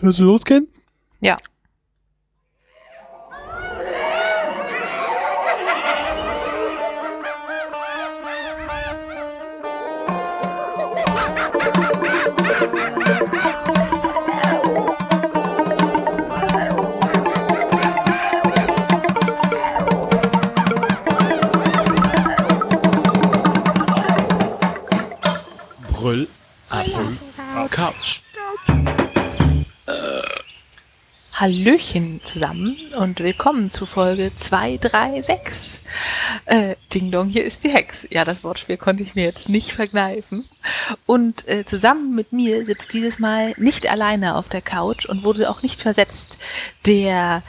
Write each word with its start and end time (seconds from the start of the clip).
Soll 0.00 0.08
es 0.08 0.18
losgehen? 0.18 0.66
Ja. 1.20 1.36
Brüll, 25.92 26.26
Affen, 26.70 27.18
Couch. 27.70 28.22
Hallöchen 31.40 32.20
zusammen 32.22 32.76
und 32.98 33.20
willkommen 33.20 33.72
zu 33.72 33.86
Folge 33.86 34.30
236. 34.36 35.80
Äh, 36.44 36.74
Ding 36.92 37.10
Dong, 37.10 37.30
hier 37.30 37.46
ist 37.46 37.64
die 37.64 37.70
Hex. 37.70 38.06
Ja, 38.10 38.26
das 38.26 38.44
Wortspiel 38.44 38.76
konnte 38.76 39.02
ich 39.02 39.14
mir 39.14 39.24
jetzt 39.24 39.48
nicht 39.48 39.72
verkneifen. 39.72 40.46
Und 41.06 41.48
äh, 41.48 41.64
zusammen 41.64 42.14
mit 42.14 42.34
mir 42.34 42.66
sitzt 42.66 42.92
dieses 42.92 43.18
Mal 43.18 43.54
nicht 43.56 43.88
alleine 43.88 44.36
auf 44.36 44.50
der 44.50 44.60
Couch 44.60 45.06
und 45.06 45.22
wurde 45.24 45.48
auch 45.48 45.62
nicht 45.62 45.80
versetzt 45.80 46.36
der 46.84 47.42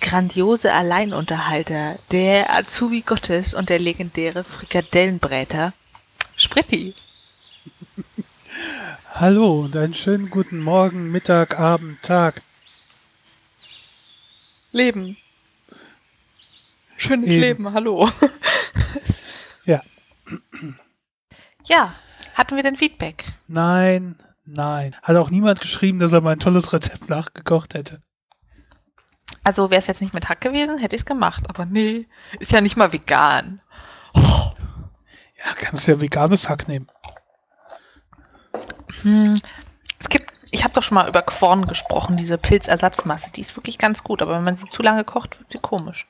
grandiose 0.00 0.72
Alleinunterhalter, 0.72 2.00
der 2.10 2.52
Azubi 2.56 3.02
Gottes 3.02 3.54
und 3.54 3.68
der 3.68 3.78
legendäre 3.78 4.42
Frikadellenbräter, 4.42 5.72
Spritti. 6.34 6.94
Hallo 9.14 9.60
und 9.60 9.76
einen 9.76 9.94
schönen 9.94 10.30
guten 10.30 10.64
Morgen, 10.64 11.12
Mittag, 11.12 11.60
Abend, 11.60 12.02
Tag. 12.02 12.42
Leben. 14.76 15.16
Schönes 16.96 17.30
Eben. 17.30 17.40
Leben, 17.40 17.72
hallo. 17.72 18.10
Ja. 19.64 19.82
Ja, 21.64 21.92
hatten 22.34 22.54
wir 22.54 22.62
denn 22.62 22.76
Feedback? 22.76 23.24
Nein, 23.48 24.14
nein. 24.44 24.94
Hat 25.02 25.16
auch 25.16 25.28
niemand 25.28 25.60
geschrieben, 25.60 25.98
dass 25.98 26.12
er 26.12 26.20
mein 26.20 26.38
tolles 26.38 26.72
Rezept 26.72 27.08
nachgekocht 27.08 27.74
hätte. 27.74 28.00
Also 29.42 29.70
wäre 29.70 29.80
es 29.80 29.88
jetzt 29.88 30.02
nicht 30.02 30.14
mit 30.14 30.28
Hack 30.28 30.40
gewesen, 30.40 30.78
hätte 30.78 30.94
ich 30.94 31.02
es 31.02 31.06
gemacht. 31.06 31.42
Aber 31.48 31.66
nee, 31.66 32.06
ist 32.38 32.52
ja 32.52 32.60
nicht 32.60 32.76
mal 32.76 32.92
vegan. 32.92 33.60
Ja, 34.14 35.54
kannst 35.56 35.88
ja 35.88 36.00
veganes 36.00 36.48
Hack 36.48 36.68
nehmen. 36.68 36.86
Hm, 39.02 39.40
es 39.98 40.08
gibt, 40.08 40.32
ich 40.56 40.64
habe 40.64 40.72
doch 40.72 40.82
schon 40.82 40.94
mal 40.94 41.06
über 41.06 41.20
Quorn 41.20 41.66
gesprochen, 41.66 42.16
diese 42.16 42.38
Pilzersatzmasse. 42.38 43.28
Die 43.30 43.42
ist 43.42 43.54
wirklich 43.56 43.76
ganz 43.76 44.02
gut, 44.02 44.22
aber 44.22 44.36
wenn 44.36 44.44
man 44.44 44.56
sie 44.56 44.70
zu 44.70 44.82
lange 44.82 45.04
kocht, 45.04 45.38
wird 45.38 45.52
sie 45.52 45.58
komisch. 45.58 46.06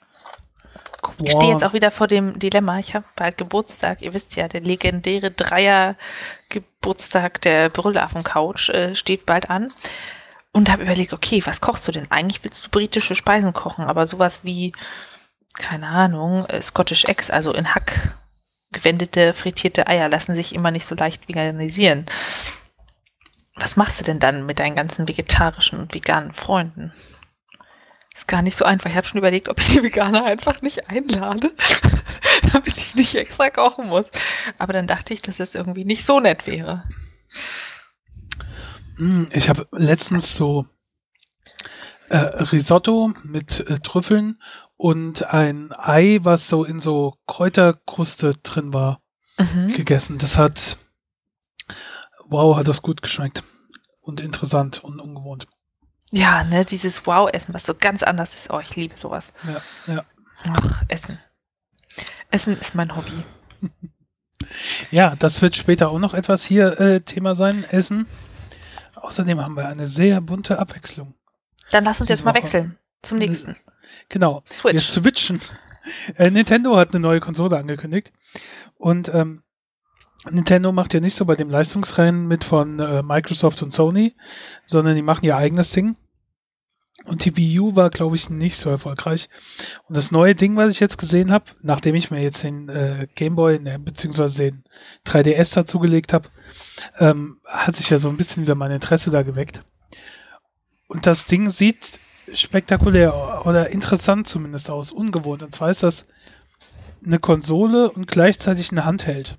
Ich 1.21 1.33
stehe 1.33 1.51
jetzt 1.51 1.65
auch 1.65 1.73
wieder 1.73 1.91
vor 1.91 2.07
dem 2.07 2.39
Dilemma. 2.39 2.79
Ich 2.79 2.95
habe 2.95 3.05
bald 3.17 3.39
Geburtstag. 3.39 4.03
Ihr 4.03 4.15
wisst 4.15 4.37
ja, 4.37 4.47
der 4.47 4.61
legendäre 4.61 5.33
Dreier-Geburtstag 5.33 7.41
der 7.41 7.71
Brüllaffen-Couch 7.71 8.71
äh, 8.71 8.95
steht 8.95 9.27
bald 9.27 9.51
an. 9.51 9.73
Und 10.53 10.71
habe 10.71 10.85
überlegt, 10.85 11.13
okay, 11.13 11.43
was 11.45 11.61
kochst 11.61 11.89
du 11.89 11.93
denn? 11.93 12.09
Eigentlich 12.11 12.45
willst 12.45 12.67
du 12.67 12.71
britische 12.71 13.17
Speisen 13.17 13.53
kochen, 13.53 13.85
aber 13.85 14.07
sowas 14.07 14.45
wie, 14.45 14.71
keine 15.59 15.89
Ahnung, 15.89 16.47
äh, 16.47 16.63
Scottish 16.63 17.07
Eggs, 17.07 17.33
also 17.33 17.53
in 17.53 17.75
Hack 17.75 18.15
gewendete, 18.73 19.35
frittierte 19.35 19.89
Eier 19.89 20.09
lassen 20.09 20.37
sich 20.37 20.55
immer 20.55 20.71
nicht 20.71 20.87
so 20.87 20.95
leicht 20.95 21.29
veganisieren. 21.29 22.07
Was 23.57 23.77
machst 23.77 24.01
du 24.01 24.05
denn 24.05 24.19
dann 24.19 24.45
mit 24.47 24.59
deinen 24.59 24.77
ganzen 24.77 25.09
vegetarischen 25.09 25.79
und 25.81 25.95
veganen 25.95 26.33
Freunden? 26.33 26.93
Ist 28.15 28.29
gar 28.29 28.43
nicht 28.43 28.57
so 28.57 28.65
einfach. 28.65 28.91
Ich 28.91 28.97
habe 28.97 29.07
schon 29.07 29.19
überlegt, 29.19 29.49
ob 29.49 29.59
ich 29.61 29.69
die 29.69 29.83
Veganer 29.83 30.25
einfach 30.25 30.63
nicht 30.63 30.89
einlade, 30.91 31.53
damit 32.53 32.77
ich 32.77 32.95
nicht 32.95 33.15
extra 33.15 33.51
kochen 33.51 33.89
muss. 33.89 34.07
Aber 34.59 34.73
dann 34.73 34.87
dachte 34.87 35.13
ich, 35.15 35.23
dass 35.23 35.41
es 35.41 35.55
irgendwie 35.55 35.85
nicht 35.85 36.05
so 36.05 36.21
nett 36.21 36.47
wäre. 36.47 36.85
Mm, 38.97 39.25
Ich 39.33 39.49
habe 39.49 39.67
letztens 39.73 40.35
so 40.35 40.67
äh, 42.09 42.17
Risotto 42.17 43.13
mit 43.23 43.61
äh, 43.69 43.81
Trüffeln 43.81 44.41
und 44.77 45.25
ein 45.33 45.73
Ei, 45.73 46.19
was 46.23 46.49
so 46.49 46.65
in 46.65 46.81
so 46.81 47.17
Kräuterkruste 47.27 48.35
drin 48.43 48.73
war, 48.73 49.01
Mhm. 49.39 49.75
gegessen. 49.75 50.17
Das 50.17 50.39
hat, 50.39 50.79
wow, 52.27 52.57
hat 52.57 52.67
das 52.69 52.81
gut 52.81 53.03
geschmeckt. 53.03 53.43
Und 54.07 54.21
interessant 54.21 54.85
und 54.85 55.01
ungewohnt. 55.01 55.49
Ja, 56.13 56.45
ne, 56.45 56.65
dieses 56.65 57.07
Wow-Essen, 57.07 57.53
was 57.53 57.67
so 57.67 57.75
ganz 57.75 58.05
anders 58.05 58.37
ist. 58.37 58.51
Oh, 58.51 58.61
ich 58.61 58.77
liebe 58.77 58.97
sowas. 58.97 59.33
Ja, 59.45 59.95
ja. 59.95 60.05
Ach, 60.45 60.85
Essen. 60.87 61.19
Essen 62.31 62.57
ist 62.57 62.77
mein 62.77 62.95
Hobby. 62.95 63.25
Ja, 64.93 65.17
das 65.17 65.43
wird 65.43 65.57
später 65.57 65.91
auch 65.91 65.99
noch 65.99 66.15
etwas 66.15 66.45
hier 66.45 66.81
äh, 66.81 67.01
Thema 67.01 67.35
sein, 67.35 67.65
Essen. 67.65 68.07
Außerdem 68.95 69.41
haben 69.41 69.57
wir 69.57 69.67
eine 69.67 69.89
sehr 69.89 70.21
bunte 70.21 70.61
Abwechslung. 70.61 71.15
Dann 71.73 71.85
lass 71.85 72.01
uns 72.01 72.09
jetzt 72.09 72.25
mal 72.25 72.35
wechseln 72.35 72.79
zum 73.03 73.19
nächsten. 73.19 73.57
Genau. 74.09 74.43
Wir 74.63 74.81
Switch. 74.81 74.85
switchen. 74.85 75.41
Äh, 76.15 76.31
Nintendo 76.31 76.77
hat 76.77 76.91
eine 76.95 77.01
neue 77.01 77.19
Konsole 77.19 77.57
angekündigt. 77.57 78.13
Und 78.77 79.09
ähm, 79.13 79.43
Nintendo 80.31 80.73
macht 80.73 80.95
ja 80.95 81.01
nicht 81.01 81.17
so 81.17 81.25
bei 81.25 81.37
dem 81.37 81.51
Leistungsrennen 81.51 82.27
mit 82.27 82.45
von 82.45 82.81
äh, 82.81 83.03
Microsoft 83.03 83.63
und 83.63 83.73
Sony, 83.73 84.15
sondern 84.67 84.97
die 84.97 85.03
machen 85.03 85.25
ihr 85.25 85.37
eigenes 85.37 85.71
Ding. 85.71 85.97
Und 87.05 87.25
die 87.25 87.37
Wii 87.37 87.61
U 87.61 87.77
war, 87.77 87.91
glaube 87.91 88.17
ich, 88.17 88.31
nicht 88.31 88.57
so 88.57 88.71
erfolgreich. 88.71 89.29
Und 89.87 89.97
das 89.97 90.11
neue 90.11 90.35
Ding, 90.35 90.57
was 90.57 90.73
ich 90.73 90.81
jetzt 90.81 90.99
gesehen 90.99 91.31
habe, 91.31 91.45
nachdem 91.63 91.95
ich 91.95 92.11
mir 92.11 92.23
jetzt 92.23 92.43
den 92.43 92.69
äh, 92.69 93.07
Gameboy, 93.15 93.61
ne, 93.61 93.79
beziehungsweise 93.79 94.45
den 94.45 94.65
3DS 95.07 95.55
dazugelegt 95.55 96.13
habe, 96.13 96.31
ähm, 96.99 97.39
hat 97.45 97.77
sich 97.77 97.91
ja 97.91 97.99
so 97.99 98.09
ein 98.09 98.17
bisschen 98.17 98.43
wieder 98.43 98.55
mein 98.55 98.73
Interesse 98.73 99.11
da 99.11 99.23
geweckt. 99.23 99.61
Und 100.89 101.07
das 101.07 101.27
Ding 101.27 101.51
sieht 101.51 102.01
spektakulär 102.33 103.43
oder 103.45 103.71
interessant 103.71 104.27
zumindest 104.27 104.71
aus, 104.71 104.91
ungewohnt. 104.91 105.43
Und 105.43 105.55
zwar 105.55 105.71
ist 105.71 105.83
das 105.83 106.07
eine 107.05 107.19
Konsole 107.21 107.91
und 107.91 108.09
gleichzeitig 108.09 108.73
ein 108.73 108.85
Handheld. 108.85 109.39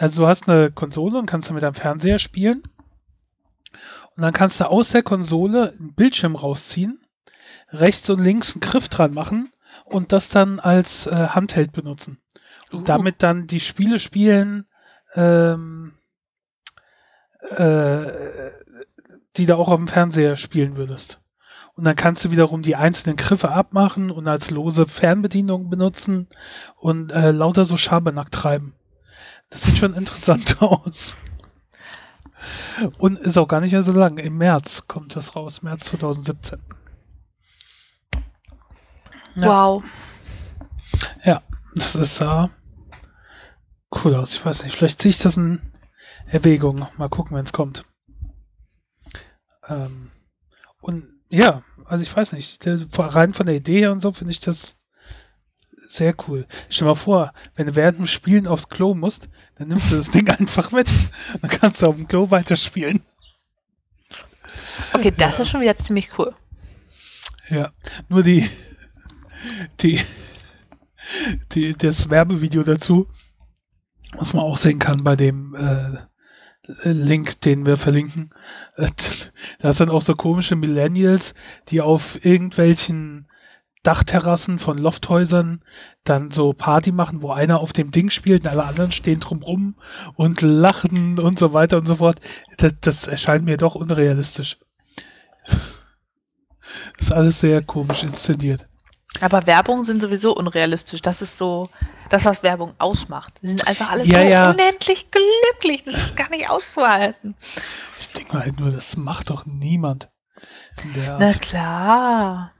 Also 0.00 0.22
du 0.22 0.28
hast 0.28 0.48
eine 0.48 0.70
Konsole 0.70 1.18
und 1.18 1.26
kannst 1.26 1.50
damit 1.50 1.64
am 1.64 1.74
Fernseher 1.74 2.18
spielen. 2.18 2.62
Und 4.16 4.22
dann 4.22 4.32
kannst 4.32 4.60
du 4.60 4.68
aus 4.68 4.90
der 4.90 5.02
Konsole 5.02 5.74
einen 5.78 5.94
Bildschirm 5.94 6.36
rausziehen, 6.36 7.00
rechts 7.70 8.08
und 8.10 8.22
links 8.22 8.54
einen 8.54 8.60
Griff 8.60 8.88
dran 8.88 9.12
machen 9.12 9.52
und 9.84 10.12
das 10.12 10.30
dann 10.30 10.58
als 10.58 11.06
äh, 11.06 11.28
Handheld 11.28 11.72
benutzen. 11.72 12.18
Und 12.72 12.80
Uh. 12.80 12.84
damit 12.84 13.22
dann 13.22 13.46
die 13.46 13.60
Spiele 13.60 13.98
spielen, 13.98 14.66
ähm, 15.14 15.94
äh, 17.56 18.06
die 19.36 19.46
du 19.46 19.56
auch 19.56 19.68
auf 19.68 19.76
dem 19.76 19.88
Fernseher 19.88 20.36
spielen 20.36 20.76
würdest. 20.76 21.20
Und 21.74 21.84
dann 21.84 21.96
kannst 21.96 22.24
du 22.24 22.30
wiederum 22.30 22.62
die 22.62 22.76
einzelnen 22.76 23.16
Griffe 23.16 23.50
abmachen 23.50 24.10
und 24.10 24.28
als 24.28 24.50
lose 24.50 24.86
Fernbedienung 24.86 25.70
benutzen 25.70 26.28
und 26.76 27.10
äh, 27.10 27.30
lauter 27.30 27.64
so 27.64 27.76
Schabernack 27.76 28.30
treiben. 28.30 28.74
Das 29.50 29.62
sieht 29.62 29.78
schon 29.78 29.94
interessant 29.94 30.62
aus. 30.62 31.16
Und 32.98 33.18
ist 33.18 33.36
auch 33.36 33.48
gar 33.48 33.60
nicht 33.60 33.72
mehr 33.72 33.82
so 33.82 33.92
lang. 33.92 34.16
Im 34.18 34.38
März 34.38 34.86
kommt 34.88 35.14
das 35.14 35.36
raus, 35.36 35.62
März 35.62 35.86
2017. 35.86 36.60
Ja. 39.36 39.46
Wow. 39.46 39.84
Ja, 41.24 41.42
das 41.74 41.94
ist 41.94 42.16
sah 42.16 42.50
cool 44.04 44.14
aus. 44.14 44.34
Ich 44.34 44.44
weiß 44.44 44.64
nicht, 44.64 44.76
vielleicht 44.76 45.00
ziehe 45.00 45.10
ich 45.10 45.18
das 45.18 45.36
in 45.36 45.60
Erwägung. 46.26 46.86
Mal 46.96 47.08
gucken, 47.08 47.36
wenn 47.36 47.44
es 47.44 47.52
kommt. 47.52 47.84
Ähm, 49.68 50.10
und 50.80 51.06
ja, 51.28 51.62
also 51.84 52.02
ich 52.02 52.14
weiß 52.14 52.32
nicht, 52.32 52.60
rein 52.98 53.34
von 53.34 53.46
der 53.46 53.56
Idee 53.56 53.80
her 53.80 53.92
und 53.92 54.00
so 54.00 54.12
finde 54.12 54.32
ich 54.32 54.40
das 54.40 54.76
sehr 55.90 56.14
cool. 56.28 56.46
Stell 56.68 56.86
dir 56.86 56.90
mal 56.90 56.94
vor, 56.94 57.32
wenn 57.56 57.66
du 57.66 57.74
während 57.74 57.98
dem 57.98 58.06
Spielen 58.06 58.46
aufs 58.46 58.68
Klo 58.68 58.94
musst, 58.94 59.28
dann 59.56 59.68
nimmst 59.68 59.90
du 59.90 59.96
das 59.96 60.10
Ding 60.10 60.28
einfach 60.38 60.70
mit. 60.70 60.90
Dann 61.40 61.50
kannst 61.50 61.82
du 61.82 61.86
auf 61.86 61.96
dem 61.96 62.06
Klo 62.06 62.30
weiterspielen. 62.30 63.02
Okay, 64.92 65.12
das 65.16 65.40
ist 65.40 65.48
schon 65.48 65.60
wieder 65.60 65.76
ziemlich 65.78 66.16
cool. 66.18 66.34
Ja, 67.48 67.72
nur 68.08 68.22
die, 68.22 68.48
die, 69.80 70.00
die, 71.52 71.74
das 71.74 72.08
Werbevideo 72.08 72.62
dazu, 72.62 73.08
was 74.12 74.32
man 74.32 74.44
auch 74.44 74.58
sehen 74.58 74.78
kann 74.78 75.02
bei 75.02 75.16
dem 75.16 75.56
äh, 75.56 76.88
Link, 76.88 77.40
den 77.40 77.66
wir 77.66 77.76
verlinken. 77.76 78.32
Äh, 78.76 78.88
Da 79.58 79.70
ist 79.70 79.80
dann 79.80 79.90
auch 79.90 80.02
so 80.02 80.14
komische 80.14 80.56
Millennials, 80.56 81.34
die 81.68 81.80
auf 81.80 82.24
irgendwelchen 82.24 83.29
Dachterrassen 83.82 84.58
von 84.58 84.76
Lofthäusern 84.76 85.64
dann 86.04 86.30
so 86.30 86.52
Party 86.52 86.92
machen, 86.92 87.22
wo 87.22 87.30
einer 87.30 87.60
auf 87.60 87.72
dem 87.72 87.90
Ding 87.90 88.10
spielt 88.10 88.44
und 88.44 88.50
alle 88.50 88.64
anderen 88.64 88.92
stehen 88.92 89.20
drumrum 89.20 89.76
und 90.14 90.42
lachen 90.42 91.18
und 91.18 91.38
so 91.38 91.54
weiter 91.54 91.78
und 91.78 91.86
so 91.86 91.96
fort. 91.96 92.20
Das, 92.58 92.74
das 92.80 93.06
erscheint 93.06 93.44
mir 93.44 93.56
doch 93.56 93.74
unrealistisch. 93.74 94.58
ist 96.98 97.12
alles 97.12 97.40
sehr 97.40 97.62
komisch 97.62 98.02
inszeniert. 98.02 98.66
Aber 99.20 99.46
Werbung 99.46 99.84
sind 99.84 100.00
sowieso 100.00 100.36
unrealistisch. 100.36 101.00
Das 101.00 101.20
ist 101.20 101.36
so 101.36 101.68
das, 102.10 102.26
was 102.26 102.42
Werbung 102.42 102.74
ausmacht. 102.78 103.40
Die 103.42 103.48
sind 103.48 103.66
einfach 103.66 103.90
alle 103.90 104.04
Ja, 104.04 104.20
so 104.20 104.24
ja. 104.26 104.50
unendlich 104.50 105.08
glücklich. 105.10 105.84
Das 105.84 105.94
ist 105.94 106.16
gar 106.16 106.30
nicht 106.30 106.48
auszuhalten. 106.48 107.34
Ich 107.98 108.10
denke 108.10 108.34
mal 108.34 108.44
halt 108.44 108.60
nur, 108.60 108.70
das 108.70 108.96
macht 108.96 109.30
doch 109.30 109.46
niemand. 109.46 110.10
Na 110.94 111.32
klar. 111.34 112.52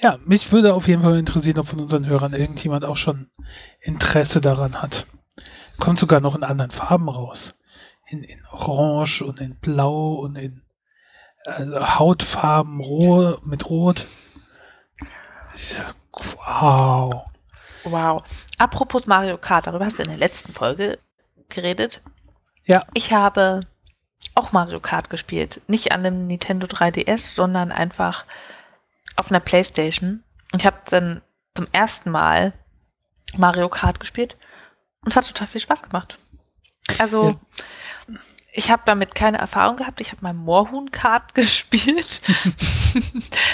Ja, 0.00 0.18
mich 0.24 0.52
würde 0.52 0.74
auf 0.74 0.88
jeden 0.88 1.02
Fall 1.02 1.18
interessieren, 1.18 1.58
ob 1.58 1.68
von 1.68 1.80
unseren 1.80 2.06
Hörern 2.06 2.34
irgendjemand 2.34 2.84
auch 2.84 2.96
schon 2.96 3.30
Interesse 3.80 4.40
daran 4.40 4.82
hat. 4.82 5.06
Kommt 5.78 5.98
sogar 5.98 6.20
noch 6.20 6.34
in 6.34 6.44
anderen 6.44 6.70
Farben 6.70 7.08
raus. 7.08 7.54
In, 8.06 8.22
in 8.22 8.44
Orange 8.50 9.22
und 9.22 9.40
in 9.40 9.56
Blau 9.56 10.14
und 10.14 10.36
in 10.36 10.62
also 11.46 11.98
Hautfarben 11.98 12.80
roh, 12.80 13.38
mit 13.44 13.68
Rot. 13.68 14.06
Wow. 16.36 17.26
Wow. 17.84 18.22
Apropos 18.58 19.06
Mario 19.06 19.36
Kart, 19.36 19.66
darüber 19.66 19.84
hast 19.84 19.98
du 19.98 20.02
in 20.02 20.08
der 20.08 20.18
letzten 20.18 20.52
Folge 20.52 20.98
geredet. 21.48 22.00
Ja. 22.64 22.82
Ich 22.94 23.12
habe 23.12 23.60
auch 24.34 24.52
Mario 24.52 24.80
Kart 24.80 25.10
gespielt. 25.10 25.60
Nicht 25.66 25.92
an 25.92 26.04
einem 26.04 26.26
Nintendo 26.26 26.66
3DS, 26.66 27.34
sondern 27.34 27.72
einfach 27.72 28.24
auf 29.16 29.30
einer 29.30 29.40
Playstation. 29.40 30.22
Und 30.52 30.60
ich 30.60 30.66
habe 30.66 30.78
dann 30.90 31.22
zum 31.56 31.66
ersten 31.72 32.10
Mal 32.10 32.52
Mario 33.36 33.68
Kart 33.68 34.00
gespielt. 34.00 34.36
Und 35.02 35.10
es 35.10 35.16
hat 35.16 35.26
total 35.26 35.46
viel 35.46 35.60
Spaß 35.60 35.82
gemacht. 35.82 36.18
Also, 36.98 37.30
Ja. 37.30 38.14
ich 38.52 38.70
habe 38.70 38.82
damit 38.86 39.14
keine 39.14 39.38
Erfahrung 39.38 39.76
gehabt. 39.76 40.00
Ich 40.00 40.12
habe 40.12 40.22
mal 40.22 40.32
Moorhuhn 40.34 40.90
Kart 40.90 41.34
gespielt. 41.34 42.20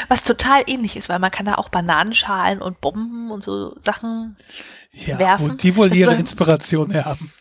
Was 0.08 0.22
total 0.24 0.62
ähnlich 0.66 0.96
ist, 0.96 1.08
weil 1.08 1.18
man 1.18 1.30
kann 1.30 1.46
da 1.46 1.54
auch 1.56 1.68
Bananenschalen 1.68 2.60
und 2.62 2.80
Bomben 2.80 3.30
und 3.30 3.42
so 3.42 3.76
Sachen 3.80 4.36
Ja, 4.92 5.18
Werfen. 5.18 5.50
wo 5.52 5.54
die 5.54 5.76
wohl 5.76 5.88
Das 5.88 5.98
ihre 5.98 6.14
Inspiration 6.14 6.94
haben. 7.04 7.32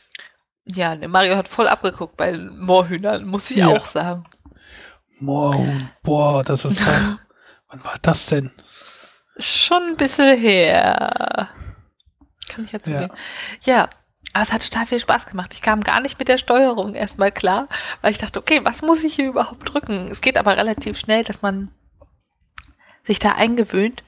Ja, 0.66 0.96
ne, 0.96 1.08
Mario 1.08 1.36
hat 1.36 1.48
voll 1.48 1.68
abgeguckt 1.68 2.16
bei 2.16 2.38
Moorhühnern, 2.38 3.26
muss 3.26 3.50
ich 3.50 3.58
Ja. 3.58 3.68
auch 3.70 3.86
sagen. 3.88 4.26
Moorhuhn, 5.20 5.90
boah, 6.04 6.44
das 6.44 6.64
ist 6.66 6.80
doch. 6.86 7.20
Wann 7.70 7.84
war 7.84 7.98
das 8.02 8.26
denn? 8.26 8.52
Schon 9.38 9.84
ein 9.84 9.98
bisschen 9.98 10.38
her. 10.38 11.50
Kann 12.50 12.66
ich 12.66 12.72
ja 12.72 12.80
zugeben. 12.80 13.12
Ja. 13.62 13.90
aber 14.34 14.44
es 14.44 14.52
hat 14.52 14.64
total 14.64 14.88
viel 14.88 15.00
Spaß 15.00 15.28
gemacht. 15.28 15.54
Ich 15.54 15.62
kam 15.62 15.82
gar 15.82 16.02
nicht 16.02 16.18
mit 16.20 16.28
der 16.28 16.40
Steuerung 16.40 16.96
erstmal 16.96 17.32
klar, 17.32 17.68
weil 18.02 18.12
ich 18.12 18.18
dachte, 18.18 18.40
okay, 18.40 18.62
was 18.64 18.82
muss 18.82 19.04
ich 19.04 19.14
hier 19.14 19.28
überhaupt 19.28 19.72
drücken? 19.72 20.10
Es 20.12 20.22
geht 20.22 20.38
aber 20.38 20.58
relativ 20.58 20.98
schnell, 20.98 21.24
dass 21.24 21.42
man 21.42 21.72
sich 23.04 23.20
da 23.20 23.34
eingewöhnt 23.34 24.04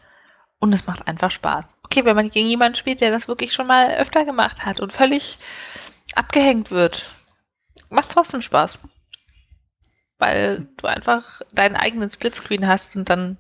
und 0.59 0.73
es 0.73 0.87
macht 0.87 1.07
einfach 1.07 1.31
Spaß. 1.31 1.65
Okay, 1.83 2.03
wenn 2.05 2.15
man 2.15 2.29
gegen 2.29 2.47
jemanden 2.47 2.75
spielt, 2.75 3.01
der 3.01 3.11
das 3.11 3.27
wirklich 3.27 3.53
schon 3.53 3.67
mal 3.67 3.91
öfter 3.95 4.25
gemacht 4.25 4.65
hat 4.65 4.79
und 4.79 4.93
völlig 4.93 5.37
abgehängt 6.15 6.71
wird, 6.71 7.09
macht 7.89 8.11
trotzdem 8.11 8.41
Spaß. 8.41 8.79
Weil 10.21 10.68
du 10.77 10.85
einfach 10.85 11.41
deinen 11.51 11.75
eigenen 11.75 12.12
Splitscreen 12.12 12.68
hast 12.68 12.95
und 12.95 13.09
dann 13.09 13.38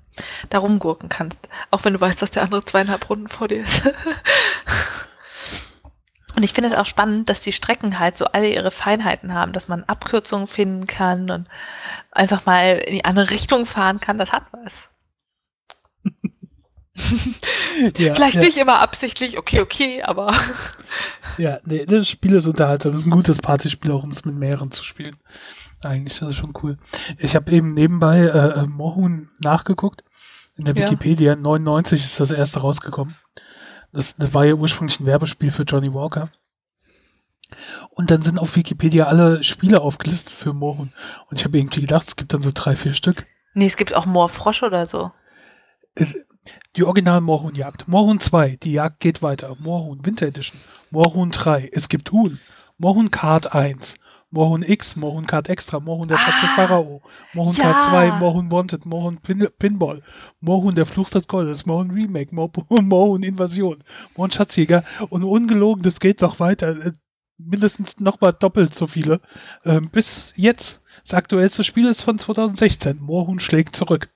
da 0.49 0.57
rumgurken 0.57 1.09
kannst. 1.09 1.47
Auch 1.69 1.85
wenn 1.85 1.93
du 1.93 2.01
weißt, 2.01 2.23
dass 2.23 2.31
der 2.31 2.41
andere 2.41 2.65
zweieinhalb 2.65 3.07
Runden 3.07 3.27
vor 3.27 3.47
dir 3.47 3.61
ist. 3.61 3.85
und 6.35 6.41
ich 6.41 6.53
finde 6.53 6.69
es 6.69 6.75
auch 6.75 6.87
spannend, 6.87 7.29
dass 7.29 7.41
die 7.41 7.51
Strecken 7.51 7.99
halt 7.99 8.17
so 8.17 8.25
alle 8.25 8.51
ihre 8.51 8.71
Feinheiten 8.71 9.35
haben, 9.35 9.53
dass 9.53 9.67
man 9.67 9.83
Abkürzungen 9.83 10.47
finden 10.47 10.87
kann 10.87 11.29
und 11.29 11.47
einfach 12.11 12.47
mal 12.47 12.79
in 12.79 12.95
die 12.95 13.05
andere 13.05 13.29
Richtung 13.29 13.67
fahren 13.67 13.99
kann. 13.99 14.17
Das 14.17 14.31
hat 14.31 14.45
was. 14.51 14.89
Ja, 17.99 18.11
Vielleicht 18.15 18.37
ja, 18.37 18.41
nicht 18.41 18.57
immer 18.57 18.79
absichtlich, 18.79 19.37
okay, 19.37 19.61
okay, 19.61 20.01
aber 20.01 20.33
Ja, 21.37 21.59
nee, 21.63 21.85
das 21.85 22.09
Spiel 22.09 22.33
ist 22.33 22.47
unterhaltsam. 22.47 22.93
Das 22.93 23.01
ist 23.01 23.07
ein 23.07 23.11
gutes 23.11 23.37
Partyspiel, 23.37 23.91
auch 23.91 24.03
um 24.03 24.09
es 24.09 24.25
mit 24.25 24.35
mehreren 24.35 24.71
zu 24.71 24.83
spielen. 24.83 25.17
Eigentlich 25.83 26.19
das 26.19 26.29
ist 26.29 26.35
schon 26.37 26.53
cool. 26.63 26.77
Ich 27.17 27.35
habe 27.35 27.51
eben 27.51 27.73
nebenbei 27.73 28.19
äh, 28.19 28.59
äh, 28.61 28.65
Mohun 28.67 29.29
nachgeguckt. 29.43 30.03
In 30.57 30.65
der 30.65 30.75
Ja. 30.75 30.83
Wikipedia. 30.85 31.35
99 31.35 32.03
ist 32.03 32.19
das 32.19 32.31
erste 32.31 32.59
rausgekommen. 32.59 33.15
Das, 33.91 34.15
das 34.15 34.33
war 34.33 34.45
ja 34.45 34.53
ursprünglich 34.53 34.99
ein 34.99 35.05
Werbespiel 35.05 35.51
für 35.51 35.63
Johnny 35.63 35.93
Walker. 35.93 36.29
Und 37.89 38.11
dann 38.11 38.21
sind 38.21 38.39
auf 38.39 38.55
Wikipedia 38.55 39.05
alle 39.07 39.43
Spiele 39.43 39.81
aufgelistet 39.81 40.33
für 40.33 40.53
Mohun. 40.53 40.93
Und 41.29 41.39
ich 41.39 41.45
habe 41.45 41.57
irgendwie 41.57 41.81
gedacht, 41.81 42.07
es 42.07 42.15
gibt 42.15 42.33
dann 42.33 42.41
so 42.41 42.51
drei, 42.53 42.75
vier 42.75 42.93
Stück. 42.93 43.25
nee, 43.53 43.65
es 43.65 43.75
gibt 43.75 43.93
auch 43.93 44.05
Moorfrosch 44.05 44.63
oder 44.63 44.85
so. 44.85 45.11
Die 46.75 46.83
Original 46.83 47.19
Moorhuhn 47.21 47.53
Jagd. 47.55 47.87
Moorhuhn 47.87 48.19
2, 48.19 48.57
die 48.63 48.71
Jagd 48.73 48.99
geht 49.01 49.21
weiter. 49.21 49.55
Moorhuhn 49.59 50.05
Winter 50.05 50.27
Edition. 50.27 50.59
Moorhuhn 50.89 51.31
3, 51.31 51.69
es 51.73 51.89
gibt 51.89 52.11
Huhn. 52.11 52.39
Moorhuhn 52.77 53.11
Kart 53.11 53.53
1. 53.53 53.95
Moorhuhn 54.31 54.63
X, 54.63 54.95
Moorhuhn 54.95 55.27
Kart 55.27 55.49
Extra, 55.49 55.79
Moorhuhn 55.79 56.07
der 56.07 56.17
Schatz 56.17 56.41
des 56.41 56.49
Ah, 56.51 56.55
Pharao, 56.55 57.01
Moorhuhn 57.33 57.55
ja. 57.55 57.63
Kart 57.71 57.89
2, 57.89 58.11
Moorhuhn 58.19 58.49
Wanted, 58.49 58.85
Moorhuhn 58.85 59.17
Pin 59.17 59.47
Pinball, 59.59 60.01
Moorhuhn 60.39 60.73
der 60.73 60.85
Fluch 60.85 61.09
des 61.09 61.27
Goldes, 61.27 61.65
Moorhuhn 61.65 61.91
Remake, 61.91 62.33
Moorhuhn, 62.33 62.65
Moorhuhn 62.87 63.23
Invasion, 63.23 63.83
Moorhuhn 64.15 64.31
Schatzjäger 64.31 64.83
und 65.09 65.23
ungelogen, 65.23 65.83
das 65.83 65.99
geht 65.99 66.21
noch 66.21 66.39
weiter. 66.39 66.87
Äh, 66.87 66.91
Mindestens 67.43 67.99
nochmal 67.99 68.33
doppelt 68.33 68.75
so 68.75 68.85
viele. 68.85 69.19
Ähm, 69.65 69.89
bis 69.89 70.33
jetzt. 70.35 70.79
Das 71.03 71.15
aktuellste 71.15 71.63
Spiel 71.63 71.87
ist 71.87 72.01
von 72.01 72.19
2016. 72.19 72.99
Moorhuhn 72.99 73.39
schlägt 73.39 73.75
zurück. 73.75 74.09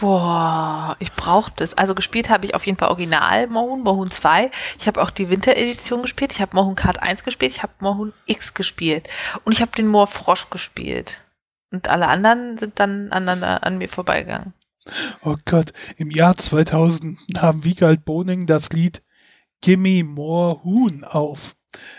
Boah, 0.00 0.96
ich 1.00 1.12
brauche 1.12 1.52
das. 1.56 1.74
Also 1.74 1.96
gespielt 1.96 2.28
habe 2.28 2.46
ich 2.46 2.54
auf 2.54 2.64
jeden 2.66 2.78
Fall 2.78 2.88
Original 2.88 3.48
Mohun, 3.48 3.82
Mohun 3.82 4.12
2. 4.12 4.52
Ich 4.78 4.86
habe 4.86 5.02
auch 5.02 5.10
die 5.10 5.28
Winteredition 5.28 6.02
gespielt. 6.02 6.32
Ich 6.32 6.40
habe 6.40 6.54
Mohun 6.54 6.76
Kart 6.76 7.02
1 7.02 7.24
gespielt. 7.24 7.50
Ich 7.50 7.64
habe 7.64 7.72
Mohun 7.80 8.12
X 8.26 8.54
gespielt. 8.54 9.08
Und 9.42 9.52
ich 9.52 9.60
habe 9.60 9.72
den 9.72 9.88
Moorfrosch 9.88 10.50
gespielt. 10.50 11.20
Und 11.72 11.88
alle 11.88 12.06
anderen 12.06 12.58
sind 12.58 12.78
dann 12.78 13.10
aneinander 13.10 13.64
an 13.64 13.78
mir 13.78 13.88
vorbeigegangen. 13.88 14.54
Oh 15.22 15.36
Gott, 15.44 15.72
im 15.96 16.12
Jahr 16.12 16.36
2000 16.36 17.34
nahm 17.34 17.64
Wiegald 17.64 18.04
Boning 18.04 18.46
das 18.46 18.70
Lied 18.70 19.02
Gimme 19.60 20.04
More 20.04 20.62
Huhn 20.62 21.02
auf. 21.02 21.56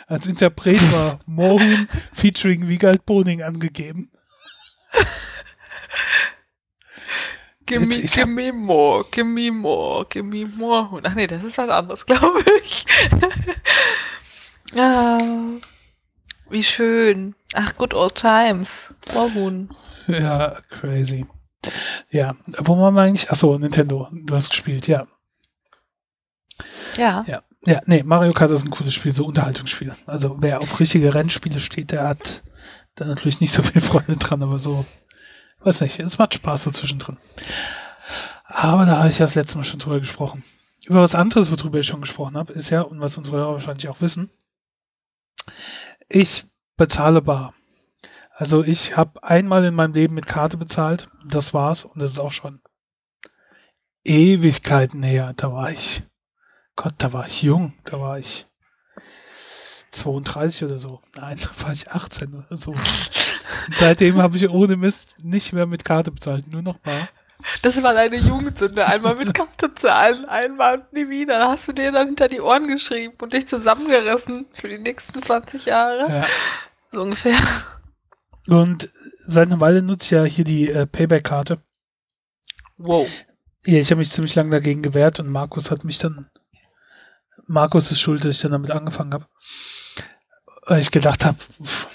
Als 0.07 0.25
Interpret 0.25 0.81
war 0.93 1.19
More 1.25 1.59
Huhn 1.59 1.87
featuring 2.13 2.69
Wiegald 2.69 3.05
Boning 3.05 3.43
angegeben. 3.43 4.11
Gimme, 7.69 7.95
Ich 7.95 8.17
hab- 8.17 8.25
gimme 8.25 8.51
more, 8.51 9.05
gimme 9.11 9.51
more, 9.51 10.05
gimme 10.09 10.45
more. 10.47 10.99
Ach 11.03 11.13
nee, 11.13 11.27
das 11.27 11.43
ist 11.43 11.57
was 11.57 11.69
anderes, 11.69 12.05
glaube 12.05 12.43
ich. 12.65 12.85
ja, 14.73 15.17
wie 16.49 16.63
schön. 16.63 17.35
Ach, 17.53 17.75
good 17.77 17.93
old 17.93 18.15
times. 18.15 18.93
Mohun. 19.13 19.69
Ja, 20.07 20.57
crazy. 20.69 21.25
Ja, 22.09 22.35
wo 22.59 22.77
waren 22.79 22.93
wir 22.95 23.01
eigentlich? 23.01 23.29
Achso, 23.29 23.57
Nintendo. 23.57 24.07
Du 24.11 24.33
hast 24.35 24.49
gespielt, 24.49 24.87
ja. 24.87 25.07
Ja. 26.97 27.23
Ja, 27.27 27.43
ja, 27.65 27.81
nee, 27.85 28.03
Mario 28.03 28.31
Kart 28.31 28.51
ist 28.51 28.63
ein 28.63 28.69
cooles 28.71 28.93
Spiel, 28.93 29.13
so 29.13 29.25
Unterhaltungsspiel. 29.25 29.95
Also 30.05 30.37
wer 30.39 30.61
auf 30.61 30.79
richtige 30.79 31.13
Rennspiele 31.13 31.59
steht, 31.59 31.91
der 31.91 32.07
hat 32.07 32.43
da 32.95 33.05
natürlich 33.05 33.41
nicht 33.41 33.51
so 33.53 33.61
viel 33.61 33.81
Freude 33.89 34.15
dran, 34.17 34.41
aber 34.41 34.57
so, 34.59 34.85
weiß 35.61 35.81
nicht, 35.81 35.99
es 35.99 36.17
macht 36.17 36.35
Spaß 36.35 36.63
so 36.63 36.71
zwischendrin. 36.71 37.17
Aber 38.45 38.85
da 38.85 38.97
habe 38.97 39.09
ich 39.09 39.19
ja 39.19 39.25
das 39.25 39.35
letzte 39.35 39.57
Mal 39.57 39.63
schon 39.63 39.79
drüber 39.79 39.99
gesprochen. 39.99 40.43
Über 40.85 41.01
was 41.01 41.15
anderes, 41.15 41.51
worüber 41.51 41.79
ich 41.79 41.87
schon 41.87 42.01
gesprochen 42.01 42.37
habe, 42.37 42.53
ist 42.53 42.69
ja, 42.69 42.81
und 42.81 42.99
was 42.99 43.17
unsere 43.17 43.37
Hörer 43.37 43.53
wahrscheinlich 43.53 43.89
auch 43.89 44.01
wissen, 44.01 44.29
ich 46.07 46.45
bezahle 46.77 47.21
bar. 47.21 47.53
Also 48.33 48.63
ich 48.63 48.95
habe 48.95 49.23
einmal 49.23 49.65
in 49.65 49.75
meinem 49.75 49.93
Leben 49.93 50.15
mit 50.15 50.25
Karte 50.25 50.57
bezahlt, 50.57 51.09
das 51.25 51.53
war's, 51.53 51.83
und 51.83 51.99
das 52.01 52.11
ist 52.11 52.19
auch 52.19 52.31
schon 52.31 52.61
Ewigkeiten 54.03 55.03
her. 55.03 55.33
Da 55.35 55.51
war 55.51 55.71
ich 55.71 56.03
Gott, 56.75 56.95
da 56.99 57.11
war 57.11 57.27
ich 57.27 57.43
jung, 57.43 57.73
da 57.83 57.99
war 57.99 58.17
ich 58.17 58.47
32 59.91 60.63
oder 60.63 60.77
so. 60.77 61.01
Nein, 61.15 61.39
da 61.41 61.65
war 61.65 61.71
ich 61.71 61.91
18 61.91 62.33
oder 62.33 62.57
so. 62.57 62.75
Seitdem 63.79 64.17
habe 64.21 64.37
ich 64.37 64.49
ohne 64.49 64.75
Mist 64.77 65.15
nicht 65.21 65.53
mehr 65.53 65.65
mit 65.65 65.85
Karte 65.85 66.11
bezahlt, 66.11 66.47
nur 66.47 66.61
noch 66.61 66.77
bar. 66.79 67.09
Das 67.61 67.81
war 67.81 67.93
deine 67.93 68.17
Jugendsünde. 68.17 68.85
Einmal 68.85 69.15
mit 69.15 69.33
Karte 69.33 69.73
zahlen, 69.75 70.25
einmal 70.25 70.79
und 70.79 70.93
nie 70.93 71.09
wieder. 71.09 71.39
Da 71.39 71.51
hast 71.51 71.67
du 71.67 71.71
dir 71.71 71.91
dann 71.91 72.07
hinter 72.07 72.27
die 72.27 72.41
Ohren 72.41 72.67
geschrieben 72.67 73.15
und 73.21 73.33
dich 73.33 73.47
zusammengerissen 73.47 74.47
für 74.53 74.67
die 74.67 74.79
nächsten 74.79 75.21
20 75.21 75.65
Jahre. 75.65 76.09
Ja. 76.09 76.25
So 76.91 77.01
ungefähr. 77.01 77.37
Und 78.47 78.89
seit 79.25 79.47
einer 79.47 79.61
Weile 79.61 79.81
nutze 79.81 80.03
ich 80.03 80.11
ja 80.11 80.23
hier 80.23 80.43
die 80.43 80.69
äh, 80.69 80.85
Payback-Karte. 80.85 81.61
Wow. 82.77 83.07
Ja, 83.65 83.79
ich 83.79 83.91
habe 83.91 83.99
mich 83.99 84.11
ziemlich 84.11 84.35
lange 84.35 84.51
dagegen 84.51 84.81
gewehrt 84.81 85.19
und 85.19 85.29
Markus 85.29 85.69
hat 85.71 85.83
mich 85.83 85.99
dann. 85.99 86.29
Markus 87.45 87.91
ist 87.91 87.99
schuld, 87.99 88.25
dass 88.25 88.35
ich 88.35 88.41
dann 88.41 88.51
damit 88.51 88.71
angefangen 88.71 89.13
habe. 89.13 89.27
Weil 90.69 90.81
ich 90.81 90.91
gedacht 90.91 91.25
habe, 91.25 91.39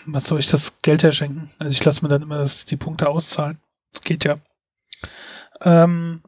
was 0.05 0.25
soll 0.27 0.41
ich 0.41 0.49
das 0.49 0.79
Geld 0.81 1.05
herschenken? 1.05 1.49
Also 1.61 1.73
ich 1.73 1.85
lasse 1.85 2.03
mir 2.03 2.09
dann 2.09 2.23
immer 2.23 2.39
das, 2.39 2.65
die 2.65 2.77
Punkte 2.77 3.09
auszahlen. 3.09 3.61
Das 3.93 4.03
geht 4.03 4.25
ja. 4.25 4.39
Ähm, 5.61 6.25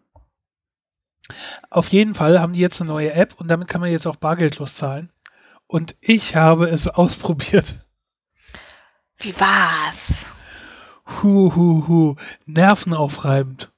auf 1.71 1.89
jeden 1.89 2.15
Fall 2.15 2.39
haben 2.39 2.53
die 2.53 2.61
jetzt 2.61 2.81
eine 2.81 2.89
neue 2.89 3.13
App 3.13 3.35
und 3.41 3.49
damit 3.49 3.67
kann 3.67 3.81
man 3.81 3.91
jetzt 3.91 4.07
auch 4.07 4.15
bargeldlos 4.15 4.77
zahlen. 4.77 5.11
Und 5.67 5.97
ich 6.01 6.37
habe 6.37 6.69
es 6.69 6.87
ausprobiert. 6.89 7.85
Wie 9.17 9.35
war's? 9.41 10.25
Hu, 11.25 11.53
hu, 11.53 11.89
hu. 11.89 12.17
Nervenaufreibend. 12.45 13.73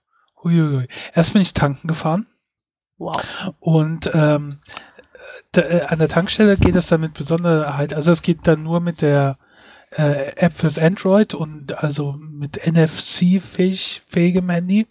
Huiuiui. 0.44 0.88
Erst 1.14 1.32
bin 1.32 1.40
ich 1.40 1.54
tanken 1.54 1.88
gefahren 1.88 2.26
Wow. 2.98 3.22
und 3.60 4.10
ähm, 4.12 4.50
äh, 4.50 4.87
an 5.88 5.98
der 5.98 6.08
Tankstelle 6.08 6.56
geht 6.56 6.76
es 6.76 6.88
dann 6.88 7.00
mit 7.00 7.14
Besonderheit, 7.14 7.94
also 7.94 8.12
es 8.12 8.22
geht 8.22 8.40
dann 8.46 8.62
nur 8.62 8.80
mit 8.80 9.02
der 9.02 9.38
äh, 9.90 10.32
App 10.36 10.54
fürs 10.54 10.78
Android 10.78 11.34
und 11.34 11.78
also 11.82 12.12
mit 12.18 12.60
NFC-fähig, 12.66 14.02
fähigem 14.06 14.50
Handy. 14.50 14.86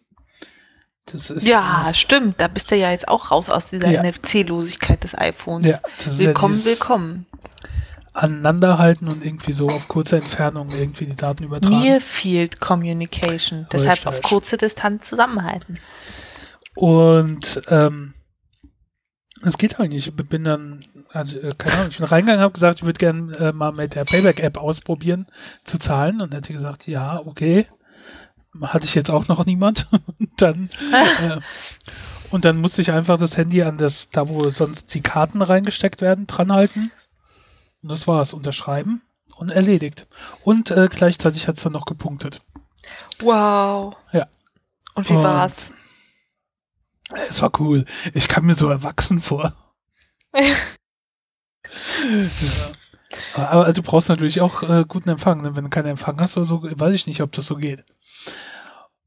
Das 1.06 1.30
ist, 1.30 1.46
Ja, 1.48 1.84
das 1.88 1.98
stimmt. 1.98 2.42
Da 2.42 2.48
bist 2.48 2.70
du 2.72 2.75
ja 2.75 2.92
jetzt 2.92 3.08
auch 3.08 3.32
raus 3.32 3.50
aus 3.50 3.70
dieser 3.70 3.89
Ja. 3.89 4.01
NFC-Losigkeit 4.04 5.04
des 5.04 5.16
iPhones. 5.18 5.70
ja, 5.70 5.80
das 6.04 6.20
willkommen, 6.20 6.58
ja 6.58 6.66
willkommen. 6.66 7.25
Aneinanderhalten 8.13 9.08
und 9.08 9.24
irgendwie 9.24 9.54
so 9.54 9.68
auf 9.68 9.88
kurze 9.88 10.18
Entfernung 10.18 10.70
irgendwie 10.72 11.06
die 11.06 11.16
Daten 11.16 11.44
übertragen. 11.44 11.80
Near 11.80 12.01
Field 12.01 12.60
Communication. 12.60 13.68
Deshalb 13.72 14.08
auf 14.08 14.16
Richtig. 14.16 14.30
kurze 14.30 14.58
Distanz 14.58 15.08
zusammenhalten. 15.08 15.77
Und 16.74 17.62
ähm, 17.70 18.13
es 19.44 19.58
geht 19.58 19.79
eigentlich. 19.79 20.08
Ich 20.08 20.15
bin 20.15 20.44
dann, 20.44 20.84
also 21.10 21.38
äh, 21.39 21.53
keine 21.58 21.75
Ahnung, 21.75 21.88
ich 21.91 21.98
bin 21.98 22.06
reingegangen, 22.06 22.41
habe 22.41 22.53
gesagt, 22.53 22.79
ich 22.79 22.86
würde 22.86 23.00
gerne 23.00 23.36
äh, 23.38 23.51
mal 23.53 23.72
mit 23.72 23.96
der 23.96 24.06
Payback-App 24.06 24.58
ausprobieren 24.58 25.27
zu 25.63 25.77
zahlen 25.77 26.22
und 26.22 26.34
hätte 26.34 26.53
gesagt, 26.53 26.88
ja, 26.88 27.20
okay. 27.20 27.67
Hatte 28.62 28.86
ich 28.86 28.96
jetzt 28.96 29.12
auch 29.12 29.27
noch 29.27 29.46
niemand. 29.46 29.88
und 30.20 30.29
dann 30.38 30.70
äh, 30.91 31.38
und 32.32 32.44
dann 32.46 32.58
musste 32.58 32.82
ich 32.82 32.91
einfach 32.91 33.17
das 33.17 33.38
Handy 33.38 33.63
an 33.63 33.77
das, 33.77 34.10
da 34.10 34.27
wo 34.27 34.50
sonst 34.50 34.94
die 34.94 35.01
Karten 35.01 35.41
reingesteckt 35.41 36.01
werden, 36.01 36.27
dranhalten. 36.27 36.91
Und 37.82 37.89
das 37.89 38.08
war's. 38.08 38.34
Unterschreiben 38.34 39.01
und 39.36 39.50
erledigt. 39.50 40.08
Und 40.44 40.72
äh, 40.72 40.89
gleichzeitig 40.89 41.48
hat's 41.48 41.63
dann 41.63 41.74
noch 41.74 41.86
gepunktet. 41.86 42.41
Wow. 43.20 43.96
Ja. 44.12 44.27
Und 44.96 45.10
wie 45.10 45.13
Und- 45.13 45.24
war's? 45.24 45.72
Es 47.30 47.42
war 47.42 47.52
cool. 47.60 47.86
Ich 48.14 48.28
kam 48.28 48.46
mir 48.46 48.54
so 48.56 48.70
erwachsen 48.70 49.22
vor. 49.22 49.54
ja. 50.34 50.54
Aber 53.36 53.72
du 53.74 53.82
brauchst 53.82 54.10
natürlich 54.10 54.42
auch 54.42 54.64
äh, 54.64 54.84
guten 54.88 55.10
Empfang. 55.10 55.42
Ne? 55.42 55.56
Wenn 55.56 55.64
du 55.66 55.70
keinen 55.70 55.88
Empfang 55.88 56.20
hast 56.20 56.38
oder 56.38 56.46
so, 56.46 56.62
weiß 56.64 56.94
ich 56.94 57.08
nicht, 57.08 57.22
ob 57.22 57.32
das 57.32 57.46
so 57.48 57.56
geht. 57.56 57.84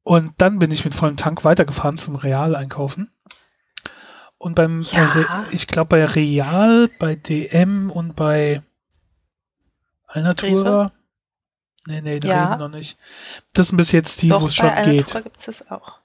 Und 0.02 0.32
dann 0.38 0.58
bin 0.58 0.70
ich 0.70 0.84
mit 0.84 0.94
vollem 0.94 1.16
Tank 1.16 1.44
weitergefahren 1.44 1.96
zum 1.96 2.16
Real 2.16 2.54
einkaufen. 2.56 3.12
Und 4.38 4.54
beim, 4.54 4.80
Ja. 4.82 5.14
äh, 5.14 5.54
ich 5.54 5.66
glaube 5.66 5.88
bei 5.88 6.04
Real, 6.06 6.88
bei 6.98 7.14
DM 7.16 7.90
und 7.90 8.16
bei 8.16 8.62
Alnatura. 10.06 10.92
Nee, 11.86 12.00
nee, 12.00 12.20
da 12.20 12.28
Ja. 12.28 12.56
noch 12.56 12.68
nicht. 12.70 12.98
Das 13.52 13.68
sind 13.68 13.76
bis 13.76 13.92
jetzt 13.92 14.22
die, 14.22 14.30
wo 14.30 14.46
es 14.46 14.54
schon 14.54 14.68
bei 14.70 14.76
geht. 14.82 14.86
Alnatura 14.86 15.20
gibt's 15.20 15.46
das 15.46 15.70
auch. 15.70 15.99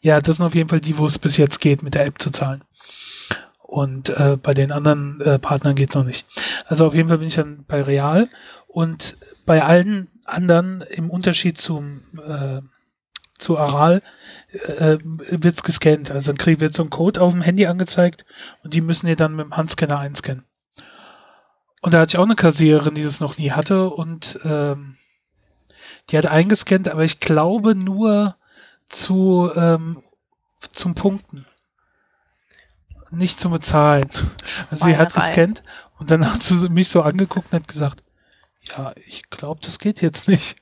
Ja, 0.00 0.20
das 0.20 0.36
sind 0.36 0.46
auf 0.46 0.54
jeden 0.54 0.68
Fall 0.68 0.80
die, 0.80 0.98
wo 0.98 1.06
es 1.06 1.18
bis 1.18 1.36
jetzt 1.36 1.60
geht, 1.60 1.82
mit 1.82 1.94
der 1.94 2.06
App 2.06 2.20
zu 2.20 2.30
zahlen. 2.30 2.62
Und 3.58 4.10
äh, 4.10 4.38
bei 4.40 4.54
den 4.54 4.72
anderen 4.72 5.20
äh, 5.20 5.38
Partnern 5.38 5.74
geht's 5.74 5.94
noch 5.94 6.04
nicht. 6.04 6.26
Also 6.66 6.86
auf 6.86 6.94
jeden 6.94 7.08
Fall 7.08 7.18
bin 7.18 7.28
ich 7.28 7.34
dann 7.34 7.64
bei 7.66 7.82
Real 7.82 8.28
und 8.66 9.18
bei 9.44 9.62
allen 9.62 10.08
anderen 10.24 10.82
im 10.82 11.10
Unterschied 11.10 11.58
zum 11.58 12.02
äh, 12.26 12.60
zu 13.38 13.56
Aral 13.56 14.02
äh, 14.52 14.98
wird's 15.02 15.62
gescannt. 15.62 16.10
Also 16.10 16.32
dann 16.32 16.38
krieg, 16.38 16.60
wird 16.60 16.74
so 16.74 16.82
ein 16.82 16.90
Code 16.90 17.20
auf 17.20 17.32
dem 17.32 17.42
Handy 17.42 17.66
angezeigt 17.66 18.24
und 18.62 18.74
die 18.74 18.80
müssen 18.80 19.06
ihr 19.06 19.16
dann 19.16 19.36
mit 19.36 19.46
dem 19.46 19.56
Handscanner 19.56 19.98
einscannen. 19.98 20.44
Und 21.80 21.94
da 21.94 22.00
hatte 22.00 22.10
ich 22.10 22.18
auch 22.18 22.24
eine 22.24 22.34
Kassiererin, 22.36 22.94
die 22.94 23.04
das 23.04 23.20
noch 23.20 23.38
nie 23.38 23.52
hatte 23.52 23.90
und 23.90 24.38
ähm, 24.44 24.96
die 26.10 26.18
hat 26.18 26.26
eingescannt, 26.26 26.88
aber 26.88 27.04
ich 27.04 27.20
glaube 27.20 27.74
nur 27.74 28.36
zu 28.88 29.50
ähm, 29.54 30.02
zum 30.72 30.94
Punkten. 30.94 31.46
Nicht 33.10 33.40
zum 33.40 33.52
Bezahlen. 33.52 34.08
Also 34.70 34.86
sie 34.86 34.96
hat 34.96 35.14
gescannt 35.14 35.62
und 35.98 36.10
dann 36.10 36.30
hat 36.30 36.42
sie 36.42 36.68
mich 36.74 36.88
so 36.88 37.02
angeguckt 37.02 37.52
und 37.52 37.60
hat 37.60 37.68
gesagt, 37.68 38.02
ja, 38.62 38.92
ich 39.06 39.30
glaube, 39.30 39.60
das 39.62 39.78
geht 39.78 40.02
jetzt 40.02 40.28
nicht. 40.28 40.56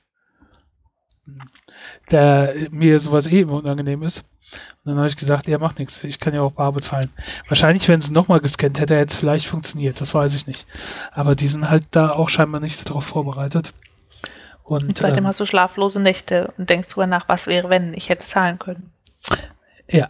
Da 2.07 2.49
mir 2.71 2.99
sowas 2.99 3.27
eh 3.27 3.41
immer 3.41 3.55
unangenehm 3.55 4.03
ist. 4.03 4.23
Und 4.49 4.91
dann 4.91 4.97
habe 4.97 5.09
ich 5.09 5.17
gesagt, 5.17 5.47
ja, 5.47 5.57
macht 5.57 5.77
nichts, 5.77 6.05
ich 6.05 6.21
kann 6.21 6.33
ja 6.33 6.41
auch 6.41 6.53
bar 6.53 6.71
bezahlen. 6.71 7.09
Wahrscheinlich, 7.49 7.89
wenn 7.89 7.99
sie 7.99 8.13
nochmal 8.13 8.39
gescannt 8.39 8.79
hätte, 8.79 8.95
hätte 8.95 9.13
es 9.13 9.19
vielleicht 9.19 9.47
funktioniert, 9.47 9.99
das 9.99 10.13
weiß 10.13 10.33
ich 10.35 10.47
nicht. 10.47 10.65
Aber 11.11 11.35
die 11.35 11.49
sind 11.49 11.69
halt 11.69 11.85
da 11.91 12.11
auch 12.11 12.29
scheinbar 12.29 12.61
nicht 12.61 12.89
darauf 12.89 13.05
vorbereitet. 13.05 13.73
Und, 14.67 14.83
Und 14.83 14.97
seitdem 14.97 15.23
ähm, 15.23 15.27
hast 15.27 15.39
du 15.39 15.45
schlaflose 15.45 15.99
Nächte 15.99 16.53
und 16.57 16.69
denkst 16.69 16.89
drüber 16.89 17.07
nach, 17.07 17.27
was 17.29 17.47
wäre, 17.47 17.69
wenn 17.69 17.93
ich 17.93 18.09
hätte 18.09 18.25
zahlen 18.25 18.59
können. 18.59 18.91
Ja. 19.89 20.09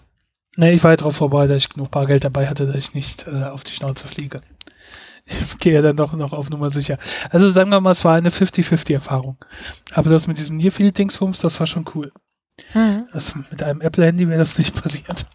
Ne, 0.55 0.71
ich 0.71 0.83
war 0.83 0.91
ja 0.91 0.97
darauf 0.97 1.15
vorbereitet, 1.15 1.55
dass 1.55 1.63
ich 1.63 1.69
genug 1.69 1.91
Bargeld 1.91 2.23
dabei 2.23 2.47
hatte, 2.47 2.65
dass 2.65 2.75
ich 2.75 2.93
nicht 2.95 3.27
äh, 3.27 3.43
auf 3.43 3.63
die 3.63 3.73
Schnauze 3.73 4.07
fliege. 4.07 4.41
Ich 5.25 5.57
gehe 5.59 5.73
ja 5.73 5.81
dann 5.83 5.95
doch 5.97 6.13
noch 6.13 6.33
auf 6.33 6.49
Nummer 6.49 6.71
sicher. 6.71 6.97
Also 7.29 7.49
sagen 7.49 7.69
wir 7.69 7.79
mal, 7.81 7.91
es 7.91 8.03
war 8.03 8.15
eine 8.15 8.29
50-50-Erfahrung. 8.31 9.37
Aber 9.93 10.09
das 10.09 10.25
mit 10.25 10.39
diesem 10.39 10.57
Nearfield-Dingsbums, 10.57 11.39
das 11.41 11.59
war 11.59 11.67
schon 11.67 11.85
cool. 11.93 12.11
Hm. 12.71 13.07
Das, 13.13 13.35
mit 13.35 13.61
einem 13.61 13.81
Apple-Handy 13.81 14.27
wäre 14.27 14.39
das 14.39 14.57
nicht 14.57 14.73
passiert. 14.81 15.27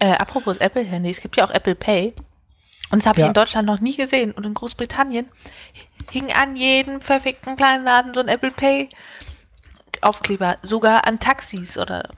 Äh, 0.00 0.12
apropos 0.14 0.58
Apple-Handy, 0.58 1.10
es 1.10 1.20
gibt 1.20 1.36
ja 1.36 1.44
auch 1.44 1.50
Apple 1.50 1.76
Pay. 1.76 2.14
Und 2.90 3.02
das 3.02 3.06
habe 3.06 3.20
Ja. 3.20 3.26
ich 3.26 3.28
in 3.28 3.34
Deutschland 3.34 3.66
noch 3.66 3.80
nie 3.80 3.96
gesehen. 3.96 4.32
Und 4.32 4.44
in 4.46 4.54
Großbritannien 4.54 5.28
hing 6.10 6.32
an 6.32 6.56
jedem 6.56 7.00
verfickten 7.00 7.56
kleinen 7.56 7.84
Laden 7.84 8.14
so 8.14 8.20
ein 8.20 8.28
Apple 8.28 8.50
Pay 8.50 8.88
Aufkleber. 10.00 10.58
Sogar 10.62 11.06
an 11.06 11.18
Taxis 11.18 11.76
oder 11.76 12.08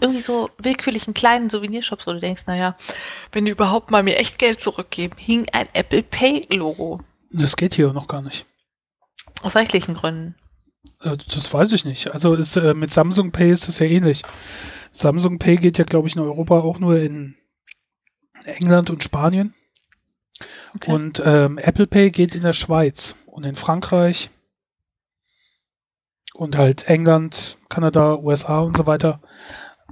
irgendwie 0.00 0.20
so 0.20 0.50
willkürlichen 0.58 1.14
kleinen 1.14 1.50
Souvenirshops, 1.50 2.06
wo 2.06 2.12
du 2.12 2.20
denkst, 2.20 2.44
naja, 2.46 2.76
wenn 3.32 3.44
die 3.44 3.50
überhaupt 3.50 3.90
mal 3.90 4.02
mir 4.02 4.16
echt 4.16 4.38
Geld 4.38 4.60
zurückgeben, 4.60 5.16
hing 5.18 5.46
ein 5.52 5.68
Apple 5.72 6.02
Pay 6.02 6.46
Logo. 6.50 7.00
Das 7.32 7.56
geht 7.56 7.74
hier 7.74 7.92
noch 7.92 8.08
gar 8.08 8.22
nicht. 8.22 8.46
Aus 9.42 9.56
rechtlichen 9.56 9.94
Gründen. 9.94 10.36
Äh, 11.02 11.16
das 11.32 11.52
weiß 11.52 11.72
ich 11.72 11.84
nicht. 11.84 12.12
Also 12.12 12.34
ist, 12.34 12.56
äh, 12.56 12.74
mit 12.74 12.92
Samsung 12.92 13.32
Pay 13.32 13.50
ist 13.50 13.68
das 13.68 13.78
ja 13.78 13.86
ähnlich. 13.86 14.22
Samsung 14.92 15.38
Pay 15.38 15.56
geht 15.56 15.78
ja, 15.78 15.84
glaube 15.84 16.08
ich, 16.08 16.16
in 16.16 16.22
Europa 16.22 16.60
auch 16.60 16.78
nur 16.78 16.98
in 16.98 17.36
England 18.44 18.90
und 18.90 19.02
Spanien. 19.04 19.54
Okay. 20.76 20.92
Und 20.92 21.22
ähm, 21.24 21.58
Apple 21.58 21.86
Pay 21.86 22.10
geht 22.10 22.34
in 22.34 22.42
der 22.42 22.52
Schweiz 22.52 23.16
und 23.26 23.44
in 23.44 23.56
Frankreich 23.56 24.30
und 26.34 26.56
halt 26.56 26.88
England, 26.88 27.58
Kanada, 27.68 28.16
USA 28.16 28.60
und 28.60 28.76
so 28.76 28.86
weiter. 28.86 29.20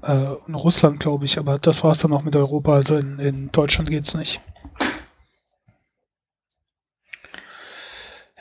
Äh, 0.02 0.12
und 0.14 0.54
Russland, 0.54 1.00
glaube 1.00 1.24
ich, 1.24 1.38
aber 1.38 1.58
das 1.58 1.82
war 1.82 1.92
es 1.92 1.98
dann 1.98 2.12
auch 2.12 2.22
mit 2.22 2.36
Europa. 2.36 2.74
Also 2.74 2.96
in, 2.96 3.18
in 3.18 3.52
Deutschland 3.52 3.90
geht's 3.90 4.14
nicht. 4.14 4.40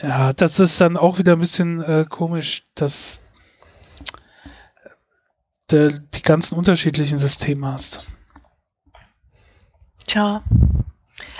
Ja, 0.01 0.31
das 0.33 0.59
ist 0.59 0.79
dann 0.79 0.95
auch 0.95 1.17
wieder 1.17 1.33
ein 1.33 1.39
bisschen 1.39 1.81
äh, 1.81 2.05
komisch, 2.07 2.65
dass 2.75 3.19
du 5.67 5.99
die 5.99 6.21
ganzen 6.21 6.55
unterschiedlichen 6.55 7.17
Systeme 7.17 7.67
hast. 7.67 8.03
Tja. 10.05 10.43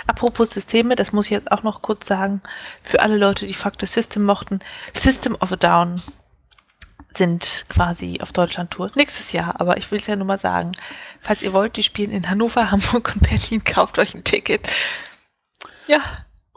Apropos 0.06 0.50
Systeme, 0.50 0.96
das 0.96 1.12
muss 1.12 1.26
ich 1.26 1.32
jetzt 1.32 1.52
auch 1.52 1.62
noch 1.62 1.82
kurz 1.82 2.06
sagen, 2.06 2.40
für 2.82 3.00
alle 3.00 3.16
Leute, 3.18 3.46
die 3.46 3.54
Fuck 3.54 3.74
the 3.80 3.86
System 3.86 4.24
mochten, 4.24 4.60
System 4.94 5.36
of 5.40 5.52
a 5.52 5.56
Down 5.56 6.00
sind 7.14 7.64
quasi 7.68 8.18
auf 8.20 8.32
Deutschland-Tour. 8.32 8.90
Nächstes 8.94 9.32
Jahr, 9.32 9.60
aber 9.60 9.76
ich 9.76 9.90
will 9.90 9.98
es 9.98 10.06
ja 10.06 10.16
nur 10.16 10.26
mal 10.26 10.38
sagen. 10.38 10.72
Falls 11.20 11.42
ihr 11.42 11.52
wollt, 11.52 11.76
die 11.76 11.82
spielen 11.82 12.10
in 12.10 12.28
Hannover, 12.28 12.70
Hamburg 12.70 13.14
und 13.14 13.28
Berlin, 13.28 13.64
kauft 13.64 13.98
euch 13.98 14.14
ein 14.14 14.24
Ticket. 14.24 14.68
Ja, 15.86 16.00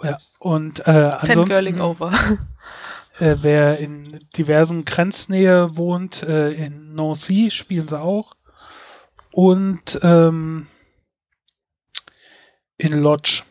Ja, 0.04 0.18
und 0.40 0.86
äh, 0.88 1.12
ansonsten, 1.20 1.80
over. 1.82 2.12
äh, 3.20 3.36
wer 3.42 3.78
in 3.80 4.20
diversen 4.36 4.84
Grenznähe 4.86 5.76
wohnt, 5.78 6.24
äh, 6.24 6.52
in 6.52 6.94
Nancy 6.96 7.50
spielen 7.52 7.88
sie 7.88 8.00
auch. 8.00 8.34
Und 9.32 10.00
ähm, 10.04 10.68
in 12.82 13.00
Lodge. 13.02 13.44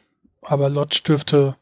Aber 0.42 0.68
Lodge 0.68 1.02
dürfte, 1.06 1.56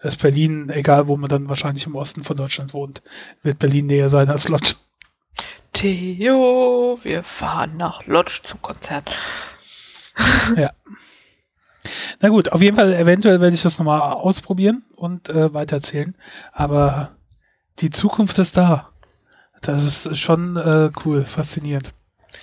da 0.00 0.08
ist 0.08 0.20
Berlin, 0.20 0.70
egal 0.70 1.06
wo 1.08 1.16
man 1.16 1.28
dann 1.28 1.48
wahrscheinlich 1.48 1.86
im 1.86 1.96
Osten 1.96 2.22
von 2.24 2.36
Deutschland 2.36 2.72
wohnt, 2.74 3.02
wird 3.42 3.58
Berlin 3.58 3.86
näher 3.86 4.08
sein 4.08 4.28
als 4.28 4.48
Lodge. 4.48 4.74
Theo, 5.72 6.98
wir 7.02 7.22
fahren 7.22 7.76
nach 7.76 8.06
Lodge 8.06 8.40
zum 8.42 8.62
Konzert. 8.62 9.10
Na 12.20 12.28
gut, 12.30 12.50
auf 12.52 12.60
jeden 12.62 12.76
Fall, 12.76 12.92
eventuell 12.94 13.40
werde 13.40 13.54
ich 13.54 13.62
das 13.62 13.78
nochmal 13.78 14.00
ausprobieren 14.00 14.84
und 14.96 15.28
äh, 15.28 15.52
weitererzählen. 15.54 16.16
Aber 16.52 17.16
die 17.78 17.90
Zukunft 17.90 18.38
ist 18.38 18.56
da. 18.56 18.90
Das 19.62 19.84
ist 19.84 20.16
schon 20.18 20.56
äh, 20.56 20.90
cool, 21.04 21.24
faszinierend. 21.24 21.92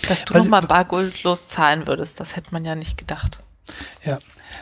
Dass 0.07 0.23
du 0.25 0.33
Also- 0.33 0.45
nochmal 0.45 0.61
bargeldlos 0.67 1.47
zahlen 1.47 1.87
würdest, 1.87 2.19
das 2.19 2.35
hätte 2.35 2.51
man 2.51 2.65
ja 2.65 2.75
nicht 2.75 2.97
gedacht. 2.97 3.39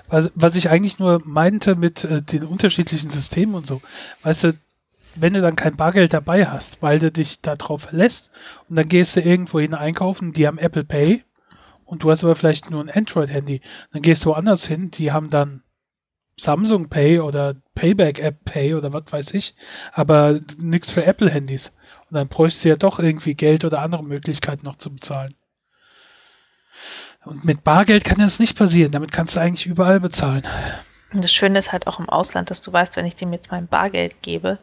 Was, 0.07 0.31
was 0.35 0.55
ich 0.55 0.69
eigentlich 0.69 0.99
nur 0.99 1.21
meinte 1.25 1.75
mit 1.75 2.03
äh, 2.03 2.21
den 2.21 2.43
unterschiedlichen 2.43 3.09
Systemen 3.09 3.55
und 3.55 3.67
so, 3.67 3.81
weißt 4.23 4.45
du, 4.45 4.53
wenn 5.15 5.33
du 5.33 5.41
dann 5.41 5.55
kein 5.55 5.75
Bargeld 5.75 6.13
dabei 6.13 6.45
hast, 6.47 6.81
weil 6.81 6.99
du 6.99 7.11
dich 7.11 7.41
darauf 7.41 7.83
verlässt 7.83 8.31
und 8.69 8.75
dann 8.77 8.87
gehst 8.87 9.15
du 9.15 9.21
irgendwo 9.21 9.59
hin 9.59 9.73
einkaufen, 9.73 10.33
die 10.33 10.47
haben 10.47 10.57
Apple 10.57 10.85
Pay 10.85 11.23
und 11.85 12.03
du 12.03 12.11
hast 12.11 12.23
aber 12.23 12.35
vielleicht 12.35 12.71
nur 12.71 12.81
ein 12.81 12.89
Android-Handy, 12.89 13.61
dann 13.91 14.01
gehst 14.01 14.23
du 14.23 14.29
woanders 14.29 14.65
hin, 14.65 14.91
die 14.91 15.11
haben 15.11 15.29
dann 15.29 15.63
Samsung 16.37 16.89
Pay 16.89 17.19
oder 17.19 17.55
Payback 17.75 18.19
App 18.19 18.45
Pay 18.45 18.73
oder 18.73 18.93
was 18.93 19.03
weiß 19.11 19.33
ich, 19.33 19.55
aber 19.93 20.39
nichts 20.57 20.91
für 20.91 21.05
Apple-Handys. 21.05 21.73
Und 22.09 22.15
dann 22.15 22.27
bräuchst 22.29 22.63
du 22.63 22.69
ja 22.69 22.75
doch 22.77 22.99
irgendwie 22.99 23.35
Geld 23.35 23.63
oder 23.63 23.81
andere 23.81 24.03
Möglichkeiten 24.03 24.65
noch 24.65 24.77
zu 24.77 24.91
bezahlen. 24.93 25.35
Und 27.23 27.45
mit 27.45 27.63
Bargeld 27.63 28.03
kann 28.03 28.19
das 28.19 28.39
nicht 28.39 28.57
passieren. 28.57 28.91
Damit 28.91 29.11
kannst 29.11 29.35
du 29.35 29.39
eigentlich 29.39 29.65
überall 29.65 29.99
bezahlen. 29.99 30.45
Und 31.13 31.23
das 31.23 31.31
Schöne 31.31 31.59
ist 31.59 31.71
halt 31.71 31.87
auch 31.87 31.99
im 31.99 32.09
Ausland, 32.09 32.49
dass 32.49 32.61
du 32.61 32.71
weißt, 32.71 32.95
wenn 32.95 33.05
ich 33.05 33.15
dem 33.15 33.33
jetzt 33.33 33.51
mein 33.51 33.67
Bargeld 33.67 34.21
gebe, 34.21 34.57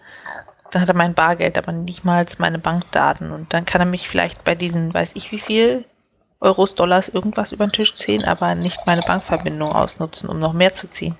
dann 0.70 0.82
hat 0.82 0.88
er 0.88 0.94
mein 0.94 1.14
Bargeld, 1.14 1.56
aber 1.56 1.72
nicht 1.72 2.04
mal 2.04 2.26
meine 2.38 2.58
Bankdaten. 2.58 3.30
Und 3.30 3.52
dann 3.52 3.64
kann 3.64 3.80
er 3.80 3.86
mich 3.86 4.08
vielleicht 4.08 4.44
bei 4.44 4.54
diesen, 4.54 4.92
weiß 4.92 5.12
ich 5.14 5.30
wie 5.32 5.40
viel, 5.40 5.84
Euros, 6.40 6.74
Dollars, 6.74 7.08
irgendwas 7.08 7.52
über 7.52 7.66
den 7.66 7.72
Tisch 7.72 7.94
ziehen, 7.96 8.24
aber 8.24 8.54
nicht 8.54 8.86
meine 8.86 9.02
Bankverbindung 9.02 9.72
ausnutzen, 9.72 10.28
um 10.28 10.38
noch 10.38 10.52
mehr 10.52 10.74
zu 10.74 10.88
ziehen. 10.88 11.16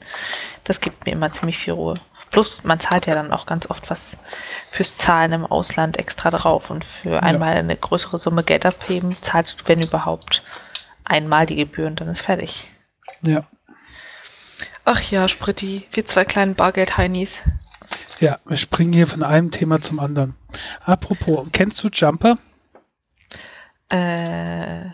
Das 0.64 0.81
gibt 0.81 1.07
mir 1.07 1.12
immer 1.12 1.33
ziemlich 1.33 1.59
viel 1.59 1.75
Ruhe. 1.75 1.95
Plus, 2.31 2.62
man 2.62 2.78
zahlt 2.78 3.07
ja 3.07 3.14
dann 3.14 3.33
auch 3.33 3.47
ganz 3.47 3.69
oft 3.71 3.90
was 3.90 4.19
fürs 4.71 4.97
Zahlen 4.97 5.33
im 5.33 5.47
Ausland 5.47 5.99
extra 5.99 6.31
drauf. 6.31 6.71
Und 6.71 6.85
für 6.85 7.23
einmal 7.23 7.55
eine 7.55 7.76
größere 7.76 8.19
Summe 8.19 8.45
Geld 8.45 8.67
abheben, 8.67 9.17
zahlst 9.23 9.61
du, 9.61 9.69
wenn 9.69 9.83
überhaupt, 9.83 10.43
einmal 11.09 11.47
die 11.47 11.57
Gebühren, 11.57 11.97
dann 11.97 12.09
ist 12.09 12.21
fertig. 12.21 12.69
Ja. 13.23 13.45
Ach 14.85 15.00
ja, 15.11 15.29
Spritti, 15.29 15.87
wir 15.93 16.07
zwei 16.07 16.25
kleinen 16.25 16.55
Bargeld-Heinis. 16.55 17.43
Ja, 18.21 18.38
wir 18.47 18.57
springen 18.57 18.93
hier 18.93 19.07
von 19.07 19.23
einem 19.23 19.50
Thema 19.50 19.81
zum 19.81 20.00
anderen. 20.00 20.35
Apropos, 20.85 21.47
kennst 21.53 21.83
du 21.83 21.88
Jumper? 21.88 22.38
Äh, 23.88 24.87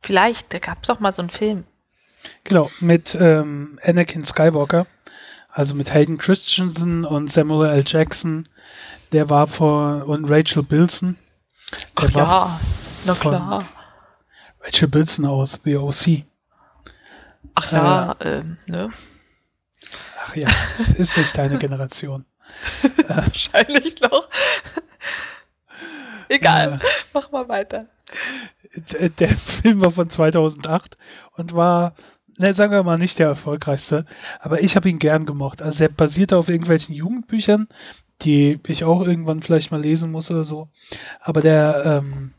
vielleicht, 0.00 0.52
da 0.52 0.58
gab 0.58 0.82
es 0.82 0.88
doch 0.88 1.00
mal 1.00 1.12
so 1.12 1.22
einen 1.22 1.30
Film. 1.30 1.64
Genau, 2.44 2.70
mit 2.80 3.16
ähm, 3.20 3.78
Anakin 3.82 4.24
Skywalker. 4.24 4.86
Also 5.50 5.74
mit 5.74 5.92
Hayden 5.92 6.16
Christensen 6.16 7.04
und 7.04 7.30
Samuel 7.30 7.70
L. 7.70 7.82
Jackson. 7.86 8.48
Der 9.12 9.28
war 9.28 9.46
vor, 9.46 10.06
und 10.06 10.30
Rachel 10.30 10.62
Bilson. 10.62 11.18
Ach 11.96 12.10
ja, 12.10 12.60
na 13.04 13.14
klar. 13.14 13.66
Rachel 14.62 14.88
Bilson 14.88 15.26
aus 15.26 15.58
The 15.64 15.76
O.C. 15.76 16.24
Ach 17.54 17.72
ja, 17.72 18.16
ähm, 18.20 18.58
ne? 18.66 18.90
Ach 20.24 20.36
ja, 20.36 20.48
es 20.78 20.92
ist 20.92 21.16
nicht 21.16 21.36
deine 21.36 21.58
Generation. 21.58 22.24
Wahrscheinlich 23.08 24.00
noch. 24.00 24.28
Egal, 26.28 26.80
mach 27.12 27.30
mal 27.32 27.48
weiter. 27.48 27.86
der, 28.92 29.08
der 29.10 29.28
Film 29.30 29.84
war 29.84 29.90
von 29.90 30.08
2008 30.08 30.96
und 31.36 31.54
war, 31.54 31.94
ne, 32.38 32.54
sagen 32.54 32.72
wir 32.72 32.82
mal, 32.84 32.98
nicht 32.98 33.18
der 33.18 33.28
erfolgreichste, 33.28 34.06
aber 34.40 34.62
ich 34.62 34.76
habe 34.76 34.88
ihn 34.88 34.98
gern 34.98 35.26
gemocht. 35.26 35.60
Also 35.60 35.84
er 35.84 35.90
basierte 35.90 36.36
auf 36.36 36.48
irgendwelchen 36.48 36.94
Jugendbüchern, 36.94 37.68
die 38.22 38.60
ich 38.66 38.84
auch 38.84 39.04
irgendwann 39.04 39.42
vielleicht 39.42 39.72
mal 39.72 39.80
lesen 39.80 40.10
muss 40.10 40.30
oder 40.30 40.44
so. 40.44 40.68
Aber 41.20 41.40
der 41.42 42.02
ähm, 42.02 42.32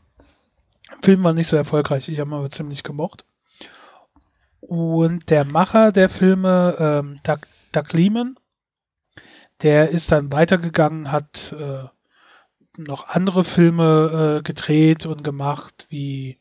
Film 1.04 1.22
war 1.22 1.34
nicht 1.34 1.48
so 1.48 1.56
erfolgreich. 1.56 2.08
Ich 2.08 2.18
habe 2.18 2.30
ihn 2.30 2.34
aber 2.34 2.50
ziemlich 2.50 2.82
gemocht. 2.82 3.26
Und 4.60 5.28
der 5.28 5.44
Macher 5.44 5.92
der 5.92 6.08
Filme, 6.08 6.76
ähm, 6.78 7.20
Doug, 7.22 7.40
Doug 7.72 7.92
Liman, 7.92 8.38
der 9.62 9.90
ist 9.90 10.10
dann 10.10 10.32
weitergegangen, 10.32 11.12
hat 11.12 11.54
äh, 11.58 11.84
noch 12.78 13.08
andere 13.08 13.44
Filme 13.44 14.38
äh, 14.38 14.42
gedreht 14.42 15.04
und 15.04 15.22
gemacht, 15.22 15.86
wie 15.90 16.38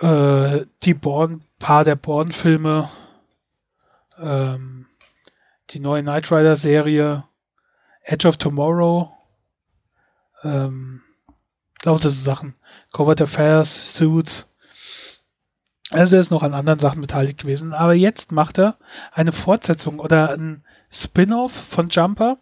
äh, 0.00 0.66
die 0.84 0.94
Born, 0.94 1.42
paar 1.58 1.84
der 1.84 1.96
Born-Filme, 1.96 2.88
ähm, 4.18 4.86
die 5.70 5.80
neue 5.80 6.02
Knight 6.02 6.30
Rider-Serie, 6.30 7.24
Edge 8.02 8.28
of 8.28 8.36
Tomorrow, 8.36 9.12
ähm, 10.44 11.03
lauter 11.84 12.10
so 12.10 12.22
Sachen, 12.22 12.54
Covert 12.92 13.22
Affairs, 13.22 13.96
Suits. 13.96 14.48
Also 15.90 16.16
er 16.16 16.20
ist 16.20 16.30
noch 16.30 16.42
an 16.42 16.54
anderen 16.54 16.78
Sachen 16.78 17.00
beteiligt 17.00 17.38
gewesen, 17.38 17.72
aber 17.72 17.94
jetzt 17.94 18.32
macht 18.32 18.58
er 18.58 18.78
eine 19.12 19.32
Fortsetzung 19.32 19.98
oder 19.98 20.32
ein 20.32 20.64
Spin-off 20.90 21.52
von 21.52 21.88
Jumper. 21.88 22.38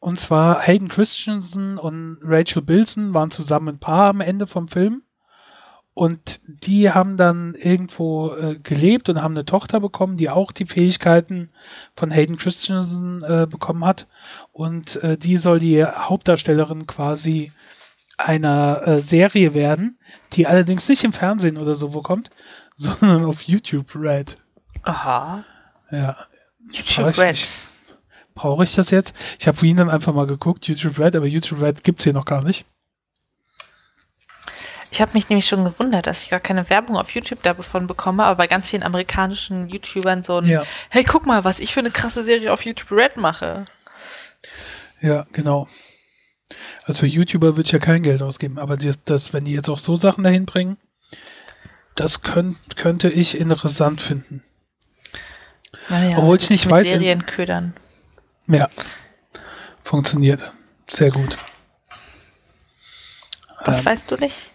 Und 0.00 0.18
zwar 0.18 0.60
Hayden 0.60 0.88
Christensen 0.88 1.78
und 1.78 2.18
Rachel 2.22 2.62
Bilson 2.62 3.14
waren 3.14 3.30
zusammen 3.30 3.76
ein 3.76 3.78
Paar 3.78 4.08
am 4.08 4.20
Ende 4.20 4.46
vom 4.46 4.68
Film. 4.68 5.02
Und 5.92 6.40
die 6.46 6.90
haben 6.90 7.16
dann 7.16 7.54
irgendwo 7.54 8.32
äh, 8.32 8.58
gelebt 8.58 9.08
und 9.08 9.20
haben 9.20 9.34
eine 9.34 9.44
Tochter 9.44 9.80
bekommen, 9.80 10.16
die 10.16 10.30
auch 10.30 10.50
die 10.52 10.64
Fähigkeiten 10.64 11.50
von 11.94 12.10
Hayden 12.10 12.38
Christensen 12.38 13.22
äh, 13.22 13.46
bekommen 13.48 13.84
hat. 13.84 14.06
Und 14.52 14.96
äh, 15.02 15.18
die 15.18 15.36
soll 15.36 15.58
die 15.58 15.84
Hauptdarstellerin 15.84 16.86
quasi 16.86 17.52
einer 18.20 18.86
äh, 18.86 19.00
Serie 19.02 19.54
werden, 19.54 19.98
die 20.32 20.46
allerdings 20.46 20.88
nicht 20.88 21.04
im 21.04 21.12
Fernsehen 21.12 21.58
oder 21.58 21.74
so 21.74 21.94
wo 21.94 22.02
kommt, 22.02 22.30
sondern 22.76 23.24
auf 23.24 23.42
YouTube 23.42 23.94
Red. 23.94 24.36
Aha. 24.82 25.44
Ja, 25.90 26.16
YouTube 26.70 27.08
ich 27.10 27.18
Red. 27.18 27.30
nicht. 27.32 27.58
brauche 28.34 28.64
ich 28.64 28.74
das 28.74 28.90
jetzt? 28.90 29.14
Ich 29.38 29.46
habe 29.46 29.56
vorhin 29.58 29.76
dann 29.76 29.90
einfach 29.90 30.14
mal 30.14 30.26
geguckt, 30.26 30.66
YouTube 30.68 30.98
Red, 30.98 31.16
aber 31.16 31.26
YouTube 31.26 31.60
Red 31.60 31.84
gibt's 31.84 32.04
hier 32.04 32.12
noch 32.12 32.24
gar 32.24 32.42
nicht. 32.42 32.64
Ich 34.92 35.00
habe 35.00 35.12
mich 35.14 35.28
nämlich 35.28 35.46
schon 35.46 35.64
gewundert, 35.64 36.06
dass 36.08 36.22
ich 36.22 36.30
gar 36.30 36.40
keine 36.40 36.68
Werbung 36.68 36.96
auf 36.96 37.12
YouTube 37.12 37.42
davon 37.42 37.86
bekomme, 37.86 38.24
aber 38.24 38.36
bei 38.36 38.46
ganz 38.48 38.68
vielen 38.68 38.82
amerikanischen 38.82 39.68
YouTubern 39.68 40.22
so 40.24 40.38
ein, 40.38 40.46
Ja, 40.46 40.64
hey, 40.88 41.04
guck 41.04 41.26
mal, 41.26 41.44
was 41.44 41.60
ich 41.60 41.72
für 41.72 41.80
eine 41.80 41.92
krasse 41.92 42.24
Serie 42.24 42.52
auf 42.52 42.64
YouTube 42.64 42.90
Red 42.90 43.16
mache. 43.16 43.66
ja, 45.00 45.26
genau. 45.32 45.68
Also 46.84 47.06
YouTuber 47.06 47.56
würde 47.56 47.66
ich 47.66 47.72
ja 47.72 47.78
kein 47.78 48.02
Geld 48.02 48.22
ausgeben, 48.22 48.58
aber 48.58 48.76
das, 48.76 48.98
das, 49.04 49.32
wenn 49.32 49.44
die 49.44 49.52
jetzt 49.52 49.68
auch 49.68 49.78
so 49.78 49.96
Sachen 49.96 50.24
dahin 50.24 50.46
bringen, 50.46 50.76
das 51.94 52.22
könnt, 52.22 52.76
könnte 52.76 53.08
ich 53.08 53.38
interessant 53.38 54.00
finden. 54.00 54.42
Naja, 55.88 56.18
Obwohl 56.18 56.36
ich 56.36 56.50
nicht 56.50 56.66
mit 56.66 56.72
weiß, 56.72 56.88
Serien 56.88 57.26
ködern. 57.26 57.74
Ja, 58.46 58.68
funktioniert. 59.84 60.52
Sehr 60.88 61.10
gut. 61.10 61.36
Was 63.64 63.80
Ähm, 63.80 63.86
weißt 63.86 64.10
du 64.10 64.16
nicht? 64.16 64.52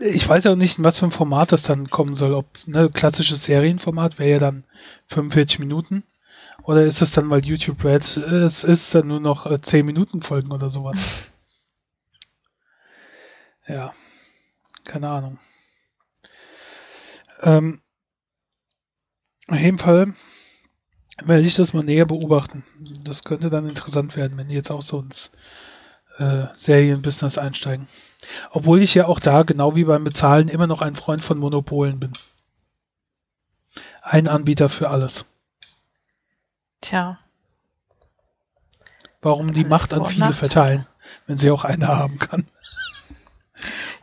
ich 0.00 0.28
weiß 0.28 0.44
ja 0.44 0.52
auch 0.52 0.56
nicht, 0.56 0.78
in 0.78 0.84
was 0.84 0.98
für 0.98 1.06
ein 1.06 1.10
Format 1.12 1.52
das 1.52 1.62
dann 1.62 1.88
kommen 1.88 2.14
soll. 2.14 2.34
Ob 2.34 2.46
ne, 2.66 2.90
klassisches 2.90 3.44
Serienformat 3.44 4.18
wäre 4.18 4.30
ja 4.30 4.38
dann 4.38 4.64
45 5.06 5.58
Minuten. 5.58 6.04
Oder 6.66 6.84
ist 6.84 7.00
es 7.00 7.12
dann, 7.12 7.30
weil 7.30 7.44
YouTube 7.44 7.84
Red 7.84 8.16
es 8.16 8.64
ist, 8.64 8.92
dann 8.92 9.06
nur 9.06 9.20
noch 9.20 9.46
äh, 9.46 9.60
10 9.60 9.86
Minuten 9.86 10.20
Folgen 10.20 10.50
oder 10.50 10.68
sowas? 10.68 11.30
ja, 13.68 13.94
keine 14.84 15.08
Ahnung. 15.08 15.38
Ähm, 17.42 17.82
auf 19.48 19.60
jeden 19.60 19.78
Fall 19.78 20.14
werde 21.24 21.46
ich 21.46 21.54
das 21.54 21.72
mal 21.72 21.84
näher 21.84 22.04
beobachten. 22.04 22.64
Das 23.04 23.22
könnte 23.22 23.48
dann 23.48 23.68
interessant 23.68 24.16
werden, 24.16 24.36
wenn 24.36 24.48
die 24.48 24.56
jetzt 24.56 24.72
auch 24.72 24.82
so 24.82 24.98
ins 24.98 25.30
äh, 26.18 26.46
Serienbusiness 26.54 27.38
einsteigen. 27.38 27.86
Obwohl 28.50 28.82
ich 28.82 28.92
ja 28.92 29.06
auch 29.06 29.20
da, 29.20 29.44
genau 29.44 29.76
wie 29.76 29.84
beim 29.84 30.02
Bezahlen, 30.02 30.48
immer 30.48 30.66
noch 30.66 30.82
ein 30.82 30.96
Freund 30.96 31.22
von 31.22 31.38
Monopolen 31.38 32.00
bin. 32.00 32.12
Ein 34.02 34.26
Anbieter 34.26 34.68
für 34.68 34.90
alles. 34.90 35.26
Tja. 36.86 37.18
Warum 39.22 39.52
die 39.52 39.64
Macht 39.64 39.92
an 39.92 40.04
viele 40.04 40.32
verteilen, 40.34 40.86
wenn 41.26 41.36
sie 41.36 41.50
auch 41.50 41.64
eine 41.64 41.88
haben 41.88 42.18
kann. 42.18 42.46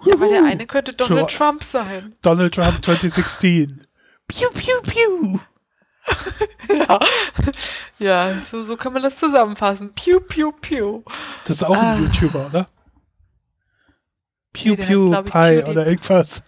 Ja, 0.04 0.19
weil 0.19 0.30
der 0.30 0.43
eine 0.43 0.67
könnte 0.67 0.93
Donald 0.93 1.32
Jo- 1.32 1.38
Trump 1.38 1.63
sein. 1.63 2.15
Donald 2.22 2.54
Trump 2.56 2.84
2016. 2.84 3.88
Piu, 4.28 4.50
piu, 4.52 4.82
piu. 4.82 5.39
Ja. 6.69 7.00
Ja, 8.00 8.34
so, 8.52 8.65
so 8.65 8.76
kann 8.76 8.91
man 8.91 9.04
das 9.04 9.15
zusammenfassen. 9.15 9.93
Piu, 9.93 10.19
piu, 10.19 10.52
piu. 10.52 11.04
Das 11.46 11.58
ist 11.58 11.63
auch 11.63 11.76
Ah. 11.78 11.93
ein 11.93 12.04
YouTuber, 12.04 12.48
oder? 12.48 12.67
Piu, 14.52 14.74
Nee, 14.76 14.78
heißt, 14.82 14.88
piu, 14.89 15.13
ich, 15.13 15.32
Pie 15.32 15.63
oder 15.72 15.88
irgendwas. 15.88 16.43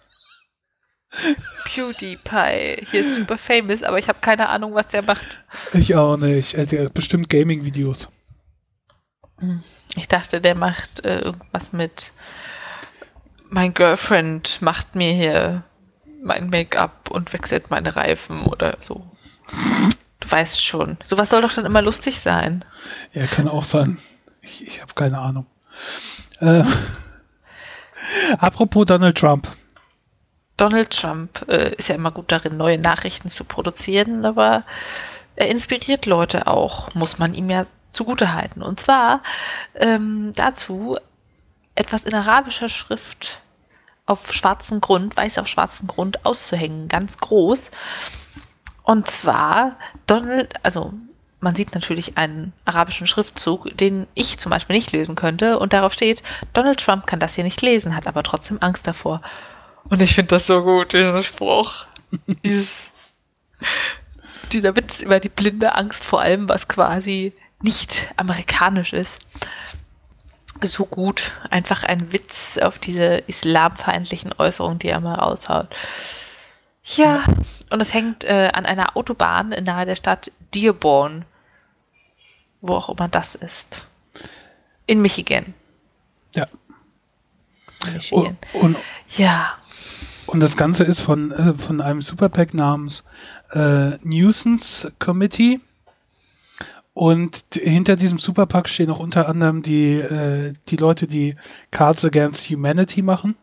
PewDiePie. 1.64 2.86
Hier 2.90 3.00
ist 3.00 3.16
super 3.16 3.38
famous, 3.38 3.82
aber 3.82 3.98
ich 3.98 4.08
habe 4.08 4.18
keine 4.20 4.48
Ahnung, 4.48 4.74
was 4.74 4.88
der 4.88 5.02
macht. 5.02 5.38
Ich 5.72 5.94
auch 5.94 6.16
nicht. 6.16 6.54
Der 6.70 6.86
hat 6.86 6.94
bestimmt 6.94 7.30
Gaming-Videos. 7.30 8.08
Ich 9.96 10.08
dachte, 10.08 10.40
der 10.40 10.54
macht 10.54 11.04
äh, 11.04 11.18
irgendwas 11.18 11.72
mit 11.72 12.12
mein 13.48 13.74
Girlfriend 13.74 14.60
macht 14.60 14.94
mir 14.94 15.12
hier 15.12 15.62
mein 16.22 16.50
Make-up 16.50 17.10
und 17.10 17.32
wechselt 17.32 17.70
meine 17.70 17.94
Reifen 17.96 18.42
oder 18.42 18.76
so. 18.80 19.04
Du 20.20 20.30
weißt 20.30 20.62
schon. 20.64 20.96
Sowas 21.04 21.30
soll 21.30 21.42
doch 21.42 21.52
dann 21.52 21.66
immer 21.66 21.82
lustig 21.82 22.20
sein. 22.20 22.64
Ja, 23.12 23.26
kann 23.26 23.48
auch 23.48 23.64
sein. 23.64 23.98
Ich, 24.42 24.66
ich 24.66 24.82
habe 24.82 24.92
keine 24.94 25.18
Ahnung. 25.18 25.46
Äh, 26.40 26.64
apropos 28.38 28.86
Donald 28.86 29.16
Trump. 29.16 29.48
Donald 30.56 30.90
Trump 30.90 31.46
äh, 31.48 31.74
ist 31.74 31.88
ja 31.88 31.94
immer 31.94 32.10
gut 32.10 32.32
darin, 32.32 32.56
neue 32.56 32.78
Nachrichten 32.78 33.28
zu 33.28 33.44
produzieren, 33.44 34.24
aber 34.24 34.64
er 35.36 35.48
inspiriert 35.48 36.06
Leute 36.06 36.46
auch, 36.46 36.94
muss 36.94 37.18
man 37.18 37.34
ihm 37.34 37.50
ja 37.50 37.66
zugute 37.90 38.32
halten. 38.32 38.62
Und 38.62 38.80
zwar 38.80 39.22
ähm, 39.74 40.32
dazu 40.34 40.96
etwas 41.74 42.04
in 42.04 42.14
arabischer 42.14 42.68
Schrift 42.68 43.42
auf 44.06 44.32
schwarzem 44.32 44.80
Grund, 44.80 45.16
weiß 45.16 45.38
auf 45.38 45.48
schwarzem 45.48 45.86
Grund 45.88 46.24
auszuhängen, 46.24 46.88
ganz 46.88 47.18
groß. 47.18 47.70
Und 48.82 49.08
zwar 49.08 49.76
Donald, 50.06 50.54
also 50.64 50.92
man 51.40 51.54
sieht 51.54 51.74
natürlich 51.74 52.16
einen 52.16 52.52
arabischen 52.64 53.06
Schriftzug, 53.06 53.76
den 53.76 54.06
ich 54.14 54.38
zum 54.38 54.50
Beispiel 54.50 54.76
nicht 54.76 54.92
lesen 54.92 55.16
könnte. 55.16 55.58
Und 55.58 55.72
darauf 55.72 55.92
steht, 55.92 56.22
Donald 56.54 56.80
Trump 56.80 57.06
kann 57.06 57.20
das 57.20 57.34
hier 57.34 57.44
nicht 57.44 57.60
lesen, 57.60 57.94
hat 57.94 58.06
aber 58.06 58.22
trotzdem 58.22 58.58
Angst 58.60 58.86
davor. 58.86 59.20
Und 59.88 60.02
ich 60.02 60.14
finde 60.14 60.28
das 60.28 60.46
so 60.46 60.62
gut, 60.62 60.92
dieser 60.92 61.22
Spruch. 61.22 61.86
Dieses, 62.44 62.68
dieser 64.52 64.76
Witz 64.76 65.00
über 65.00 65.18
die 65.18 65.28
blinde 65.28 65.74
Angst 65.74 66.04
vor 66.04 66.20
allem, 66.20 66.48
was 66.48 66.68
quasi 66.68 67.32
nicht 67.60 68.12
amerikanisch 68.16 68.92
ist. 68.92 69.26
So 70.62 70.86
gut. 70.86 71.32
Einfach 71.50 71.84
ein 71.84 72.12
Witz 72.12 72.58
auf 72.58 72.78
diese 72.78 73.16
islamfeindlichen 73.26 74.32
Äußerungen, 74.38 74.78
die 74.78 74.88
er 74.88 75.00
mal 75.00 75.16
raushaut. 75.16 75.68
Ja, 76.84 77.24
und 77.70 77.80
es 77.80 77.92
hängt 77.92 78.24
äh, 78.24 78.50
an 78.54 78.64
einer 78.64 78.96
Autobahn 78.96 79.48
nahe 79.48 79.86
der 79.86 79.96
Stadt 79.96 80.30
Dearborn. 80.54 81.24
Wo 82.60 82.74
auch 82.74 82.88
immer 82.88 83.08
das 83.08 83.34
ist. 83.34 83.84
In 84.86 85.02
Michigan. 85.02 85.54
Ja. 86.34 86.46
In 87.86 87.94
Michigan. 87.94 88.38
Und, 88.52 88.62
und, 88.62 88.76
ja. 89.10 89.58
Und 90.26 90.40
das 90.40 90.56
Ganze 90.56 90.84
ist 90.84 91.00
von, 91.00 91.30
äh, 91.32 91.54
von 91.54 91.80
einem 91.80 92.02
Superpack 92.02 92.54
namens 92.54 93.04
äh, 93.52 93.96
Nuisance 94.02 94.92
Committee. 94.98 95.60
Und 96.94 97.44
hinter 97.52 97.96
diesem 97.96 98.18
Superpack 98.18 98.68
stehen 98.68 98.90
auch 98.90 99.00
unter 99.00 99.28
anderem 99.28 99.62
die, 99.62 99.94
äh, 99.94 100.54
die 100.68 100.76
Leute, 100.76 101.06
die 101.06 101.36
Cards 101.70 102.04
Against 102.04 102.50
Humanity 102.50 103.02
machen. 103.02 103.36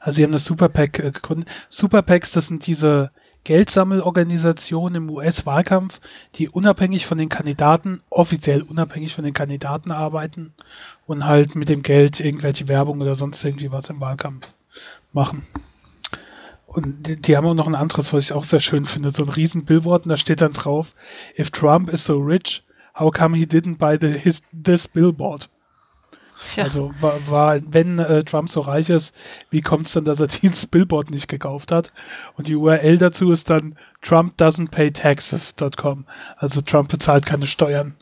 Also 0.00 0.16
sie 0.16 0.24
haben 0.24 0.32
das 0.32 0.44
Superpack 0.44 0.98
äh, 0.98 1.10
gegründet. 1.10 1.48
Superpacks, 1.68 2.32
das 2.32 2.46
sind 2.46 2.66
diese 2.66 3.10
Geldsammelorganisationen 3.44 4.96
im 4.96 5.10
US-Wahlkampf, 5.10 6.00
die 6.34 6.50
unabhängig 6.50 7.06
von 7.06 7.16
den 7.16 7.30
Kandidaten, 7.30 8.02
offiziell 8.10 8.62
unabhängig 8.62 9.14
von 9.14 9.24
den 9.24 9.32
Kandidaten 9.32 9.90
arbeiten 9.90 10.52
und 11.06 11.24
halt 11.24 11.54
mit 11.54 11.70
dem 11.70 11.82
Geld 11.82 12.20
irgendwelche 12.20 12.68
Werbung 12.68 13.00
oder 13.00 13.14
sonst 13.14 13.42
irgendwie 13.42 13.72
was 13.72 13.88
im 13.88 14.00
Wahlkampf 14.00 14.52
machen. 15.12 15.46
Und 16.66 17.06
die, 17.06 17.16
die 17.16 17.36
haben 17.36 17.46
auch 17.46 17.54
noch 17.54 17.66
ein 17.66 17.74
anderes, 17.74 18.12
was 18.12 18.24
ich 18.24 18.32
auch 18.32 18.44
sehr 18.44 18.60
schön 18.60 18.84
finde, 18.84 19.10
so 19.10 19.22
ein 19.22 19.30
riesen 19.30 19.64
Billboard 19.64 20.04
und 20.04 20.10
da 20.10 20.16
steht 20.16 20.40
dann 20.40 20.52
drauf, 20.52 20.94
if 21.38 21.50
Trump 21.50 21.90
is 21.90 22.04
so 22.04 22.18
rich, 22.18 22.62
how 22.98 23.12
come 23.12 23.36
he 23.36 23.44
didn't 23.44 23.78
buy 23.78 23.96
the, 24.00 24.18
his, 24.18 24.42
this 24.52 24.86
billboard? 24.86 25.48
ja. 26.56 26.64
Also 26.64 26.92
war, 27.00 27.14
war 27.28 27.60
wenn 27.66 27.98
äh, 27.98 28.24
Trump 28.24 28.48
so 28.48 28.60
reich 28.60 28.90
ist, 28.90 29.14
wie 29.50 29.60
kommt 29.60 29.86
es 29.86 29.92
dann, 29.92 30.04
dass 30.04 30.20
er 30.20 30.26
dieses 30.42 30.66
Billboard 30.66 31.10
nicht 31.10 31.28
gekauft 31.28 31.72
hat? 31.72 31.92
Und 32.36 32.48
die 32.48 32.56
URL 32.56 32.98
dazu 32.98 33.32
ist 33.32 33.50
dann 33.50 33.76
Trump 34.02 34.34
doesn't 34.40 34.70
pay 34.70 34.90
taxes.com. 34.90 36.06
Also 36.36 36.60
Trump 36.60 36.90
bezahlt 36.90 37.26
keine 37.26 37.46
Steuern. 37.46 37.96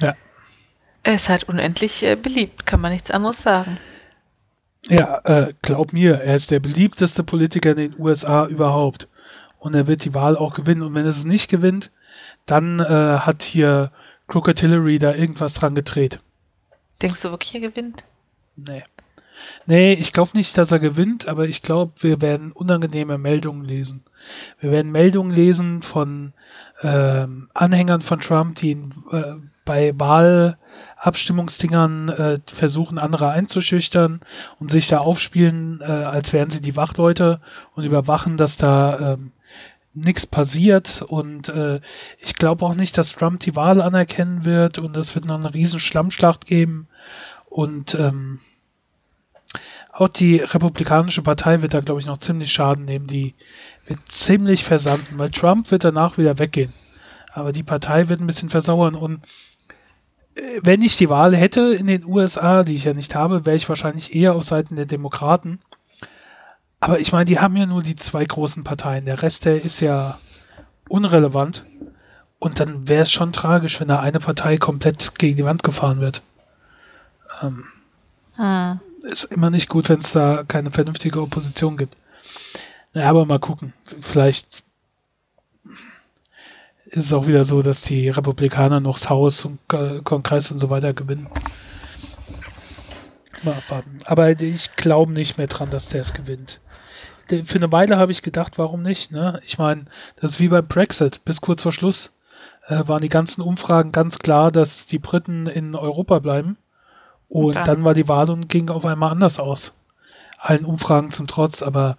Ja. 0.00 0.14
er 1.02 1.14
ist 1.14 1.30
halt 1.30 1.44
unendlich 1.44 2.02
äh, 2.02 2.14
beliebt, 2.14 2.66
kann 2.66 2.80
man 2.80 2.92
nichts 2.92 3.10
anderes 3.10 3.42
sagen. 3.42 3.78
Ja, 4.88 5.20
äh, 5.24 5.52
glaub 5.62 5.92
mir, 5.92 6.20
er 6.20 6.36
ist 6.36 6.50
der 6.50 6.60
beliebteste 6.60 7.24
Politiker 7.24 7.72
in 7.72 7.76
den 7.76 7.94
USA 7.98 8.46
überhaupt. 8.46 9.08
Und 9.58 9.74
er 9.74 9.86
wird 9.86 10.04
die 10.04 10.14
Wahl 10.14 10.36
auch 10.36 10.54
gewinnen. 10.54 10.82
Und 10.82 10.94
wenn 10.94 11.04
er 11.04 11.10
es 11.10 11.24
nicht 11.24 11.50
gewinnt, 11.50 11.90
dann 12.46 12.78
äh, 12.78 13.18
hat 13.18 13.42
hier 13.42 13.90
Crooked 14.28 14.60
Hillary 14.60 14.98
da 14.98 15.14
irgendwas 15.14 15.54
dran 15.54 15.74
gedreht. 15.74 16.20
Denkst 17.02 17.22
du 17.22 17.30
wirklich, 17.30 17.54
er 17.54 17.60
gewinnt? 17.60 18.04
Nee. 18.56 18.84
Nee, 19.66 19.92
ich 19.92 20.12
glaube 20.12 20.30
nicht, 20.34 20.56
dass 20.56 20.72
er 20.72 20.78
gewinnt, 20.78 21.28
aber 21.28 21.46
ich 21.46 21.60
glaube, 21.60 21.92
wir 22.00 22.22
werden 22.22 22.52
unangenehme 22.52 23.18
Meldungen 23.18 23.64
lesen. 23.64 24.02
Wir 24.60 24.70
werden 24.70 24.90
Meldungen 24.92 25.34
lesen 25.34 25.82
von 25.82 26.32
ähm, 26.82 27.50
Anhängern 27.52 28.02
von 28.02 28.20
Trump, 28.20 28.56
die 28.56 28.70
ihn, 28.70 28.94
äh, 29.12 29.34
bei 29.64 29.92
Wahlabstimmungsdingern 31.06 32.08
äh, 32.08 32.40
versuchen, 32.46 32.98
andere 32.98 33.30
einzuschüchtern 33.30 34.20
und 34.58 34.72
sich 34.72 34.88
da 34.88 34.98
aufspielen, 34.98 35.80
äh, 35.80 35.84
als 35.84 36.32
wären 36.32 36.50
sie 36.50 36.60
die 36.60 36.74
Wachleute 36.74 37.40
und 37.74 37.84
überwachen, 37.84 38.36
dass 38.36 38.56
da 38.56 39.12
ähm, 39.14 39.30
nichts 39.94 40.26
passiert. 40.26 41.02
Und 41.02 41.48
äh, 41.48 41.80
ich 42.18 42.34
glaube 42.34 42.66
auch 42.66 42.74
nicht, 42.74 42.98
dass 42.98 43.12
Trump 43.12 43.38
die 43.40 43.54
Wahl 43.54 43.80
anerkennen 43.80 44.44
wird 44.44 44.80
und 44.80 44.96
es 44.96 45.14
wird 45.14 45.26
noch 45.26 45.38
eine 45.38 45.54
riesen 45.54 45.78
Schlammschlacht 45.78 46.44
geben. 46.44 46.88
Und 47.48 47.94
ähm, 47.94 48.40
auch 49.92 50.08
die 50.08 50.38
Republikanische 50.38 51.22
Partei 51.22 51.62
wird 51.62 51.72
da, 51.72 51.80
glaube 51.80 52.00
ich, 52.00 52.06
noch 52.06 52.18
ziemlich 52.18 52.52
Schaden 52.52 52.84
nehmen. 52.84 53.06
Die 53.06 53.34
wird 53.86 54.00
ziemlich 54.06 54.64
versanden, 54.64 55.18
weil 55.18 55.30
Trump 55.30 55.70
wird 55.70 55.84
danach 55.84 56.18
wieder 56.18 56.40
weggehen. 56.40 56.72
Aber 57.32 57.52
die 57.52 57.62
Partei 57.62 58.08
wird 58.08 58.20
ein 58.20 58.26
bisschen 58.26 58.50
versauern. 58.50 58.96
Und 58.96 59.20
wenn 60.62 60.82
ich 60.82 60.96
die 60.96 61.08
Wahl 61.08 61.34
hätte 61.34 61.74
in 61.74 61.86
den 61.86 62.04
USA, 62.04 62.62
die 62.62 62.74
ich 62.74 62.84
ja 62.84 62.92
nicht 62.92 63.14
habe, 63.14 63.46
wäre 63.46 63.56
ich 63.56 63.68
wahrscheinlich 63.68 64.14
eher 64.14 64.34
auf 64.34 64.44
Seiten 64.44 64.76
der 64.76 64.86
Demokraten. 64.86 65.60
Aber 66.80 67.00
ich 67.00 67.12
meine, 67.12 67.24
die 67.24 67.38
haben 67.38 67.56
ja 67.56 67.66
nur 67.66 67.82
die 67.82 67.96
zwei 67.96 68.24
großen 68.24 68.62
Parteien. 68.62 69.06
Der 69.06 69.22
Rest, 69.22 69.46
der 69.46 69.62
ist 69.64 69.80
ja 69.80 70.18
unrelevant. 70.88 71.64
Und 72.38 72.60
dann 72.60 72.86
wäre 72.86 73.04
es 73.04 73.10
schon 73.10 73.32
tragisch, 73.32 73.80
wenn 73.80 73.88
da 73.88 74.00
eine 74.00 74.20
Partei 74.20 74.58
komplett 74.58 75.18
gegen 75.18 75.38
die 75.38 75.44
Wand 75.44 75.62
gefahren 75.62 76.00
wird. 76.00 76.22
Ähm, 77.42 77.64
Hm. 78.36 78.80
ist 79.02 79.24
immer 79.24 79.48
nicht 79.48 79.70
gut, 79.70 79.88
wenn 79.88 80.00
es 80.00 80.12
da 80.12 80.44
keine 80.46 80.70
vernünftige 80.70 81.22
Opposition 81.22 81.78
gibt. 81.78 81.96
Naja, 82.92 83.08
aber 83.08 83.24
mal 83.24 83.38
gucken. 83.38 83.72
Vielleicht 84.02 84.62
ist 86.96 87.06
es 87.06 87.12
auch 87.12 87.26
wieder 87.26 87.44
so, 87.44 87.62
dass 87.62 87.82
die 87.82 88.08
Republikaner 88.08 88.80
noch 88.80 88.98
das 88.98 89.10
Haus 89.10 89.44
und 89.44 89.58
äh, 89.72 90.00
Kongress 90.02 90.50
und 90.50 90.58
so 90.58 90.70
weiter 90.70 90.94
gewinnen. 90.94 91.28
Mal 93.42 93.54
abwarten. 93.54 93.98
Aber 94.06 94.30
ich 94.40 94.74
glaube 94.76 95.12
nicht 95.12 95.36
mehr 95.36 95.46
dran, 95.46 95.70
dass 95.70 95.90
der 95.90 96.00
es 96.00 96.14
gewinnt. 96.14 96.60
Für 97.28 97.56
eine 97.56 97.70
Weile 97.70 97.98
habe 97.98 98.12
ich 98.12 98.22
gedacht, 98.22 98.56
warum 98.56 98.82
nicht? 98.82 99.10
Ne? 99.10 99.40
Ich 99.44 99.58
meine, 99.58 99.86
das 100.20 100.32
ist 100.32 100.40
wie 100.40 100.48
beim 100.48 100.66
Brexit. 100.66 101.24
Bis 101.24 101.40
kurz 101.40 101.62
vor 101.62 101.72
Schluss 101.72 102.16
äh, 102.66 102.86
waren 102.86 103.02
die 103.02 103.10
ganzen 103.10 103.42
Umfragen 103.42 103.92
ganz 103.92 104.18
klar, 104.18 104.50
dass 104.50 104.86
die 104.86 104.98
Briten 104.98 105.46
in 105.46 105.74
Europa 105.74 106.20
bleiben. 106.20 106.56
Und 107.28 107.56
dann, 107.56 107.64
dann? 107.64 107.84
war 107.84 107.92
die 107.92 108.08
Wahl 108.08 108.30
und 108.30 108.48
ging 108.48 108.70
auf 108.70 108.86
einmal 108.86 109.10
anders 109.10 109.38
aus. 109.38 109.74
Allen 110.38 110.64
Umfragen 110.64 111.12
zum 111.12 111.26
Trotz, 111.26 111.62
aber 111.62 111.98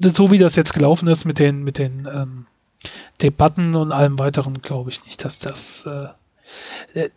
so 0.00 0.30
wie 0.30 0.38
das 0.38 0.56
jetzt 0.56 0.72
gelaufen 0.72 1.06
ist 1.06 1.26
mit 1.26 1.38
den, 1.38 1.62
mit 1.62 1.78
den 1.78 2.08
ähm, 2.12 2.46
Debatten 3.22 3.74
und 3.74 3.92
allem 3.92 4.18
weiteren, 4.18 4.62
glaube 4.62 4.90
ich 4.90 5.04
nicht, 5.04 5.24
dass 5.24 5.38
das 5.38 5.86
äh, 5.86 6.08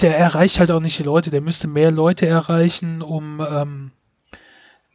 der, 0.01 0.17
erreicht 0.17 0.59
halt 0.59 0.71
auch 0.71 0.79
nicht 0.79 0.99
die 0.99 1.03
Leute, 1.03 1.29
der 1.29 1.41
müsste 1.41 1.67
mehr 1.67 1.91
Leute 1.91 2.25
erreichen, 2.27 3.01
um 3.01 3.45
ähm, 3.47 3.91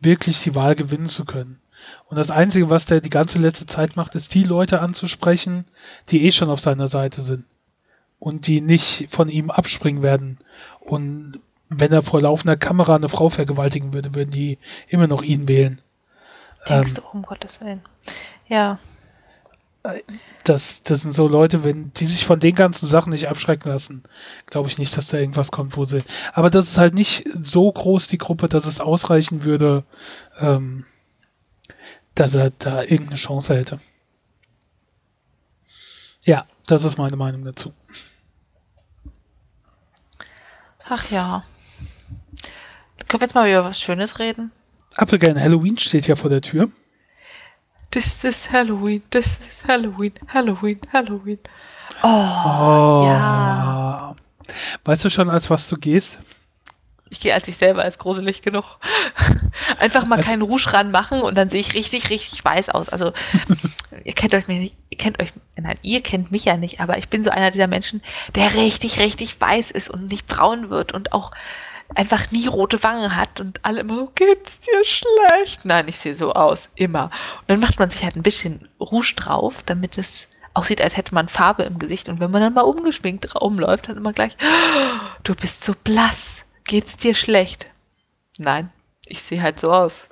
wirklich 0.01 0.43
die 0.43 0.55
Wahl 0.55 0.75
gewinnen 0.75 1.07
zu 1.07 1.25
können. 1.25 1.61
Und 2.07 2.17
das 2.17 2.31
Einzige, 2.31 2.71
was 2.71 2.87
der 2.87 3.01
die 3.01 3.11
ganze 3.11 3.39
letzte 3.39 3.67
Zeit 3.67 3.97
macht, 3.97 4.15
ist 4.15 4.35
die 4.35 4.45
Leute 4.45 4.81
anzusprechen, 4.81 5.65
die 6.11 6.25
eh 6.27 6.33
schon 6.33 6.51
auf 6.51 6.61
seiner 6.61 6.89
Seite 6.89 7.23
sind. 7.23 7.45
Und 8.19 8.47
die 8.47 8.61
nicht 8.61 9.09
von 9.11 9.29
ihm 9.29 9.51
abspringen 9.51 10.03
werden. 10.03 10.39
Und 10.81 11.41
wenn 11.69 11.93
er 11.93 12.03
vor 12.03 12.23
laufender 12.23 12.57
Kamera 12.57 12.95
eine 12.95 13.09
Frau 13.09 13.29
vergewaltigen 13.29 13.93
würde, 13.93 14.15
würden 14.15 14.31
die 14.31 14.59
immer 14.89 15.07
noch 15.07 15.23
ihn 15.23 15.47
wählen. 15.49 15.81
Denkst 16.69 16.91
Ähm, 16.91 16.95
du, 16.95 17.03
um 17.13 17.23
Gottes 17.23 17.61
Willen. 17.61 17.83
Ja, 18.49 18.79
das, 20.45 20.83
das 20.83 21.03
sind 21.03 21.13
so 21.13 21.29
Leute, 21.29 21.63
wenn 21.63 21.93
die 21.95 22.07
sich 22.07 22.25
von 22.25 22.41
den 22.41 22.55
ganzen 22.55 22.87
Sachen 22.87 23.11
nicht 23.11 23.29
abschrecken 23.29 23.69
lassen, 23.69 24.03
glaube 24.47 24.69
ich 24.69 24.79
nicht, 24.79 24.97
dass 24.97 25.09
da 25.09 25.19
irgendwas 25.19 25.51
kommt, 25.51 25.77
wo 25.77 25.85
sie. 25.85 26.03
Aber 26.33 26.51
das 26.51 26.69
ist 26.69 26.79
halt 26.79 26.95
nicht 26.95 27.27
so 27.29 27.71
groß 27.71 28.09
die 28.09 28.19
Gruppe, 28.19 28.49
dass 28.49 28.67
es 28.67 28.81
ausreichen 28.81 29.45
würde, 29.45 29.85
ähm, 30.39 30.87
dass 32.15 32.35
er 32.35 32.51
da 32.51 32.83
irgendeine 32.83 33.17
Chance 33.17 33.55
hätte. 33.55 33.81
Ja, 36.23 36.47
das 36.67 36.85
ist 36.85 36.97
meine 36.97 37.17
Meinung 37.17 37.45
dazu. 37.45 37.75
Ach 40.89 41.11
ja. 41.11 41.45
Können 43.09 43.21
wir 43.21 43.27
jetzt 43.27 43.35
mal 43.35 43.49
über 43.49 43.65
was 43.65 43.81
Schönes 43.81 44.19
reden? 44.19 44.51
Applegarn 44.95 45.39
Halloween 45.39 45.77
steht 45.77 46.07
ja 46.07 46.17
vor 46.17 46.31
der 46.31 46.41
Tür. 46.41 46.71
This 47.95 48.25
is 48.25 48.51
Halloween, 48.51 49.03
this 49.11 49.39
is 49.49 49.63
Halloween, 49.69 50.13
Halloween, 50.27 50.81
Halloween. 50.93 51.39
Oh, 52.03 52.09
Oh. 52.09 53.05
ja. 53.07 54.17
Weißt 54.85 55.05
du 55.05 55.11
schon, 55.11 55.31
als 55.31 55.49
was 55.49 55.69
du 55.69 55.77
gehst? 55.77 56.19
Ich 57.11 57.21
gehe 57.21 57.33
als 57.33 57.47
ich 57.47 57.57
selber 57.57 57.83
als 57.85 57.99
gruselig 57.99 58.43
genug. 58.43 58.79
Einfach 59.79 60.05
mal 60.07 60.17
Also- 60.17 60.29
keinen 60.29 60.43
Rouge 60.43 60.73
ranmachen 60.73 61.23
und 61.23 61.37
dann 61.39 61.51
sehe 61.51 61.61
ich 61.61 61.75
richtig, 61.75 62.11
richtig 62.11 62.45
weiß 62.45 62.71
aus. 62.71 62.89
Also 62.89 63.13
ihr 64.05 64.13
kennt 64.13 64.35
euch 64.35 64.49
mir 64.49 64.59
nicht, 64.59 64.75
ihr 64.91 64.99
kennt 64.99 65.23
euch, 65.23 65.33
nein, 65.57 65.79
ihr 65.83 66.03
kennt 66.03 66.33
mich 66.33 66.45
ja 66.47 66.57
nicht, 66.57 66.81
aber 66.81 66.99
ich 66.99 67.09
bin 67.09 67.23
so 67.23 67.31
einer 67.31 67.53
dieser 67.53 67.69
Menschen, 67.69 68.03
der 68.35 68.55
richtig, 68.57 68.99
richtig 68.99 69.41
weiß 69.41 69.71
ist 69.71 69.89
und 69.89 70.09
nicht 70.09 70.27
braun 70.27 70.69
wird 70.69 70.91
und 70.93 71.13
auch 71.13 71.31
einfach 71.95 72.31
nie 72.31 72.47
rote 72.47 72.83
Wangen 72.83 73.17
hat 73.17 73.41
und 73.41 73.61
alle 73.63 73.81
immer 73.81 73.95
so, 73.97 74.13
geht's 74.15 74.61
dir 74.61 74.85
schlecht? 74.85 75.65
Nein, 75.65 75.89
ich 75.89 75.99
sehe 75.99 76.17
so 76.17 76.33
aus, 76.33 76.71
immer. 76.75 77.05
Und 77.41 77.49
dann 77.49 77.61
macht 77.61 77.79
man 77.79 77.91
sich 77.91 78.03
halt 78.03 78.17
ein 78.17 78.23
bisschen 78.23 78.69
Rouge 78.81 79.15
drauf, 79.17 79.63
damit 79.65 79.99
es 79.99 80.27
aussieht, 80.55 80.81
als 80.81 80.97
hätte 80.97 81.15
man 81.15 81.29
Farbe 81.29 81.65
im 81.65 81.79
Gesicht. 81.79 82.09
Und 82.09 82.21
wenn 82.21 82.31
man 82.31 82.41
dann 82.41 82.55
mal 82.55 82.63
umgeschminkt 82.63 83.35
rumläuft, 83.35 83.89
dann 83.89 83.97
immer 83.97 84.13
gleich, 84.13 84.37
"Oh, 84.41 85.01
du 85.25 85.35
bist 85.35 85.65
so 85.65 85.75
blass, 85.85 86.45
geht's 86.65 86.97
dir 86.97 87.15
schlecht? 87.15 87.67
Nein, 88.39 88.71
ich 89.07 89.23
sehe 89.23 89.43
halt 89.43 89.61
so 89.61 89.73
aus. 89.73 90.09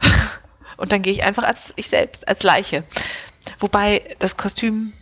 Und 0.76 0.92
dann 0.92 1.02
gehe 1.02 1.12
ich 1.12 1.24
einfach 1.24 1.44
als 1.44 1.72
ich 1.76 1.88
selbst, 1.88 2.26
als 2.26 2.42
Leiche. 2.42 2.84
Wobei 3.60 4.16
das 4.18 4.36
Kostüm 4.36 4.92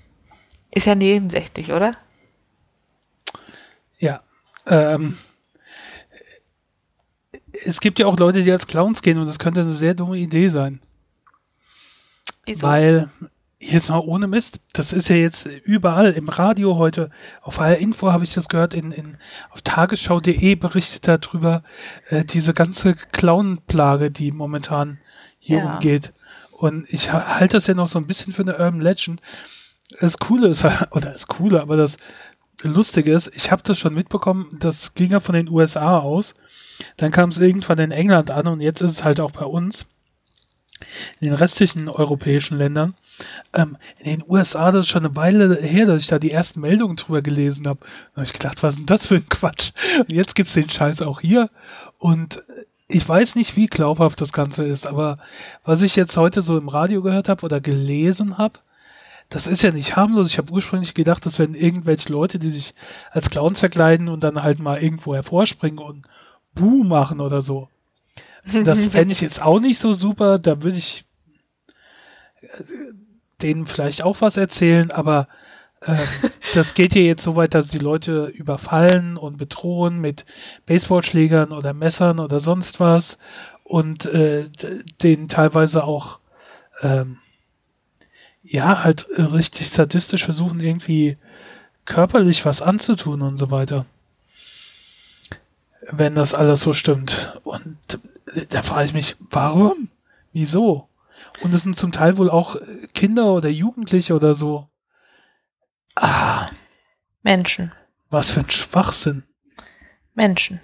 ist 0.71 0.87
ja 0.87 0.95
nebensächlich, 0.95 1.73
oder? 1.73 1.93
Ja. 3.99 4.23
Ähm, 4.67 5.19
es 7.65 7.81
gibt 7.81 7.99
ja 7.99 8.07
auch 8.07 8.19
Leute, 8.19 8.43
die 8.43 8.53
als 8.53 8.67
Clowns 8.67 9.03
gehen 9.03 9.19
und 9.19 9.27
das 9.27 9.39
könnte 9.39 9.61
eine 9.61 9.73
sehr 9.73 9.95
dumme 9.95 10.17
Idee 10.19 10.49
sein. 10.49 10.81
Wieso? 12.47 12.67
Weil, 12.67 13.11
jetzt 13.61 13.89
mal 13.91 13.99
ohne 13.99 14.27
Mist, 14.27 14.61
das 14.73 14.93
ist 14.93 15.09
ja 15.09 15.17
jetzt 15.17 15.47
überall 15.47 16.13
im 16.13 16.29
Radio 16.29 16.77
heute, 16.77 17.11
auf 17.43 17.59
HR 17.61 17.79
Info 17.79 18.11
habe 18.13 18.25
ich 18.25 18.35
das 18.35 18.49
gehört, 18.49 18.75
in, 18.75 18.91
in, 18.93 19.17
auf 19.51 19.63
tagesschau.de 19.63 20.55
berichtet 20.57 21.07
darüber, 21.07 21.63
äh, 22.09 22.25
diese 22.25 22.55
ganze 22.55 22.95
Clown-Plage, 22.95 24.11
die 24.11 24.33
momentan 24.33 24.99
hier 25.39 25.59
Ja. 25.59 25.75
umgeht. 25.75 26.13
Und 26.53 26.87
ich 26.89 27.13
ha- 27.13 27.39
halte 27.39 27.57
das 27.57 27.67
ja 27.67 27.75
noch 27.75 27.89
so 27.89 27.99
ein 27.99 28.07
bisschen 28.07 28.33
für 28.33 28.43
eine 28.43 28.53
Urban 28.59 28.81
Legend. 28.81 29.21
Das 30.01 30.19
Coole 30.19 30.49
ist, 30.49 30.65
oder 30.91 31.11
das 31.13 31.27
Coole, 31.27 31.61
aber 31.61 31.77
das 31.77 31.97
Lustige 32.69 33.13
ist, 33.13 33.31
ich 33.35 33.51
habe 33.51 33.63
das 33.65 33.79
schon 33.79 33.95
mitbekommen, 33.95 34.57
das 34.61 34.95
ging 34.95 35.11
ja 35.11 35.21
von 35.21 35.35
den 35.35 35.49
USA 35.49 35.99
aus. 35.99 36.35
Dann 36.97 37.11
kam 37.11 37.31
es 37.31 37.39
irgendwann 37.39 37.79
in 37.79 37.91
England 37.91 38.31
an 38.31 38.47
und 38.49 38.61
jetzt 38.61 38.81
ist 38.81 38.91
es 38.91 39.05
halt 39.05 39.21
auch 39.21 39.31
bei 39.33 39.45
uns 39.45 39.87
in 41.21 41.29
den 41.29 41.35
restlichen 41.35 41.89
europäischen 41.89 42.59
Ländern. 42.59 42.95
Ähm, 43.55 43.77
in 43.99 44.19
den 44.19 44.25
USA, 44.29 44.71
das 44.71 44.87
ist 44.87 44.91
schon 44.91 45.05
eine 45.05 45.15
Weile 45.15 45.57
her, 45.61 45.87
dass 45.87 46.03
ich 46.03 46.09
da 46.09 46.19
die 46.19 46.31
ersten 46.31 46.61
Meldungen 46.61 46.97
drüber 46.97 47.23
gelesen 47.23 47.69
habe. 47.69 47.81
Da 47.81 48.17
habe 48.17 48.25
ich 48.25 48.33
gedacht, 48.33 48.63
was 48.63 48.75
ist 48.75 48.79
denn 48.81 48.87
das 48.87 49.07
für 49.07 49.17
ein 49.17 49.29
Quatsch? 49.29 49.73
Und 49.99 50.11
jetzt 50.11 50.35
gibt's 50.35 50.55
den 50.55 50.71
Scheiß 50.71 51.03
auch 51.03 51.21
hier. 51.21 51.51
Und 51.99 52.43
ich 52.89 53.09
weiß 53.09 53.37
nicht, 53.37 53.57
wie 53.57 53.67
glaubhaft 53.67 54.21
das 54.21 54.33
Ganze 54.33 54.65
ist, 54.65 54.87
aber 54.87 55.19
was 55.65 55.83
ich 55.83 55.97
jetzt 55.97 56.17
heute 56.17 56.43
so 56.43 56.59
im 56.59 56.69
Radio 56.69 57.01
gehört 57.03 57.29
habe 57.29 57.45
oder 57.45 57.61
gelesen 57.61 58.39
habe, 58.39 58.59
das 59.29 59.47
ist 59.47 59.63
ja 59.63 59.71
nicht 59.71 59.97
harmlos. 59.97 60.29
Ich 60.29 60.39
habe 60.39 60.53
ursprünglich 60.53 60.95
gedacht, 60.95 61.25
das 61.25 61.39
wären 61.39 61.55
irgendwelche 61.55 62.13
Leute, 62.13 62.39
die 62.39 62.51
sich 62.51 62.75
als 63.11 63.31
Clowns 63.31 63.61
verkleiden 63.61 64.09
und 64.09 64.21
dann 64.21 64.43
halt 64.43 64.59
mal 64.59 64.83
irgendwo 64.83 65.15
hervorspringen 65.15 65.79
und 65.79 66.07
Buh 66.55 66.85
machen 66.85 67.21
oder 67.21 67.41
so. 67.41 67.69
Das 68.65 68.85
fände 68.87 69.13
ich 69.13 69.21
jetzt 69.21 69.43
auch 69.43 69.61
nicht 69.61 69.79
so 69.79 69.93
super. 69.93 70.39
Da 70.39 70.63
würde 70.63 70.79
ich 70.79 71.05
äh, 72.41 72.47
denen 73.41 73.67
vielleicht 73.67 74.03
auch 74.03 74.21
was 74.21 74.37
erzählen, 74.37 74.91
aber 74.91 75.29
ähm, 75.85 75.99
das 76.55 76.75
geht 76.75 76.93
hier 76.93 77.05
jetzt 77.05 77.23
so 77.23 77.37
weit, 77.37 77.55
dass 77.55 77.69
die 77.69 77.79
Leute 77.79 78.27
überfallen 78.27 79.17
und 79.17 79.39
bedrohen 79.39 80.01
mit 80.01 80.25
Baseballschlägern 80.67 81.53
oder 81.53 81.73
Messern 81.73 82.21
oder 82.21 82.41
sonst 82.41 82.81
was 82.81 83.19
und 83.65 84.07
äh, 84.07 84.49
denen 85.03 85.29
teilweise 85.29 85.85
auch 85.85 86.19
ähm, 86.83 87.19
ja 88.53 88.85
halt 88.85 89.07
äh, 89.17 89.23
richtig 89.23 89.71
sadistisch 89.71 90.25
versuchen 90.25 90.61
irgendwie 90.61 91.17
körperlich 91.87 92.45
was 92.45 92.63
anzutun 92.63 93.23
und 93.23 93.37
so 93.37 93.51
weiter. 93.51 93.87
Wenn 95.91 96.15
das 96.15 96.35
alles 96.35 96.61
so 96.61 96.73
stimmt. 96.73 97.41
Und 97.45 97.79
äh, 98.35 98.47
da 98.47 98.63
frage 98.63 98.87
ich 98.87 98.93
mich, 98.93 99.17
warum? 99.31 99.89
Wieso? 100.33 100.89
Und 101.43 101.55
es 101.55 101.63
sind 101.63 101.77
zum 101.77 101.93
Teil 101.93 102.19
wohl 102.19 102.31
auch 102.31 102.57
äh, 102.57 102.87
Kinder 102.95 103.33
oder 103.33 103.49
Jugendliche 103.49 104.15
oder 104.15 104.35
so. 104.35 104.69
Ah, 105.95 106.51
Menschen. 107.23 107.73
was 108.11 108.31
für 108.31 108.41
ein 108.41 108.51
Schwachsinn. 108.51 109.25
Menschen. 110.15 110.61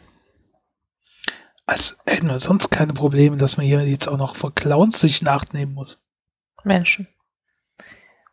Als 1.65 1.99
hätten 2.07 2.29
wir 2.29 2.39
sonst 2.39 2.71
keine 2.71 2.95
Probleme, 2.95 3.37
dass 3.37 3.57
man 3.57 3.67
hier 3.67 3.87
jetzt 3.87 4.09
auch 4.09 4.17
noch 4.17 4.37
vor 4.37 4.55
Clowns 4.55 5.01
sich 5.01 5.23
nachnehmen 5.23 5.75
muss. 5.75 6.01
Menschen. 6.65 7.09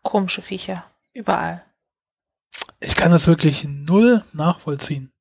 Komische 0.05 0.41
Viecher. 0.41 0.85
Überall. 1.13 1.65
Ich 2.79 2.95
kann 2.95 3.11
das 3.11 3.27
wirklich 3.27 3.65
null 3.65 4.23
nachvollziehen. 4.31 5.11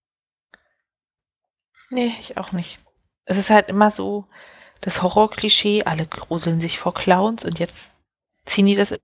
Nee, 1.91 2.15
ich 2.21 2.37
auch 2.37 2.53
nicht. 2.53 2.79
Es 3.25 3.37
ist 3.37 3.51
halt 3.51 3.69
immer 3.69 3.91
so 3.91 4.27
das 4.81 5.03
Horrorklischee, 5.03 5.85
alle 5.85 6.07
gruseln 6.07 6.61
sich 6.61 6.79
vor 6.79 6.93
Clowns 6.95 7.45
und 7.45 7.59
jetzt 7.59 7.93
ziehen 8.45 8.67
die 8.67 8.75
das 8.75 8.95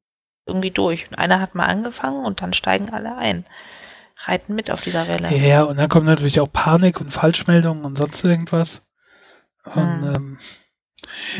irgendwie 0.46 0.70
durch. 0.70 1.08
Und 1.08 1.16
einer 1.16 1.40
hat 1.40 1.54
mal 1.54 1.66
angefangen 1.66 2.24
und 2.24 2.42
dann 2.42 2.52
steigen 2.52 2.90
alle 2.90 3.16
ein. 3.16 3.46
Reiten 4.16 4.54
mit 4.54 4.70
auf 4.70 4.82
dieser 4.82 5.08
Welle. 5.08 5.34
Ja, 5.34 5.62
und 5.62 5.78
dann 5.78 5.88
kommt 5.88 6.04
natürlich 6.04 6.40
auch 6.40 6.52
Panik 6.52 7.00
und 7.00 7.10
Falschmeldungen 7.10 7.86
und 7.86 7.96
sonst 7.96 8.22
irgendwas. 8.22 8.82
Und 9.64 9.74
Hm. 9.74 10.14
ähm, 10.14 10.38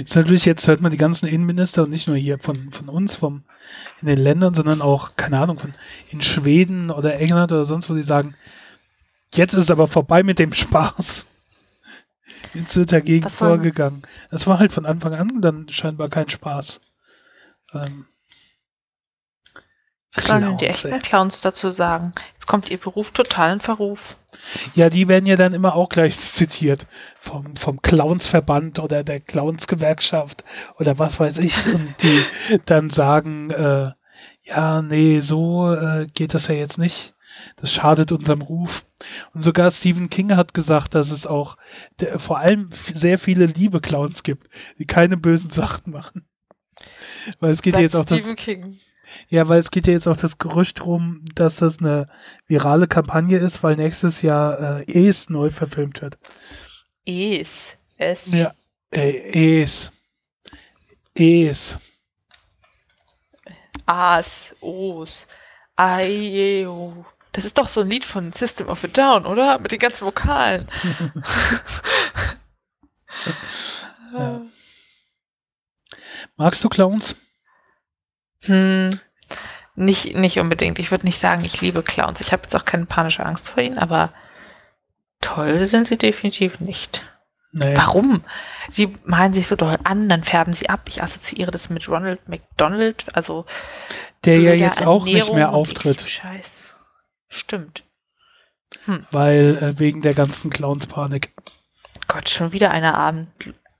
ist 0.03 0.17
natürlich, 0.17 0.45
jetzt 0.45 0.67
hört 0.67 0.81
man 0.81 0.91
die 0.91 0.97
ganzen 0.97 1.27
Innenminister 1.27 1.85
und 1.85 1.91
nicht 1.91 2.09
nur 2.09 2.17
hier 2.17 2.39
von, 2.39 2.73
von 2.73 2.89
uns, 2.89 3.17
vom, 3.17 3.45
in 4.01 4.09
den 4.09 4.19
Ländern, 4.19 4.55
sondern 4.55 4.83
auch, 4.83 5.11
keine 5.17 5.39
Ahnung, 5.39 5.59
von 5.59 5.75
in 6.11 6.21
Schweden 6.21 6.91
oder 6.91 7.19
England 7.19 7.53
oder 7.53 7.65
sonst 7.65 7.89
wo, 7.91 7.95
die 7.95 8.03
sagen, 8.03 8.35
jetzt 9.35 9.55
ist 9.55 9.71
aber 9.71 9.89
vorbei 9.89 10.23
mit 10.23 10.39
dem 10.39 10.53
Spaß. 10.53 11.27
Jetzt 12.55 12.77
wird 12.77 12.93
dagegen 12.93 13.25
Was 13.25 13.37
vorgegangen. 13.37 14.03
Das 14.31 14.47
war 14.47 14.59
halt 14.59 14.73
von 14.73 14.87
Anfang 14.87 15.15
an 15.15 15.41
dann 15.41 15.69
scheinbar 15.69 16.09
kein 16.09 16.29
Spaß. 16.29 16.81
Ähm, 17.75 18.07
Was 20.15 20.25
sollen 20.25 20.43
denn 20.43 20.57
die 20.57 20.67
echten. 20.67 21.03
Clowns 21.03 21.41
dazu 21.41 21.71
sagen? 21.71 22.13
Kommt 22.51 22.69
ihr 22.69 22.79
Beruf 22.79 23.13
total 23.13 23.53
in 23.53 23.61
Verruf. 23.61 24.17
Ja, 24.75 24.91
die 24.91 25.07
werden 25.07 25.25
ja 25.25 25.37
dann 25.37 25.53
immer 25.53 25.77
auch 25.77 25.89
gleich 25.89 26.19
zitiert. 26.21 26.89
Vom, 27.21 27.55
vom 27.55 27.81
Clownsverband 27.81 28.81
oder 28.81 29.05
der 29.05 29.21
Clownsgewerkschaft 29.21 30.43
oder 30.77 30.99
was 30.99 31.21
weiß 31.21 31.39
ich. 31.39 31.55
Und 31.73 31.95
die 32.03 32.25
dann 32.65 32.91
sagen, 32.91 33.51
äh, 33.51 33.93
ja, 34.43 34.83
nee, 34.83 35.21
so 35.21 35.73
äh, 35.73 36.09
geht 36.13 36.35
das 36.35 36.49
ja 36.49 36.57
jetzt 36.57 36.77
nicht. 36.77 37.15
Das 37.55 37.73
schadet 37.73 38.11
unserem 38.11 38.43
Ruf. 38.43 38.85
Und 39.33 39.43
sogar 39.43 39.71
Stephen 39.71 40.11
King 40.11 40.35
hat 40.35 40.53
gesagt, 40.53 40.97
dass 40.97 41.13
es 41.13 41.29
auch 41.29 41.57
der, 42.01 42.19
vor 42.19 42.39
allem 42.39 42.71
sehr 42.73 43.21
viele 43.21 43.47
liebe 43.47 43.81
Clowns 43.81 44.25
gibt, 44.25 44.49
die 44.81 44.87
keine 44.87 45.17
bösen 45.17 45.51
Sachen 45.51 45.93
machen. 45.93 46.27
Weil 47.39 47.53
es 47.53 47.63
geht 47.63 47.75
ja 47.75 47.81
jetzt 47.81 47.95
auch 47.95 48.05
das, 48.05 48.35
King. 48.35 48.81
Ja, 49.29 49.49
weil 49.49 49.61
es 49.61 49.71
geht 49.71 49.87
ja 49.87 49.93
jetzt 49.93 50.07
auch 50.09 50.17
das 50.17 50.39
Gerücht 50.39 50.85
rum, 50.85 51.25
dass 51.35 51.57
das 51.57 51.79
eine 51.79 52.09
virale 52.47 52.87
Kampagne 52.87 53.39
ist, 53.39 53.63
weil 53.63 53.77
nächstes 53.77 54.23
Jahr 54.23 54.81
äh, 54.81 55.09
Es 55.09 55.31
neu 55.31 55.51
verfilmt 55.51 56.03
wird. 56.03 56.19
Es. 57.05 57.77
Es. 57.97 58.33
Ja. 58.33 58.55
Äh, 58.91 59.63
Es. 59.63 59.93
Es. 61.15 61.79
As. 63.87 64.55
Os. 64.61 65.27
Aieo. 65.77 67.05
Das 67.33 67.45
ist 67.45 67.59
doch 67.59 67.69
so 67.69 67.81
ein 67.83 67.91
Lied 67.91 68.05
von 68.05 68.33
System 68.33 68.69
of 68.69 68.85
a 68.85 68.89
Down, 68.89 69.25
oder? 69.27 69.59
Mit 69.59 69.73
den 69.73 69.79
ganzen 69.79 70.07
Vokalen. 70.07 70.69
Ja. 74.13 74.41
Magst 76.37 76.65
du 76.65 76.69
Clowns? 76.69 77.17
Hm, 78.45 78.99
nicht, 79.75 80.15
nicht 80.17 80.39
unbedingt. 80.39 80.79
Ich 80.79 80.91
würde 80.91 81.07
nicht 81.07 81.19
sagen, 81.19 81.45
ich 81.45 81.61
liebe 81.61 81.83
Clowns. 81.83 82.21
Ich 82.21 82.33
habe 82.33 82.43
jetzt 82.43 82.55
auch 82.57 82.65
keine 82.65 82.87
panische 82.87 83.25
Angst 83.25 83.51
vor 83.51 83.63
ihnen, 83.63 83.79
aber 83.79 84.13
toll 85.21 85.65
sind 85.67 85.87
sie 85.87 85.97
definitiv 85.97 86.61
nicht. 86.61 87.03
Nee. 87.53 87.75
Warum? 87.77 88.25
Die 88.77 88.97
malen 89.05 89.35
sich 89.35 89.49
so 89.49 89.57
doll 89.57 89.77
an, 89.83 90.09
dann 90.09 90.23
färben 90.23 90.55
sie 90.55 90.69
ab. 90.69 90.83
Ich 90.87 91.03
assoziiere 91.03 91.51
das 91.51 91.69
mit 91.69 91.89
Ronald 91.89 92.29
McDonald, 92.29 93.05
also 93.15 93.45
Der 94.25 94.39
ja 94.41 94.55
jetzt 94.55 94.87
auch 94.87 95.05
nicht 95.05 95.33
mehr 95.33 95.51
auftritt. 95.51 96.09
Scheiß. 96.09 96.49
Stimmt. 97.29 97.83
Hm. 98.85 99.05
Weil 99.11 99.59
äh, 99.61 99.79
wegen 99.81 100.01
der 100.01 100.15
ganzen 100.15 100.49
Clowns-Panik. 100.51 101.33
Gott, 102.07 102.29
schon 102.29 102.53
wieder 102.53 102.71
einer 102.71 102.95
Abend, 102.97 103.29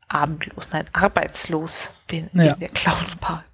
abendlos, 0.09 0.69
nein, 0.73 0.87
arbeitslos 0.93 1.91
wegen, 2.09 2.29
Ja. 2.33 2.55
der 2.55 2.69
Clownspanik. 2.71 3.45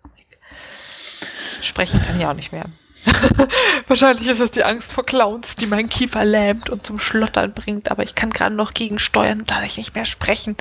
Sprechen 1.67 2.01
kann 2.03 2.19
ich 2.19 2.27
auch 2.27 2.35
nicht 2.35 2.53
mehr. 2.53 2.67
Wahrscheinlich 3.87 4.27
ist 4.27 4.41
es 4.41 4.51
die 4.51 4.65
Angst 4.65 4.93
vor 4.93 5.07
Clowns, 5.07 5.55
die 5.57 5.67
meinen 5.67 5.89
Kiefer 5.89 6.25
lähmt 6.25 6.71
und 6.71 6.85
zum 6.87 6.99
Schlottern 6.99 7.53
bringt, 7.53 7.91
aber 7.91 8.03
ich 8.03 8.15
kann 8.15 8.31
gerade 8.31 8.55
noch 8.55 8.75
gegensteuern 8.75 9.41
und 9.41 9.51
dadurch 9.51 9.77
nicht 9.77 9.95
mehr 9.95 10.05
sprechen. 10.07 10.57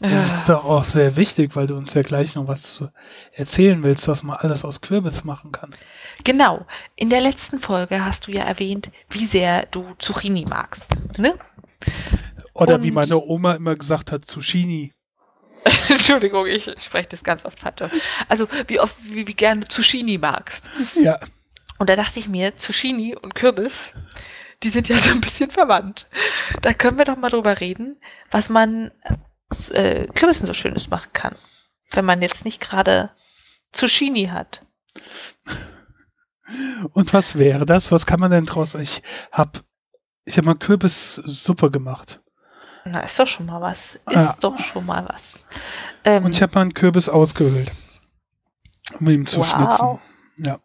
Das 0.00 0.24
ist 0.24 0.48
doch 0.48 0.64
auch 0.64 0.84
sehr 0.84 1.16
wichtig, 1.16 1.54
weil 1.56 1.66
du 1.66 1.74
uns 1.76 1.94
ja 1.94 2.02
gleich 2.02 2.34
noch 2.34 2.48
was 2.48 2.74
zu 2.74 2.90
erzählen 3.32 3.82
willst, 3.82 4.08
was 4.08 4.22
man 4.22 4.36
alles 4.36 4.64
aus 4.64 4.80
Kürbis 4.82 5.24
machen 5.24 5.52
kann. 5.52 5.74
Genau. 6.24 6.66
In 6.96 7.08
der 7.08 7.20
letzten 7.20 7.60
Folge 7.60 8.04
hast 8.04 8.26
du 8.26 8.32
ja 8.32 8.42
erwähnt, 8.42 8.90
wie 9.08 9.24
sehr 9.26 9.64
du 9.66 9.86
Zucchini 9.98 10.44
magst. 10.46 10.86
Ne? 11.16 11.34
Oder 12.52 12.82
wie 12.82 12.88
Und- 12.88 12.94
meine 12.94 13.16
Oma 13.22 13.54
immer 13.54 13.76
gesagt 13.76 14.12
hat, 14.12 14.24
Zucchini. 14.26 14.92
Entschuldigung, 15.88 16.46
ich 16.46 16.64
spreche 16.78 17.08
das 17.10 17.24
ganz 17.24 17.44
oft 17.44 17.60
falsch. 17.60 17.92
Also, 18.28 18.48
wie 18.68 18.80
oft, 18.80 18.96
wie, 19.02 19.26
wie 19.26 19.34
gern 19.34 19.62
du 19.62 19.68
Zucchini 19.68 20.18
magst. 20.18 20.68
Ja, 21.00 21.18
Und 21.78 21.90
da 21.90 21.96
dachte 21.96 22.18
ich 22.18 22.28
mir, 22.28 22.56
Zucchini 22.56 23.16
und 23.16 23.34
Kürbis, 23.34 23.92
die 24.62 24.68
sind 24.68 24.88
ja 24.88 24.96
so 24.96 25.10
ein 25.10 25.20
bisschen 25.20 25.50
verwandt. 25.50 26.06
Da 26.62 26.72
können 26.72 26.98
wir 26.98 27.04
doch 27.04 27.16
mal 27.16 27.30
drüber 27.30 27.60
reden, 27.60 28.00
was 28.30 28.48
man 28.48 28.90
aus 29.50 29.70
äh, 29.70 30.08
Kürbissen 30.14 30.46
so 30.46 30.54
Schönes 30.54 30.90
machen 30.90 31.10
kann. 31.12 31.36
Wenn 31.92 32.04
man 32.04 32.22
jetzt 32.22 32.44
nicht 32.44 32.60
gerade 32.60 33.10
Zucchini 33.72 34.26
hat. 34.26 34.62
und 36.92 37.12
was 37.12 37.38
wäre 37.38 37.66
das? 37.66 37.92
Was 37.92 38.06
kann 38.06 38.20
man 38.20 38.30
denn 38.30 38.46
draus? 38.46 38.74
Ich 38.74 39.02
hab, 39.30 39.62
ich 40.24 40.38
hab 40.38 40.44
mal 40.44 40.54
Kürbissuppe 40.54 41.70
gemacht. 41.70 42.20
Na, 42.88 43.00
ist 43.00 43.18
doch 43.18 43.26
schon 43.26 43.46
mal 43.46 43.60
was. 43.60 43.96
Ist 43.96 44.02
Ja. 44.12 44.36
doch 44.40 44.58
schon 44.58 44.86
mal 44.86 45.08
was. 45.08 45.44
Ähm, 46.04 46.24
Und 46.24 46.32
ich 46.32 46.40
habe 46.42 46.54
mal 46.54 46.60
einen 46.62 46.74
Kürbis 46.74 47.08
ausgehöhlt. 47.08 47.72
Um 49.00 49.08
ihn 49.10 49.26
zu 49.26 49.38
Wow. 49.40 49.46
schnitzen. 49.48 49.98
Ja, 50.38 50.60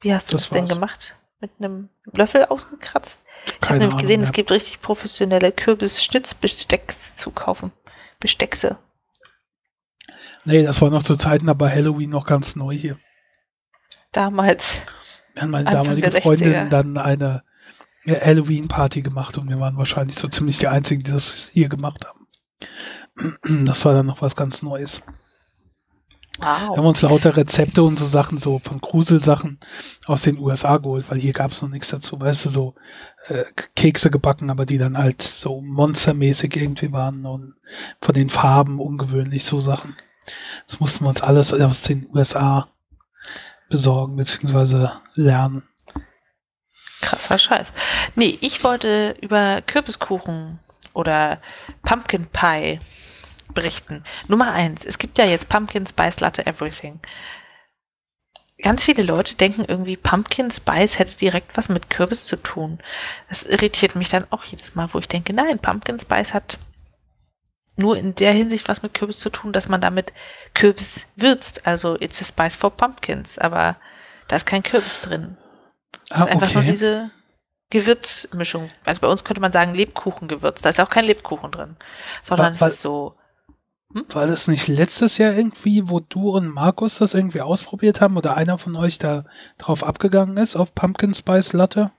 wie 0.00 0.12
hast 0.12 0.28
du 0.32 0.36
das 0.36 0.48
das, 0.48 0.50
denn 0.50 0.66
gemacht? 0.66 1.14
Mit 1.40 1.50
einem 1.58 1.90
Löffel 2.12 2.44
ausgekratzt? 2.46 3.20
Ich 3.62 3.68
habe 3.68 3.78
nämlich 3.78 4.00
gesehen, 4.00 4.20
es 4.20 4.28
mehr. 4.28 4.32
gibt 4.32 4.50
richtig 4.50 4.80
professionelle 4.80 5.52
Kürbisschnitzbestecks 5.52 7.14
zu 7.16 7.30
kaufen. 7.30 7.70
Besteckse. 8.18 8.78
Nee, 10.44 10.62
das 10.64 10.80
war 10.80 10.90
noch 10.90 11.02
zu 11.02 11.16
Zeiten, 11.16 11.48
aber 11.48 11.70
Halloween 11.70 12.10
noch 12.10 12.26
ganz 12.26 12.56
neu 12.56 12.74
hier. 12.74 12.98
Damals. 14.12 14.80
Dann 15.34 15.50
meine 15.50 15.66
Anfang 15.68 15.84
damalige 15.84 16.10
der 16.10 16.20
60er. 16.20 16.22
Freundin 16.22 16.70
dann 16.70 16.96
eine 16.98 17.44
Halloween-Party 18.14 19.02
gemacht 19.02 19.38
und 19.38 19.48
wir 19.48 19.58
waren 19.60 19.76
wahrscheinlich 19.76 20.18
so 20.18 20.28
ziemlich 20.28 20.58
die 20.58 20.68
Einzigen, 20.68 21.02
die 21.02 21.10
das 21.12 21.50
hier 21.52 21.68
gemacht 21.68 22.04
haben. 22.06 22.26
Das 23.66 23.84
war 23.84 23.94
dann 23.94 24.06
noch 24.06 24.22
was 24.22 24.36
ganz 24.36 24.62
Neues. 24.62 25.02
Wir 26.38 26.46
haben 26.46 26.76
Wow. 26.76 26.78
uns 26.84 27.00
lauter 27.00 27.34
Rezepte 27.34 27.82
und 27.82 27.98
so 27.98 28.04
Sachen, 28.04 28.36
so 28.36 28.58
von 28.58 28.78
Gruselsachen 28.80 29.58
aus 30.04 30.22
den 30.22 30.38
USA 30.38 30.76
geholt, 30.76 31.06
weil 31.08 31.18
hier 31.18 31.32
gab 31.32 31.52
es 31.52 31.62
noch 31.62 31.70
nichts 31.70 31.88
dazu, 31.88 32.20
weißt 32.20 32.44
du, 32.44 32.48
so 32.50 32.74
äh, 33.28 33.44
Kekse 33.74 34.10
gebacken, 34.10 34.50
aber 34.50 34.66
die 34.66 34.76
dann 34.76 34.98
halt 34.98 35.22
so 35.22 35.62
monstermäßig 35.62 36.54
irgendwie 36.56 36.92
waren 36.92 37.24
und 37.24 37.54
von 38.02 38.14
den 38.14 38.28
Farben 38.28 38.80
ungewöhnlich 38.80 39.44
so 39.44 39.60
Sachen. 39.60 39.96
Das 40.66 40.78
mussten 40.78 41.04
wir 41.04 41.08
uns 41.08 41.22
alles 41.22 41.54
aus 41.54 41.82
den 41.84 42.06
USA 42.14 42.68
besorgen, 43.70 44.16
beziehungsweise 44.16 44.92
lernen. 45.14 45.62
Krasser 47.00 47.38
Scheiß. 47.38 47.68
Nee, 48.14 48.38
ich 48.40 48.64
wollte 48.64 49.16
über 49.20 49.62
Kürbiskuchen 49.62 50.58
oder 50.92 51.40
Pumpkin 51.82 52.26
Pie 52.26 52.80
berichten. 53.54 54.04
Nummer 54.28 54.52
eins, 54.52 54.84
es 54.84 54.98
gibt 54.98 55.18
ja 55.18 55.24
jetzt 55.24 55.48
Pumpkin 55.48 55.86
Spice 55.86 56.20
Latte 56.20 56.46
Everything. 56.46 57.00
Ganz 58.62 58.84
viele 58.84 59.02
Leute 59.02 59.34
denken 59.34 59.64
irgendwie, 59.68 59.98
Pumpkin 59.98 60.50
Spice 60.50 60.98
hätte 60.98 61.16
direkt 61.16 61.56
was 61.56 61.68
mit 61.68 61.90
Kürbis 61.90 62.24
zu 62.26 62.36
tun. 62.36 62.78
Das 63.28 63.42
irritiert 63.42 63.96
mich 63.96 64.08
dann 64.08 64.26
auch 64.30 64.44
jedes 64.44 64.74
Mal, 64.74 64.88
wo 64.92 64.98
ich 64.98 65.08
denke, 65.08 65.34
nein, 65.34 65.58
Pumpkin 65.58 65.98
Spice 65.98 66.32
hat 66.32 66.58
nur 67.76 67.98
in 67.98 68.14
der 68.14 68.32
Hinsicht 68.32 68.68
was 68.68 68.82
mit 68.82 68.94
Kürbis 68.94 69.18
zu 69.18 69.28
tun, 69.28 69.52
dass 69.52 69.68
man 69.68 69.82
damit 69.82 70.14
Kürbis 70.54 71.06
würzt. 71.16 71.66
Also 71.66 71.96
it's 72.00 72.20
a 72.22 72.24
spice 72.24 72.56
for 72.56 72.70
pumpkins, 72.70 73.38
aber 73.38 73.76
da 74.28 74.36
ist 74.36 74.46
kein 74.46 74.62
Kürbis 74.62 75.00
drin. 75.00 75.36
Das 76.08 76.20
Ah, 76.22 76.24
ist 76.24 76.30
einfach 76.32 76.52
nur 76.54 76.62
okay. 76.62 76.70
diese 76.72 77.10
Gewürzmischung. 77.70 78.68
Also 78.84 79.00
bei 79.00 79.08
uns 79.08 79.24
könnte 79.24 79.40
man 79.40 79.52
sagen 79.52 79.74
Lebkuchengewürz. 79.74 80.62
Da 80.62 80.68
ist 80.70 80.80
auch 80.80 80.90
kein 80.90 81.04
Lebkuchen 81.04 81.50
drin. 81.50 81.76
Sondern 82.22 82.54
Wa- 82.56 82.60
wa- 82.60 82.66
es 82.68 82.74
ist 82.74 82.82
so, 82.82 83.16
War 84.08 84.26
das 84.26 84.46
nicht 84.48 84.68
letztes 84.68 85.18
Jahr 85.18 85.32
irgendwie, 85.32 85.88
wo 85.88 86.00
du 86.00 86.30
und 86.30 86.48
Markus 86.48 86.98
das 86.98 87.14
irgendwie 87.14 87.40
ausprobiert 87.40 88.00
haben 88.00 88.16
oder 88.16 88.36
einer 88.36 88.58
von 88.58 88.76
euch 88.76 88.98
da 88.98 89.24
drauf 89.58 89.82
abgegangen 89.84 90.36
ist 90.36 90.54
auf 90.56 90.74
Pumpkin 90.74 91.14
Spice 91.14 91.52
Latte? 91.54 91.90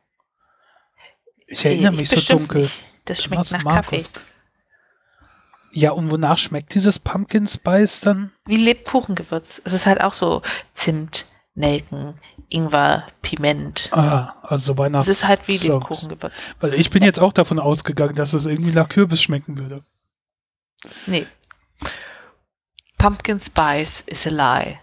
Ich 1.48 1.64
erinnere 1.66 1.94
ich 1.94 2.12
mich 2.12 2.26
so 2.26 2.38
dunkel. 2.38 2.64
nicht. 2.64 2.84
Das 3.06 3.24
schmeckt 3.24 3.52
nach 3.52 3.64
Markus? 3.64 4.12
Kaffee. 4.12 4.26
Ja, 5.72 5.92
und 5.92 6.10
wonach 6.12 6.38
schmeckt 6.38 6.74
dieses 6.74 7.00
Pumpkin 7.00 7.46
Spice 7.48 8.02
dann? 8.02 8.32
Wie 8.46 8.58
Lebkuchengewürz. 8.58 9.62
Es 9.64 9.74
ist 9.74 9.86
halt 9.86 10.02
auch 10.02 10.14
so 10.14 10.42
Zimt, 10.74 11.26
Nelken, 11.58 12.20
Ingwer, 12.50 13.08
Piment. 13.22 13.90
Ah, 13.92 14.36
also 14.44 14.78
Weihnachts. 14.78 15.08
Es 15.08 15.18
ist 15.24 15.28
halt 15.28 15.48
wie 15.48 15.58
so. 15.58 15.74
Lebkuchengewürz. 15.80 16.34
Weil 16.60 16.76
ich 16.76 16.90
bin 16.92 17.04
jetzt 17.04 17.20
auch 17.20 17.34
davon 17.34 17.60
ausgegangen, 17.60 18.16
dass 18.16 18.34
es 18.34 18.46
irgendwie 18.46 18.72
nach 18.72 18.88
Kürbis 18.90 19.22
schmecken 19.22 19.58
würde. 19.58 19.84
Nee. 21.08 21.26
Pumpkin 22.98 23.40
Spice 23.40 24.02
is 24.02 24.26
a 24.28 24.30
lie. 24.30 24.80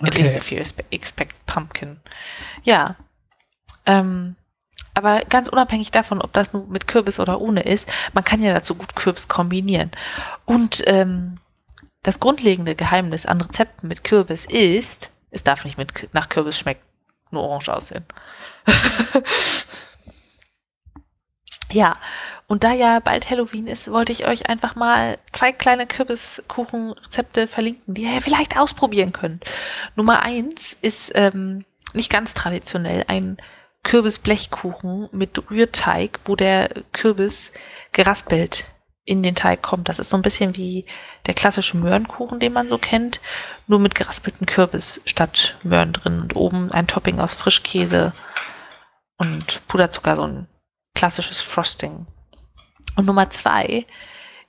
At 0.00 0.14
least 0.16 0.30
Okay. 0.32 0.36
if 0.38 0.50
you 0.50 0.58
expe- 0.58 0.84
expect 0.90 1.46
pumpkin. 1.46 1.98
Ja. 2.64 2.96
Ähm, 3.86 4.36
aber 4.94 5.20
ganz 5.20 5.48
unabhängig 5.48 5.90
davon, 5.90 6.20
ob 6.20 6.32
das 6.34 6.52
nun 6.52 6.68
mit 6.68 6.86
Kürbis 6.88 7.20
oder 7.20 7.40
ohne 7.40 7.62
ist, 7.62 7.88
man 8.12 8.24
kann 8.24 8.42
ja 8.42 8.52
dazu 8.52 8.74
gut 8.74 8.94
Kürbis 8.96 9.28
kombinieren. 9.28 9.90
Und 10.44 10.82
ähm, 10.86 11.38
das 12.02 12.20
grundlegende 12.20 12.74
Geheimnis 12.74 13.24
an 13.24 13.40
Rezepten 13.40 13.88
mit 13.88 14.04
Kürbis 14.04 14.44
ist, 14.44 15.10
es 15.30 15.44
darf 15.44 15.64
nicht 15.64 15.78
mit, 15.78 16.12
nach 16.14 16.28
Kürbis 16.28 16.58
schmecken, 16.58 16.82
nur 17.30 17.42
orange 17.42 17.68
aussehen. 17.68 18.04
ja, 21.70 21.96
und 22.46 22.64
da 22.64 22.72
ja 22.72 23.00
bald 23.00 23.28
Halloween 23.28 23.66
ist, 23.66 23.90
wollte 23.90 24.12
ich 24.12 24.26
euch 24.26 24.48
einfach 24.48 24.74
mal 24.74 25.18
zwei 25.32 25.52
kleine 25.52 25.86
Kürbiskuchenrezepte 25.86 27.46
verlinken, 27.46 27.94
die 27.94 28.04
ihr 28.04 28.22
vielleicht 28.22 28.58
ausprobieren 28.58 29.12
könnt. 29.12 29.44
Nummer 29.94 30.22
eins 30.22 30.76
ist 30.80 31.12
ähm, 31.14 31.66
nicht 31.92 32.10
ganz 32.10 32.32
traditionell 32.32 33.04
ein 33.08 33.36
Kürbisblechkuchen 33.82 35.08
mit 35.12 35.50
Rührteig, 35.50 36.20
wo 36.24 36.36
der 36.36 36.70
Kürbis 36.92 37.52
geraspelt 37.92 38.64
in 39.08 39.22
den 39.22 39.34
Teig 39.34 39.62
kommt. 39.62 39.88
Das 39.88 39.98
ist 39.98 40.10
so 40.10 40.18
ein 40.18 40.22
bisschen 40.22 40.54
wie 40.54 40.84
der 41.26 41.32
klassische 41.32 41.78
Möhrenkuchen, 41.78 42.40
den 42.40 42.52
man 42.52 42.68
so 42.68 42.76
kennt, 42.76 43.20
nur 43.66 43.78
mit 43.78 43.94
geraspelten 43.94 44.46
Kürbis 44.46 45.00
statt 45.06 45.56
Möhren 45.62 45.94
drin 45.94 46.20
und 46.20 46.36
oben 46.36 46.70
ein 46.70 46.86
Topping 46.86 47.18
aus 47.18 47.32
Frischkäse 47.32 48.12
und 49.16 49.66
Puderzucker, 49.66 50.16
so 50.16 50.26
ein 50.26 50.46
klassisches 50.94 51.40
Frosting. 51.40 52.06
Und 52.96 53.06
Nummer 53.06 53.30
zwei 53.30 53.86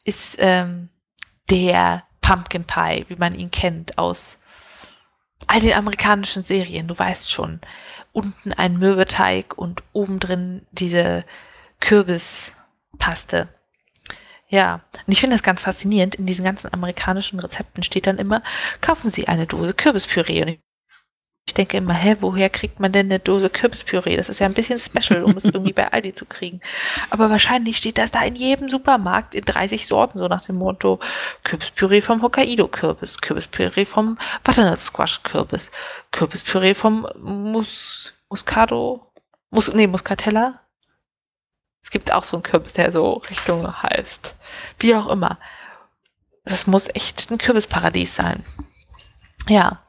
ist 0.04 0.36
ähm, 0.40 0.90
der 1.50 2.04
Pumpkin 2.20 2.66
Pie, 2.66 3.06
wie 3.08 3.16
man 3.16 3.34
ihn 3.34 3.52
kennt 3.52 3.98
aus 3.98 4.40
all 5.48 5.62
den 5.62 5.74
amerikanischen 5.74 6.44
Serien, 6.44 6.90
du 6.90 7.00
weißt 7.00 7.32
schon. 7.32 7.62
Unten 8.12 8.52
ein 8.52 8.78
Mürbeteig 8.78 9.58
und 9.58 9.84
oben 9.94 10.20
drin 10.20 10.68
diese 10.72 11.24
Kürbispaste. 11.80 13.48
Ja, 14.50 14.82
und 15.06 15.12
ich 15.14 15.20
finde 15.22 15.36
das 15.36 15.44
ganz 15.44 15.62
faszinierend. 15.62 16.16
In 16.16 16.26
diesen 16.26 16.44
ganzen 16.44 16.74
amerikanischen 16.74 17.40
Rezepten 17.40 17.84
steht 17.84 18.08
dann 18.08 18.18
immer, 18.18 18.42
kaufen 18.82 19.10
Sie 19.10 19.28
eine 19.28 19.46
Dose 19.46 19.76
Kürbispüree. 19.76 20.42
Und 20.42 20.60
ich 21.50 21.54
denke 21.54 21.78
immer, 21.78 21.94
hä, 21.94 22.18
woher 22.20 22.50
kriegt 22.50 22.80
man 22.80 22.92
denn 22.92 23.08
eine 23.08 23.20
Dose 23.20 23.50
Kürbispüree? 23.50 24.18
Das 24.18 24.28
ist 24.28 24.40
ja 24.40 24.48
ein 24.48 24.56
bisschen 24.56 24.80
special, 24.80 25.24
um 25.24 25.38
es 25.38 25.46
irgendwie 25.46 25.74
bei 25.74 25.92
Aldi 25.92 26.14
zu 26.14 26.26
kriegen. 26.26 26.62
Aber 27.12 27.30
wahrscheinlich 27.30 27.78
steht 27.78 28.00
das 28.00 28.10
da 28.10 28.24
in 28.24 28.36
jedem 28.36 28.70
Supermarkt 28.70 29.36
in 29.36 29.46
30 29.46 29.86
Sorten, 29.86 30.18
so 30.18 30.28
nach 30.28 30.42
dem 30.42 30.58
Motto 30.58 31.00
Kürbispüree 31.44 32.02
vom 32.02 32.24
Hokkaido-Kürbis, 32.24 33.22
Kürbispüree 33.22 33.86
vom 33.86 34.18
Butternut-Squash-Kürbis, 34.44 35.70
Kürbispüree 36.12 36.74
vom 36.74 37.08
Mus 37.20 38.14
Muscado, 38.30 39.12
Mus 39.52 39.72
nee, 39.74 39.88
Muscatella. 39.88 40.60
Es 41.82 41.90
gibt 41.92 42.12
auch 42.12 42.24
so 42.24 42.38
einen 42.38 42.44
Kürbis, 42.44 42.74
der 42.74 42.92
so 42.92 43.14
Richtung 43.30 43.82
heißt. 43.82 44.36
Wie 44.80 44.96
auch 44.96 45.08
immer. 45.08 45.40
Das 46.46 46.68
muss 46.68 46.88
echt 46.94 47.30
ein 47.32 47.38
Kürbisparadies 47.38 48.16
sein. 48.16 48.44
Ja. 49.48 49.84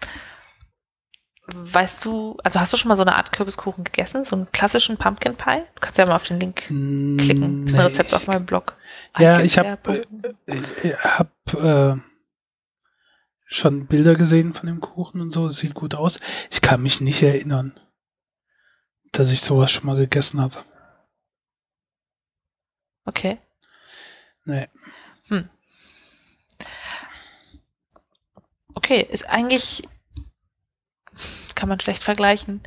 weißt 1.53 2.05
du, 2.05 2.39
also 2.45 2.61
hast 2.61 2.73
du 2.73 2.77
schon 2.77 2.89
mal 2.89 2.97
so 2.97 3.03
eine 3.03 3.17
Art 3.17 3.33
Kürbiskuchen 3.33 3.83
gegessen? 3.85 4.25
So 4.25 4.37
einen 4.37 4.51
klassischen 4.53 4.97
Pumpkin 4.97 5.35
Pie? 5.37 5.65
Du 5.75 5.81
kannst 5.81 5.99
ja 5.99 6.07
mal 6.07 6.17
auf 6.17 6.27
den 6.27 6.39
Link 6.41 6.57
klicken. 6.67 7.65
Das 7.67 7.73
ist 7.75 7.79
ein 7.79 7.85
Nee, 7.85 7.89
Rezept 7.89 8.15
auf 8.15 8.27
meinem 8.27 8.47
Blog. 8.47 8.77
Ja, 9.19 9.41
ich 9.41 9.59
habe 9.59 9.77
Eingib- 10.47 10.85
äh, 10.85 10.95
hab, 10.97 11.55
äh, 11.55 11.97
schon 13.47 13.87
Bilder 13.87 14.15
gesehen 14.15 14.53
von 14.55 14.67
dem 14.69 14.81
Kuchen 14.81 15.21
und 15.21 15.33
so. 15.33 15.47
Es 15.49 15.57
sieht 15.57 15.75
gut 15.75 15.95
aus. 15.97 16.21
Ich 16.51 16.61
kann 16.61 16.83
mich 16.83 17.01
nicht 17.01 17.21
erinnern, 17.23 17.79
dass 19.13 19.31
ich 19.33 19.41
sowas 19.41 19.73
schon 19.73 19.87
mal 19.87 19.97
gegessen 19.97 20.41
habe. 20.41 20.65
Okay. 23.05 23.39
Nee. 24.45 24.69
Okay, 28.75 29.07
ist 29.11 29.29
eigentlich, 29.29 29.83
kann 31.55 31.69
man 31.69 31.79
schlecht 31.81 32.03
vergleichen. 32.03 32.63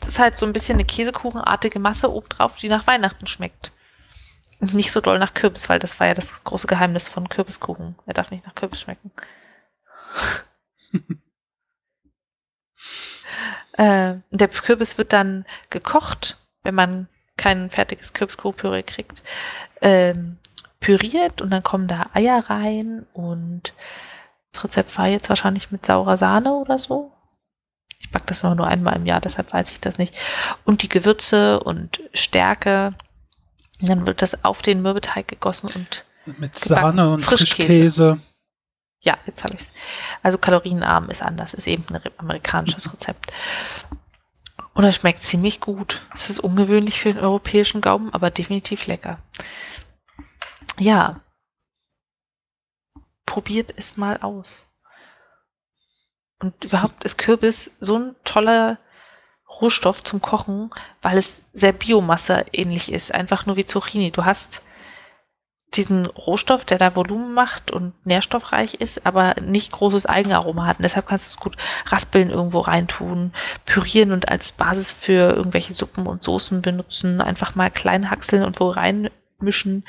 Es 0.00 0.08
ist 0.08 0.18
halt 0.18 0.36
so 0.36 0.46
ein 0.46 0.52
bisschen 0.52 0.76
eine 0.76 0.86
Käsekuchenartige 0.86 1.78
Masse 1.78 2.10
obendrauf, 2.10 2.56
die 2.56 2.68
nach 2.68 2.86
Weihnachten 2.86 3.26
schmeckt. 3.26 3.72
Und 4.60 4.74
nicht 4.74 4.90
so 4.90 5.00
doll 5.00 5.18
nach 5.18 5.34
Kürbis, 5.34 5.68
weil 5.68 5.78
das 5.78 6.00
war 6.00 6.06
ja 6.06 6.14
das 6.14 6.44
große 6.44 6.66
Geheimnis 6.66 7.08
von 7.08 7.28
Kürbiskuchen. 7.28 7.94
Er 8.06 8.14
darf 8.14 8.30
nicht 8.30 8.46
nach 8.46 8.54
Kürbis 8.54 8.80
schmecken. 8.80 9.10
äh, 13.72 14.14
der 14.30 14.48
Kürbis 14.48 14.98
wird 14.98 15.12
dann 15.12 15.46
gekocht, 15.70 16.38
wenn 16.62 16.74
man 16.74 17.08
kein 17.40 17.70
fertiges 17.70 18.12
Kürbiskuchenpüree 18.12 18.82
kriegt. 18.82 19.22
Ähm, 19.80 20.36
püriert 20.78 21.42
und 21.42 21.50
dann 21.50 21.62
kommen 21.62 21.88
da 21.88 22.06
Eier 22.14 22.48
rein 22.48 23.06
und 23.12 23.74
das 24.52 24.64
Rezept 24.64 24.96
war 24.98 25.06
jetzt 25.06 25.28
wahrscheinlich 25.28 25.70
mit 25.70 25.84
saurer 25.86 26.18
Sahne 26.18 26.54
oder 26.54 26.78
so. 26.78 27.12
Ich 27.98 28.10
back 28.10 28.26
das 28.26 28.42
immer 28.42 28.54
nur 28.54 28.66
einmal 28.66 28.96
im 28.96 29.06
Jahr, 29.06 29.20
deshalb 29.20 29.52
weiß 29.52 29.70
ich 29.72 29.80
das 29.80 29.98
nicht. 29.98 30.14
Und 30.64 30.82
die 30.82 30.88
Gewürze 30.88 31.60
und 31.60 32.00
Stärke. 32.14 32.94
Und 33.80 33.88
dann 33.88 34.06
wird 34.06 34.22
das 34.22 34.44
auf 34.44 34.62
den 34.62 34.82
Mürbeteig 34.82 35.28
gegossen 35.28 35.70
und 35.74 36.04
Mit 36.24 36.54
Gebacken. 36.54 36.58
Sahne 36.58 37.12
und 37.12 37.20
Frischkäse. 37.20 37.66
Frischkäse. 37.66 38.20
ja, 39.00 39.18
jetzt 39.26 39.44
habe 39.44 39.54
ich's. 39.54 39.72
Also 40.22 40.38
kalorienarm 40.38 41.10
ist 41.10 41.22
anders, 41.22 41.54
ist 41.54 41.66
eben 41.66 41.84
ein 41.92 42.02
amerikanisches 42.16 42.92
Rezept. 42.92 43.30
Und 44.74 44.84
es 44.84 44.96
schmeckt 44.96 45.22
ziemlich 45.22 45.60
gut. 45.60 46.02
Es 46.14 46.30
ist 46.30 46.40
ungewöhnlich 46.40 47.00
für 47.00 47.12
den 47.12 47.22
europäischen 47.22 47.80
Gaumen, 47.80 48.12
aber 48.14 48.30
definitiv 48.30 48.86
lecker. 48.86 49.18
Ja. 50.78 51.20
Probiert 53.26 53.74
es 53.76 53.96
mal 53.96 54.18
aus. 54.18 54.66
Und 56.40 56.64
überhaupt 56.64 57.04
ist 57.04 57.18
Kürbis 57.18 57.72
so 57.80 57.98
ein 57.98 58.16
toller 58.24 58.78
Rohstoff 59.60 60.02
zum 60.02 60.20
Kochen, 60.20 60.70
weil 61.02 61.18
es 61.18 61.42
sehr 61.52 61.72
Biomasse 61.72 62.46
ähnlich 62.52 62.90
ist, 62.90 63.12
einfach 63.12 63.46
nur 63.46 63.56
wie 63.56 63.66
Zucchini. 63.66 64.10
Du 64.10 64.24
hast 64.24 64.62
diesen 65.74 66.06
Rohstoff, 66.06 66.64
der 66.64 66.78
da 66.78 66.96
Volumen 66.96 67.32
macht 67.32 67.70
und 67.70 67.94
nährstoffreich 68.04 68.74
ist, 68.74 69.06
aber 69.06 69.36
nicht 69.40 69.70
großes 69.70 70.06
Eigenaroma 70.06 70.66
hat. 70.66 70.78
Und 70.78 70.82
deshalb 70.82 71.06
kannst 71.06 71.26
du 71.26 71.30
es 71.30 71.36
gut 71.40 71.56
raspeln, 71.86 72.30
irgendwo 72.30 72.58
reintun, 72.58 73.32
pürieren 73.66 74.10
und 74.12 74.28
als 74.28 74.52
Basis 74.52 74.90
für 74.90 75.34
irgendwelche 75.34 75.72
Suppen 75.74 76.06
und 76.06 76.24
Soßen 76.24 76.60
benutzen. 76.60 77.20
Einfach 77.20 77.54
mal 77.54 77.70
klein 77.70 78.10
hackseln 78.10 78.44
und 78.44 78.58
wo 78.58 78.70
reinmischen. 78.70 79.84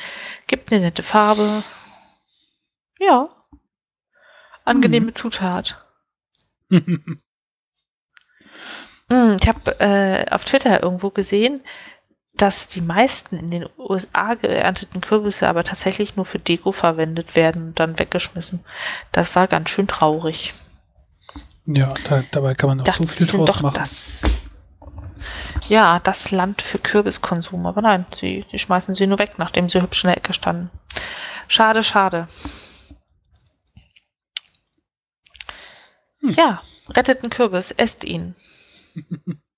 Gibt 0.46 0.72
eine 0.72 0.82
nette 0.82 1.04
Farbe. 1.04 1.64
Ja. 3.00 3.30
Angenehme 4.66 5.14
Zutat. 5.14 5.84
Hm, 9.12 9.36
ich 9.42 9.48
habe 9.50 9.78
äh, 9.82 10.26
auf 10.32 10.46
Twitter 10.46 10.82
irgendwo 10.82 11.10
gesehen, 11.10 11.60
dass 12.42 12.68
die 12.68 12.82
meisten 12.82 13.38
in 13.38 13.52
den 13.52 13.70
USA 13.78 14.34
geernteten 14.34 15.00
Kürbisse 15.00 15.48
aber 15.48 15.64
tatsächlich 15.64 16.16
nur 16.16 16.26
für 16.26 16.40
Deko 16.40 16.72
verwendet 16.72 17.36
werden 17.36 17.68
und 17.68 17.80
dann 17.80 18.00
weggeschmissen. 18.00 18.62
Das 19.12 19.36
war 19.36 19.48
ganz 19.48 19.70
schön 19.70 19.88
traurig. 19.88 20.56
ja, 21.66 21.90
da, 22.10 22.24
dabei 22.32 22.56
kann 22.56 22.70
man 22.70 22.84
Dachte, 22.84 23.04
so 23.04 23.08
viel 23.08 23.46
draus 23.46 23.62
machen. 23.62 23.76
das. 23.76 24.24
Ja, 25.70 26.00
das 26.00 26.32
Land 26.32 26.64
für 26.64 26.80
Kürbiskonsum. 26.80 27.68
Aber 27.68 27.84
nein, 27.84 28.08
sie, 28.16 28.44
sie 28.50 28.58
schmeißen 28.58 28.96
sie 28.96 29.06
nur 29.06 29.20
weg, 29.20 29.34
nachdem 29.38 29.70
sie 29.70 29.80
hübsch 29.80 30.04
in 30.04 30.08
der 30.08 30.18
Ecke 30.18 30.34
standen. 30.34 30.72
Schade, 31.48 31.84
schade. 31.84 32.28
Hm. 36.22 36.30
Ja, 36.32 36.64
rettet 36.90 37.22
einen 37.22 37.30
Kürbis, 37.30 37.70
esst 37.70 38.04
ihn. 38.04 38.36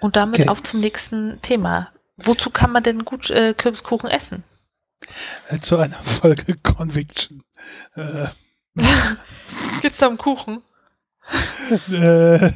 Und 0.00 0.16
damit 0.16 0.40
Okay. 0.40 0.48
auf 0.48 0.62
zum 0.62 0.80
nächsten 0.80 1.40
Thema. 1.42 1.88
Wozu 2.18 2.50
kann 2.50 2.70
man 2.72 2.82
denn 2.82 3.04
gut 3.04 3.30
äh, 3.30 3.54
Kürbiskuchen 3.54 4.10
essen? 4.10 4.44
Äh, 5.48 5.58
Zu 5.60 5.76
einer 5.78 6.02
Folge 6.02 6.54
Conviction. 6.62 7.42
Äh, 7.94 8.26
Geht's 9.82 9.98
da 9.98 10.06
um 10.08 10.18
Kuchen? 10.18 10.62
äh, 11.90 12.52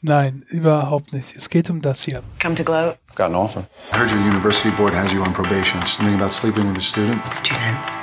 nein, 0.00 0.44
überhaupt 0.48 1.12
nicht. 1.12 1.34
Es 1.36 1.48
geht 1.48 1.70
um 1.70 1.80
das 1.80 2.02
hier. 2.02 2.22
Come 2.40 2.54
to 2.54 2.64
gloat. 2.64 2.96
Got 3.14 3.26
an 3.26 3.34
offer. 3.36 3.64
I 3.94 3.98
heard 3.98 4.10
your 4.12 4.20
university 4.20 4.70
board 4.76 4.92
has 4.94 5.12
you 5.12 5.22
on 5.22 5.32
probation. 5.32 5.80
Something 5.82 6.14
about 6.14 6.32
sleeping 6.32 6.64
with 6.66 6.76
the 6.76 6.82
students? 6.82 7.38
Students. 7.38 8.02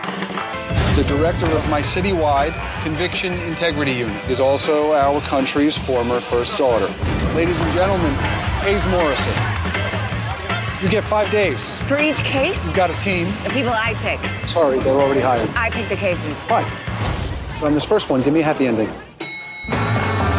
The 0.96 1.04
director 1.04 1.48
of 1.56 1.70
my 1.70 1.82
citywide 1.82 2.54
Conviction 2.84 3.34
Integrity 3.48 3.94
Unit 4.00 4.30
is 4.30 4.40
also 4.40 4.94
our 4.94 5.22
country's 5.22 5.78
former 5.78 6.20
first 6.20 6.58
daughter. 6.58 6.88
Ladies 7.36 7.62
and 7.62 7.72
gentlemen, 7.74 8.14
Hayes 8.62 8.86
Morrison. 8.88 9.34
You 10.84 10.90
get 10.90 11.04
five 11.04 11.30
days. 11.32 11.78
For 11.84 11.98
each 12.00 12.18
case, 12.18 12.64
You've 12.66 12.76
got 12.76 12.90
a 12.90 12.94
team. 13.00 13.26
the 13.44 13.50
people 13.50 13.72
I 13.72 13.94
pick. 13.96 14.20
Sorry, 14.48 14.80
they're 14.80 14.94
already 14.94 15.20
hired. 15.22 15.50
I 15.56 15.70
pick 15.70 15.90
the 15.90 15.96
cases. 15.96 16.38
Fine. 16.46 16.66
But 17.60 17.68
on 17.68 17.74
this 17.74 17.84
first 17.84 18.10
one, 18.10 18.22
give 18.22 18.34
me 18.34 18.40
a 18.42 18.44
happy 18.44 18.68
ending. 18.68 18.88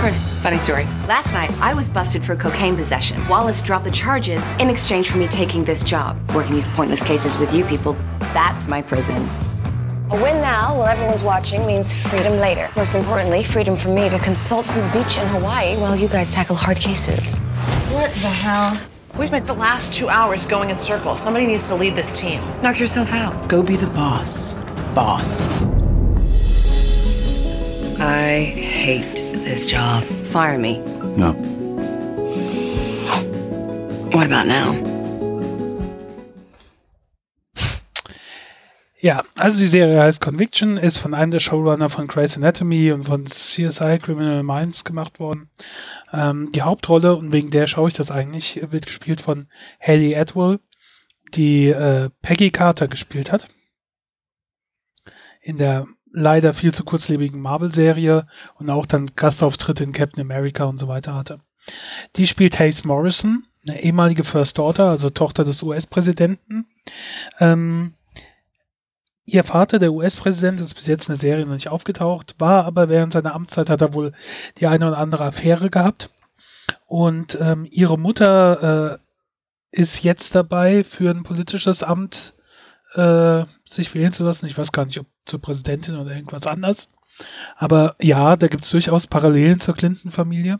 First, 0.00 0.42
funny 0.42 0.58
story. 0.58 0.84
Last 1.06 1.32
night, 1.32 1.52
I 1.60 1.74
was 1.74 1.88
busted 1.90 2.22
for 2.24 2.34
cocaine 2.36 2.74
possession. 2.76 3.26
Wallace 3.28 3.60
dropped 3.60 3.84
the 3.84 3.90
charges 3.90 4.48
in 4.58 4.70
exchange 4.70 5.10
for 5.10 5.18
me 5.18 5.28
taking 5.28 5.64
this 5.64 5.82
job. 5.84 6.16
Working 6.34 6.54
these 6.54 6.68
pointless 6.68 7.02
cases 7.02 7.36
with 7.36 7.52
you 7.52 7.64
people, 7.66 7.94
that's 8.32 8.66
my 8.66 8.80
prison. 8.80 9.16
A 10.12 10.14
win 10.22 10.40
now, 10.40 10.76
while 10.78 10.86
everyone's 10.88 11.22
watching, 11.22 11.66
means 11.66 11.92
freedom 12.08 12.38
later. 12.40 12.70
Most 12.76 12.94
importantly, 12.94 13.44
freedom 13.44 13.76
for 13.76 13.88
me 13.90 14.08
to 14.08 14.18
consult 14.20 14.64
from 14.66 14.76
the 14.80 14.90
beach 15.04 15.18
in 15.18 15.26
Hawaii 15.28 15.76
while 15.76 15.94
you 15.94 16.08
guys 16.08 16.32
tackle 16.34 16.56
hard 16.56 16.78
cases. 16.78 17.38
What 18.00 18.12
the 18.12 18.28
hell? 18.28 18.80
We 19.18 19.26
spent 19.26 19.46
the 19.46 19.52
last 19.52 19.92
two 19.92 20.08
hours 20.08 20.46
going 20.46 20.70
in 20.70 20.78
circles. 20.78 21.22
Somebody 21.22 21.46
needs 21.46 21.68
to 21.68 21.74
lead 21.74 21.94
this 21.94 22.18
team. 22.18 22.40
Knock 22.62 22.80
yourself 22.80 23.12
out. 23.12 23.46
Go 23.46 23.62
be 23.62 23.76
the 23.76 23.88
boss. 23.88 24.54
Boss. 24.94 25.44
I 28.00 28.40
hate 28.40 29.16
this 29.44 29.66
job. 29.66 30.04
Fire 30.04 30.56
me. 30.56 30.78
No. 31.18 31.32
What 34.14 34.24
about 34.24 34.46
now? 34.46 34.89
Ja, 39.02 39.24
also 39.36 39.58
die 39.58 39.66
Serie 39.66 40.02
heißt 40.02 40.20
Conviction, 40.20 40.76
ist 40.76 40.98
von 40.98 41.14
einem 41.14 41.30
der 41.30 41.40
Showrunner 41.40 41.88
von 41.88 42.06
Grey's 42.06 42.36
Anatomy 42.36 42.92
und 42.92 43.04
von 43.04 43.24
CSI 43.24 43.98
Criminal 43.98 44.42
Minds 44.42 44.84
gemacht 44.84 45.18
worden. 45.18 45.48
Ähm, 46.12 46.52
die 46.52 46.60
Hauptrolle, 46.60 47.16
und 47.16 47.32
wegen 47.32 47.50
der 47.50 47.66
schaue 47.66 47.88
ich 47.88 47.94
das 47.94 48.10
eigentlich, 48.10 48.60
wird 48.70 48.86
gespielt 48.86 49.22
von 49.22 49.48
Haley 49.80 50.14
Atwell, 50.14 50.60
die 51.32 51.68
äh, 51.68 52.10
Peggy 52.20 52.50
Carter 52.50 52.88
gespielt 52.88 53.32
hat. 53.32 53.48
In 55.40 55.56
der 55.56 55.86
leider 56.12 56.52
viel 56.52 56.74
zu 56.74 56.84
kurzlebigen 56.84 57.40
Marvel-Serie 57.40 58.26
und 58.56 58.68
auch 58.68 58.84
dann 58.84 59.12
Gastauftritte 59.16 59.82
in 59.82 59.92
Captain 59.92 60.20
America 60.20 60.64
und 60.64 60.76
so 60.76 60.88
weiter 60.88 61.14
hatte. 61.14 61.40
Die 62.16 62.26
spielt 62.26 62.58
Hayes 62.58 62.84
Morrison, 62.84 63.46
eine 63.66 63.82
ehemalige 63.82 64.24
First 64.24 64.58
Daughter, 64.58 64.90
also 64.90 65.08
Tochter 65.08 65.44
des 65.44 65.62
US-Präsidenten. 65.62 66.66
Ähm, 67.38 67.94
Ihr 69.32 69.44
Vater, 69.44 69.78
der 69.78 69.92
US-Präsident, 69.92 70.60
ist 70.60 70.74
bis 70.74 70.86
jetzt 70.86 71.08
in 71.08 71.14
der 71.14 71.20
Serie 71.20 71.46
noch 71.46 71.54
nicht 71.54 71.68
aufgetaucht, 71.68 72.34
war 72.38 72.64
aber 72.64 72.88
während 72.88 73.12
seiner 73.12 73.34
Amtszeit 73.34 73.70
hat 73.70 73.80
er 73.80 73.94
wohl 73.94 74.12
die 74.58 74.66
eine 74.66 74.88
oder 74.88 74.98
andere 74.98 75.24
Affäre 75.24 75.70
gehabt. 75.70 76.10
Und 76.86 77.38
ähm, 77.40 77.64
ihre 77.70 77.96
Mutter 77.96 78.98
äh, 79.72 79.80
ist 79.80 80.02
jetzt 80.02 80.34
dabei, 80.34 80.82
für 80.82 81.10
ein 81.10 81.22
politisches 81.22 81.84
Amt 81.84 82.34
äh, 82.94 83.44
sich 83.64 83.94
wählen 83.94 84.12
zu 84.12 84.24
lassen. 84.24 84.46
Ich 84.46 84.58
weiß 84.58 84.72
gar 84.72 84.84
nicht, 84.84 84.98
ob 84.98 85.06
zur 85.26 85.40
Präsidentin 85.40 85.96
oder 85.96 86.10
irgendwas 86.10 86.48
anderes. 86.48 86.90
Aber 87.56 87.94
ja, 88.00 88.36
da 88.36 88.48
gibt 88.48 88.64
es 88.64 88.70
durchaus 88.70 89.06
Parallelen 89.06 89.60
zur 89.60 89.76
Clinton-Familie. 89.76 90.58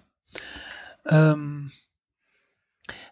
Ähm, 1.08 1.72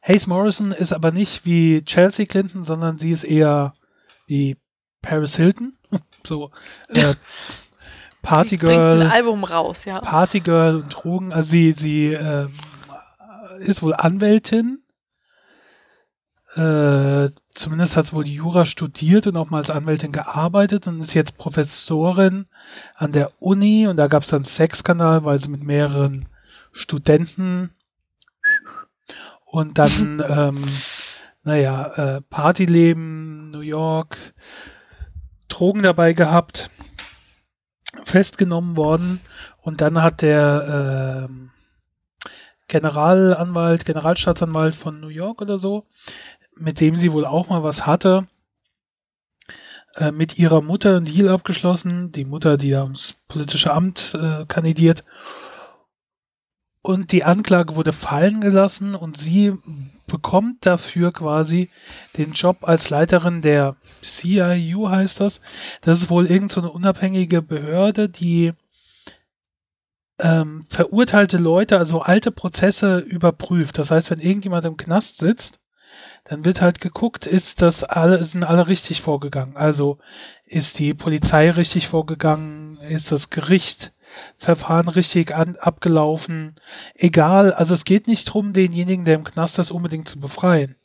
Hayes 0.03 0.29
Morrison 0.29 0.71
ist 0.71 0.93
aber 0.93 1.11
nicht 1.11 1.45
wie 1.45 1.83
Chelsea 1.85 2.27
Clinton, 2.27 2.63
sondern 2.63 2.99
sie 2.99 3.11
ist 3.11 3.25
eher 3.25 3.75
wie 4.29 4.57
Paris 5.03 5.37
Hilton. 5.37 5.77
so 6.25 6.51
äh, 6.89 7.15
Partygirl. 8.23 9.03
ein 9.03 9.11
Album 9.11 9.45
raus, 9.45 9.85
ja. 9.85 10.01
Partygirl 10.01 10.77
und 10.77 10.89
Drogen. 10.91 11.33
Also 11.33 11.51
sie, 11.51 11.73
sie 11.73 12.13
ähm, 12.13 12.53
ist 13.59 13.83
wohl 13.83 13.95
Anwältin. 13.95 14.83
Äh, 16.55 17.31
zumindest 17.55 17.97
hat 17.97 18.07
sie 18.07 18.13
wohl 18.15 18.27
Jura 18.27 18.67
studiert 18.67 19.27
und 19.27 19.37
auch 19.37 19.51
mal 19.51 19.59
als 19.59 19.71
Anwältin 19.71 20.13
gearbeitet 20.13 20.87
und 20.87 21.01
ist 21.01 21.15
jetzt 21.15 21.37
Professorin 21.37 22.47
an 22.95 23.13
der 23.13 23.31
Uni 23.39 23.87
und 23.87 23.97
da 23.97 24.07
gab 24.07 24.23
es 24.23 24.31
dann 24.31 24.45
Sexskandal, 24.45 25.25
weil 25.25 25.41
sie 25.41 25.51
mit 25.51 25.63
mehreren 25.63 26.29
Studenten 26.73 27.71
und 29.45 29.79
dann, 29.79 30.23
ähm, 30.29 30.65
naja, 31.43 32.17
äh, 32.17 32.21
Partyleben, 32.23 33.51
New 33.51 33.61
York, 33.61 34.17
Drogen 35.49 35.83
dabei 35.83 36.13
gehabt, 36.13 36.71
festgenommen 38.05 38.77
worden 38.77 39.21
und 39.63 39.81
dann 39.81 40.03
hat 40.03 40.23
der 40.23 41.27
ähm, 41.29 41.51
Generalanwalt, 42.69 43.87
Generalstaatsanwalt 43.87 44.77
von 44.77 45.01
New 45.01 45.09
York 45.09 45.41
oder 45.41 45.59
so, 45.59 45.87
mit 46.57 46.81
dem 46.81 46.97
sie 46.97 47.13
wohl 47.13 47.25
auch 47.25 47.49
mal 47.49 47.63
was 47.63 47.87
hatte, 47.87 48.27
äh, 49.97 50.13
mit 50.13 50.39
ihrer 50.39 50.61
Mutter 50.61 50.97
einen 50.97 51.07
Deal 51.07 51.29
abgeschlossen, 51.29 52.13
die 52.13 52.25
Mutter, 52.25 52.57
die 52.57 52.75
ums 52.75 53.15
politische 53.27 53.73
Amt 53.73 54.15
äh, 54.15 54.45
kandidiert. 54.47 55.05
Und 56.83 57.13
die 57.13 57.25
Anklage 57.25 57.75
wurde 57.75 57.93
fallen 57.93 58.41
gelassen 58.41 58.95
und 58.95 59.19
sie 59.19 59.53
bekommt 60.07 60.65
dafür 60.65 61.13
quasi 61.13 61.71
den 62.17 62.33
Job 62.33 62.59
als 62.63 62.89
Leiterin 62.89 63.43
der 63.43 63.77
CIU 64.03 64.89
heißt 64.89 65.21
das. 65.21 65.41
Das 65.83 66.01
ist 66.01 66.11
wohl 66.11 66.27
irgendeine 66.27 66.49
so 66.53 66.61
eine 66.61 66.71
unabhängige 66.71 67.43
Behörde, 67.43 68.09
die 68.09 68.53
ähm, 70.19 70.65
verurteilte 70.69 71.37
Leute, 71.37 71.79
also 71.79 72.01
alte 72.03 72.31
Prozesse 72.31 72.99
überprüft. 72.99 73.79
Das 73.79 73.91
heißt, 73.91 74.11
wenn 74.11 74.21
irgendjemand 74.21 74.65
im 74.65 74.77
Knast 74.77 75.19
sitzt, 75.19 75.61
dann 76.25 76.45
wird 76.45 76.61
halt 76.61 76.81
geguckt, 76.81 77.27
ist 77.27 77.63
das 77.63 77.85
alle, 77.85 78.23
sind 78.23 78.45
alle 78.45 78.67
richtig 78.67 79.01
vorgegangen? 79.01 79.57
Also 79.57 79.99
ist 80.45 80.79
die 80.79 80.95
Polizei 80.95 81.51
richtig 81.51 81.89
vorgegangen? 81.89 82.79
Ist 82.79 83.13
das 83.13 83.31
Gericht 83.31 83.93
Verfahren 84.37 84.89
richtig 84.89 85.35
an, 85.35 85.57
abgelaufen? 85.57 86.57
Egal, 86.95 87.53
also 87.53 87.75
es 87.75 87.85
geht 87.85 88.07
nicht 88.07 88.25
drum, 88.25 88.53
denjenigen, 88.53 89.05
der 89.05 89.15
im 89.15 89.25
Knast 89.25 89.59
ist, 89.59 89.71
unbedingt 89.71 90.09
zu 90.09 90.21
befreien. 90.21 90.77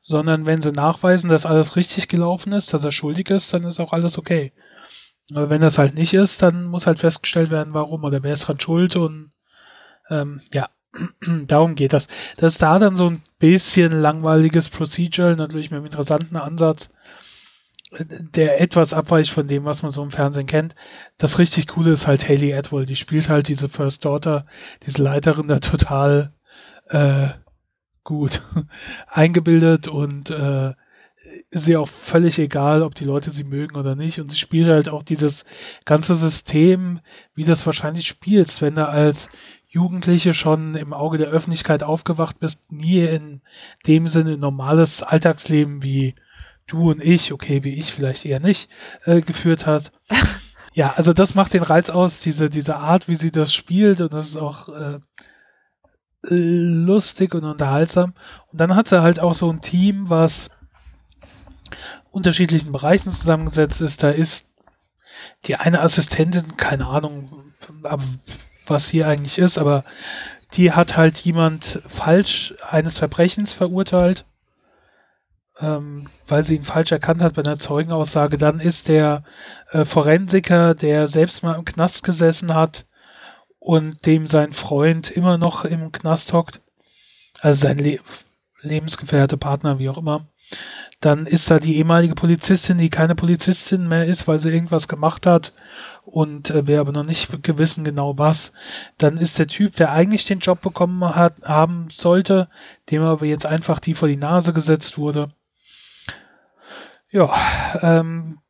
Sondern 0.00 0.46
wenn 0.46 0.62
sie 0.62 0.72
nachweisen, 0.72 1.30
dass 1.30 1.46
alles 1.46 1.76
richtig 1.76 2.08
gelaufen 2.08 2.52
ist, 2.52 2.72
dass 2.72 2.84
er 2.84 2.92
schuldig 2.92 3.30
ist, 3.30 3.52
dann 3.52 3.64
ist 3.64 3.80
auch 3.80 3.92
alles 3.92 4.18
okay. 4.18 4.52
Aber 5.32 5.50
wenn 5.50 5.60
das 5.60 5.78
halt 5.78 5.94
nicht 5.94 6.14
ist, 6.14 6.42
dann 6.42 6.64
muss 6.64 6.86
halt 6.86 7.00
festgestellt 7.00 7.50
werden, 7.50 7.74
warum 7.74 8.04
oder 8.04 8.22
wer 8.22 8.32
ist 8.32 8.46
dran 8.46 8.60
schuld 8.60 8.94
und 8.96 9.32
ähm, 10.08 10.40
ja, 10.52 10.68
darum 11.46 11.74
geht 11.74 11.92
das. 11.92 12.08
Das 12.36 12.52
ist 12.52 12.62
da 12.62 12.78
dann 12.78 12.96
so 12.96 13.10
ein 13.10 13.22
bisschen 13.38 13.92
langweiliges 13.92 14.68
Procedural, 14.68 15.36
natürlich 15.36 15.70
mit 15.70 15.78
einem 15.78 15.86
interessanten 15.86 16.36
Ansatz, 16.36 16.90
der 17.98 18.60
etwas 18.60 18.92
abweicht 18.92 19.30
von 19.30 19.48
dem, 19.48 19.64
was 19.64 19.82
man 19.82 19.92
so 19.92 20.02
im 20.02 20.10
Fernsehen 20.10 20.46
kennt. 20.46 20.74
Das 21.18 21.38
richtig 21.38 21.66
Coole 21.66 21.92
ist 21.92 22.06
halt 22.06 22.28
Haley 22.28 22.54
Atwell, 22.54 22.86
die 22.86 22.96
spielt 22.96 23.28
halt 23.28 23.48
diese 23.48 23.68
First 23.68 24.04
Daughter, 24.04 24.46
diese 24.84 25.02
Leiterin 25.02 25.48
da 25.48 25.58
total 25.58 26.30
äh, 26.88 27.28
gut 28.04 28.42
eingebildet 29.08 29.88
und 29.88 30.30
äh, 30.30 30.74
ist 31.50 31.68
ihr 31.68 31.80
auch 31.80 31.88
völlig 31.88 32.38
egal, 32.38 32.82
ob 32.82 32.94
die 32.94 33.04
Leute 33.04 33.30
sie 33.30 33.44
mögen 33.44 33.76
oder 33.76 33.94
nicht. 33.94 34.20
Und 34.20 34.30
sie 34.30 34.38
spielt 34.38 34.68
halt 34.68 34.88
auch 34.88 35.02
dieses 35.02 35.44
ganze 35.84 36.14
System, 36.14 37.00
wie 37.34 37.44
das 37.44 37.66
wahrscheinlich 37.66 38.06
spielst, 38.06 38.62
wenn 38.62 38.76
du 38.76 38.88
als 38.88 39.28
Jugendliche 39.68 40.32
schon 40.34 40.74
im 40.74 40.92
Auge 40.92 41.18
der 41.18 41.28
Öffentlichkeit 41.28 41.82
aufgewacht 41.82 42.38
bist, 42.38 42.72
nie 42.72 43.00
in 43.00 43.42
dem 43.86 44.08
Sinne 44.08 44.38
normales 44.38 45.02
Alltagsleben 45.02 45.82
wie 45.82 46.14
du 46.66 46.90
und 46.90 47.02
ich, 47.02 47.32
okay, 47.32 47.64
wie 47.64 47.74
ich 47.74 47.92
vielleicht 47.92 48.24
eher 48.24 48.40
nicht, 48.40 48.68
äh, 49.04 49.20
geführt 49.20 49.66
hat. 49.66 49.92
ja, 50.72 50.92
also 50.96 51.12
das 51.12 51.34
macht 51.34 51.54
den 51.54 51.62
Reiz 51.62 51.90
aus, 51.90 52.20
diese, 52.20 52.50
diese 52.50 52.76
Art, 52.76 53.08
wie 53.08 53.16
sie 53.16 53.30
das 53.30 53.54
spielt 53.54 54.00
und 54.00 54.12
das 54.12 54.28
ist 54.30 54.36
auch 54.36 54.68
äh, 54.68 54.98
lustig 56.28 57.34
und 57.34 57.44
unterhaltsam. 57.44 58.14
Und 58.52 58.60
dann 58.60 58.74
hat 58.74 58.88
sie 58.88 59.02
halt 59.02 59.20
auch 59.20 59.34
so 59.34 59.50
ein 59.50 59.60
Team, 59.60 60.08
was 60.10 60.50
unterschiedlichen 62.10 62.72
Bereichen 62.72 63.10
zusammengesetzt 63.10 63.80
ist. 63.80 64.02
Da 64.02 64.10
ist 64.10 64.48
die 65.44 65.56
eine 65.56 65.80
Assistentin, 65.80 66.56
keine 66.56 66.86
Ahnung, 66.86 67.52
was 68.66 68.88
hier 68.88 69.06
eigentlich 69.06 69.38
ist, 69.38 69.58
aber 69.58 69.84
die 70.54 70.72
hat 70.72 70.96
halt 70.96 71.18
jemand 71.18 71.80
falsch 71.86 72.54
eines 72.68 72.98
Verbrechens 72.98 73.52
verurteilt, 73.52 74.24
ähm, 75.60 76.08
weil 76.26 76.42
sie 76.42 76.56
ihn 76.56 76.64
falsch 76.64 76.92
erkannt 76.92 77.22
hat 77.22 77.34
bei 77.34 77.42
einer 77.42 77.58
Zeugenaussage. 77.58 78.38
Dann 78.38 78.60
ist 78.60 78.88
der 78.88 79.24
äh, 79.70 79.84
Forensiker, 79.84 80.74
der 80.74 81.08
selbst 81.08 81.42
mal 81.42 81.54
im 81.54 81.64
Knast 81.64 82.02
gesessen 82.02 82.54
hat 82.54 82.86
und 83.58 84.06
dem 84.06 84.26
sein 84.26 84.52
Freund 84.52 85.10
immer 85.10 85.38
noch 85.38 85.64
im 85.64 85.92
Knast 85.92 86.32
hockt, 86.32 86.60
also 87.40 87.60
sein 87.66 87.78
Le 87.78 87.98
Lebensgefährte, 88.60 89.36
Partner, 89.36 89.78
wie 89.78 89.88
auch 89.88 89.98
immer. 89.98 90.26
Dann 91.00 91.26
ist 91.26 91.50
da 91.50 91.58
die 91.58 91.76
ehemalige 91.76 92.14
Polizistin, 92.14 92.78
die 92.78 92.88
keine 92.88 93.14
Polizistin 93.14 93.86
mehr 93.86 94.06
ist, 94.06 94.26
weil 94.26 94.40
sie 94.40 94.50
irgendwas 94.50 94.88
gemacht 94.88 95.26
hat 95.26 95.52
und 96.04 96.50
äh, 96.50 96.66
wir 96.66 96.80
aber 96.80 96.92
noch 96.92 97.04
nicht 97.04 97.42
gewissen 97.42 97.84
genau 97.84 98.16
was. 98.16 98.52
Dann 98.96 99.18
ist 99.18 99.38
der 99.38 99.46
Typ, 99.46 99.76
der 99.76 99.92
eigentlich 99.92 100.24
den 100.26 100.38
Job 100.38 100.62
bekommen 100.62 101.04
hat, 101.14 101.34
haben 101.42 101.88
sollte, 101.90 102.48
dem 102.90 103.02
aber 103.02 103.26
jetzt 103.26 103.46
einfach 103.46 103.78
die 103.78 103.94
vor 103.94 104.08
die 104.08 104.16
Nase 104.16 104.52
gesetzt 104.52 104.96
wurde. 104.96 105.32
Ja, 107.10 107.78
ähm, 107.82 108.40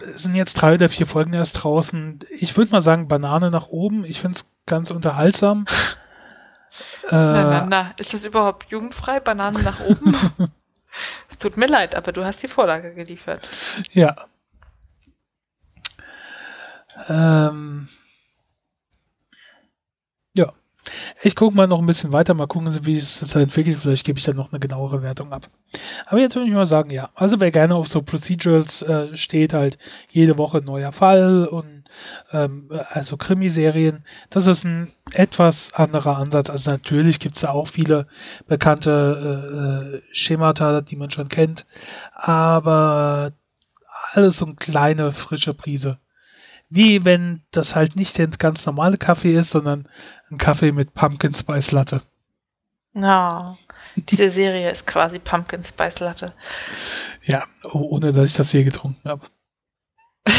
es 0.00 0.22
sind 0.22 0.34
jetzt 0.34 0.54
drei 0.54 0.74
oder 0.74 0.88
vier 0.88 1.06
Folgen 1.06 1.32
erst 1.32 1.62
draußen. 1.62 2.20
Ich 2.30 2.56
würde 2.56 2.72
mal 2.72 2.80
sagen, 2.80 3.08
Banane 3.08 3.50
nach 3.50 3.68
oben. 3.68 4.04
Ich 4.04 4.20
finde 4.20 4.36
es 4.36 4.50
ganz 4.66 4.90
unterhaltsam. 4.90 5.66
äh, 7.08 7.14
na, 7.14 7.44
na, 7.44 7.66
na. 7.66 7.94
Ist 7.96 8.14
das 8.14 8.24
überhaupt 8.24 8.70
jugendfrei? 8.70 9.20
Banane 9.20 9.62
nach 9.62 9.80
oben? 9.80 10.16
Es 11.28 11.36
tut 11.36 11.58
mir 11.58 11.66
leid, 11.66 11.94
aber 11.94 12.10
du 12.10 12.24
hast 12.24 12.42
die 12.42 12.48
Vorlage 12.48 12.94
geliefert. 12.94 13.46
Ja. 13.92 14.16
Ähm. 17.06 17.88
Ich 21.22 21.34
gucke 21.34 21.56
mal 21.56 21.66
noch 21.66 21.80
ein 21.80 21.86
bisschen 21.86 22.12
weiter, 22.12 22.34
mal 22.34 22.46
gucken, 22.46 22.86
wie 22.86 22.96
es 22.96 23.20
sich 23.20 23.34
entwickelt. 23.34 23.80
Vielleicht 23.80 24.06
gebe 24.06 24.18
ich 24.18 24.24
dann 24.24 24.36
noch 24.36 24.52
eine 24.52 24.60
genauere 24.60 25.02
Wertung 25.02 25.32
ab. 25.32 25.48
Aber 26.06 26.20
jetzt 26.20 26.36
würde 26.36 26.48
ich 26.48 26.54
mal 26.54 26.66
sagen, 26.66 26.90
ja. 26.90 27.10
Also 27.14 27.40
wer 27.40 27.50
gerne 27.50 27.74
auf 27.74 27.88
so 27.88 28.02
Procedurals 28.02 28.82
äh, 28.82 29.16
steht, 29.16 29.52
halt 29.52 29.78
jede 30.10 30.38
Woche 30.38 30.58
neuer 30.58 30.92
Fall 30.92 31.46
und 31.46 31.84
ähm, 32.32 32.68
also 32.90 33.16
Krimiserien, 33.16 34.04
das 34.30 34.46
ist 34.46 34.64
ein 34.64 34.92
etwas 35.12 35.72
anderer 35.74 36.18
Ansatz. 36.18 36.50
Also 36.50 36.70
natürlich 36.70 37.20
gibt 37.20 37.36
es 37.36 37.42
da 37.42 37.50
auch 37.50 37.68
viele 37.68 38.06
bekannte 38.46 39.92
äh, 39.92 39.96
äh, 39.96 40.02
Schemata, 40.12 40.80
die 40.80 40.96
man 40.96 41.10
schon 41.10 41.28
kennt, 41.28 41.66
aber 42.14 43.32
alles 44.12 44.38
so 44.38 44.46
eine 44.46 44.54
kleine 44.54 45.12
frische 45.12 45.54
Prise. 45.54 45.98
Wie 46.68 47.04
wenn 47.04 47.42
das 47.52 47.74
halt 47.74 47.96
nicht 47.96 48.18
der 48.18 48.26
ganz 48.26 48.66
normale 48.66 48.98
Kaffee 48.98 49.36
ist, 49.36 49.50
sondern 49.50 49.88
ein 50.30 50.38
Kaffee 50.38 50.72
mit 50.72 50.94
Pumpkin 50.94 51.34
Spice 51.34 51.70
Latte. 51.70 52.02
Ja, 52.94 53.56
diese 53.94 54.30
Serie 54.30 54.70
ist 54.70 54.86
quasi 54.86 55.18
Pumpkin 55.18 55.62
Spice 55.62 56.00
Latte. 56.00 56.32
Ja, 57.24 57.44
ohne 57.72 58.12
dass 58.12 58.30
ich 58.30 58.36
das 58.36 58.52
je 58.52 58.64
getrunken 58.64 59.08
habe. 59.08 59.26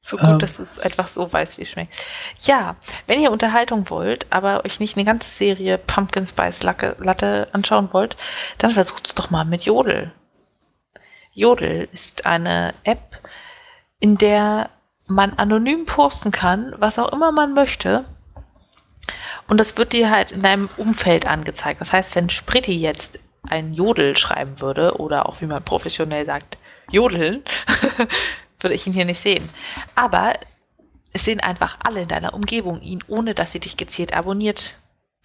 so 0.00 0.16
gut, 0.16 0.28
ähm, 0.28 0.38
dass 0.38 0.58
es 0.58 0.78
einfach 0.78 1.08
so 1.08 1.30
weiß, 1.30 1.58
wie 1.58 1.62
es 1.62 1.70
schmeckt. 1.70 1.92
Ja, 2.40 2.76
wenn 3.06 3.20
ihr 3.20 3.32
Unterhaltung 3.32 3.90
wollt, 3.90 4.26
aber 4.30 4.64
euch 4.64 4.80
nicht 4.80 4.96
eine 4.96 5.04
ganze 5.04 5.30
Serie 5.30 5.78
Pumpkin 5.78 6.26
Spice 6.26 6.62
Latte 6.62 7.48
anschauen 7.52 7.92
wollt, 7.92 8.16
dann 8.58 8.70
versucht 8.70 9.06
es 9.08 9.14
doch 9.14 9.30
mal 9.30 9.44
mit 9.44 9.62
Jodel. 9.62 10.12
Jodel 11.32 11.88
ist 11.92 12.26
eine 12.26 12.74
App, 12.84 13.20
in 13.98 14.18
der 14.18 14.70
man 15.14 15.34
anonym 15.34 15.86
posten 15.86 16.30
kann, 16.30 16.74
was 16.78 16.98
auch 16.98 17.12
immer 17.12 17.32
man 17.32 17.54
möchte. 17.54 18.04
Und 19.48 19.58
das 19.58 19.76
wird 19.76 19.92
dir 19.92 20.10
halt 20.10 20.32
in 20.32 20.42
deinem 20.42 20.68
Umfeld 20.76 21.26
angezeigt. 21.26 21.80
Das 21.80 21.92
heißt, 21.92 22.14
wenn 22.14 22.30
Spritti 22.30 22.78
jetzt 22.78 23.18
ein 23.48 23.74
Jodel 23.74 24.16
schreiben 24.16 24.60
würde, 24.60 24.98
oder 24.98 25.28
auch 25.28 25.40
wie 25.40 25.46
man 25.46 25.64
professionell 25.64 26.26
sagt, 26.26 26.58
Jodeln, 26.90 27.42
würde 28.60 28.74
ich 28.74 28.86
ihn 28.86 28.92
hier 28.92 29.04
nicht 29.04 29.20
sehen. 29.20 29.50
Aber 29.94 30.34
es 31.12 31.24
sehen 31.24 31.40
einfach 31.40 31.78
alle 31.86 32.02
in 32.02 32.08
deiner 32.08 32.34
Umgebung 32.34 32.80
ihn, 32.80 33.02
ohne 33.08 33.34
dass 33.34 33.52
sie 33.52 33.60
dich 33.60 33.76
gezielt 33.76 34.14
abonniert 34.14 34.74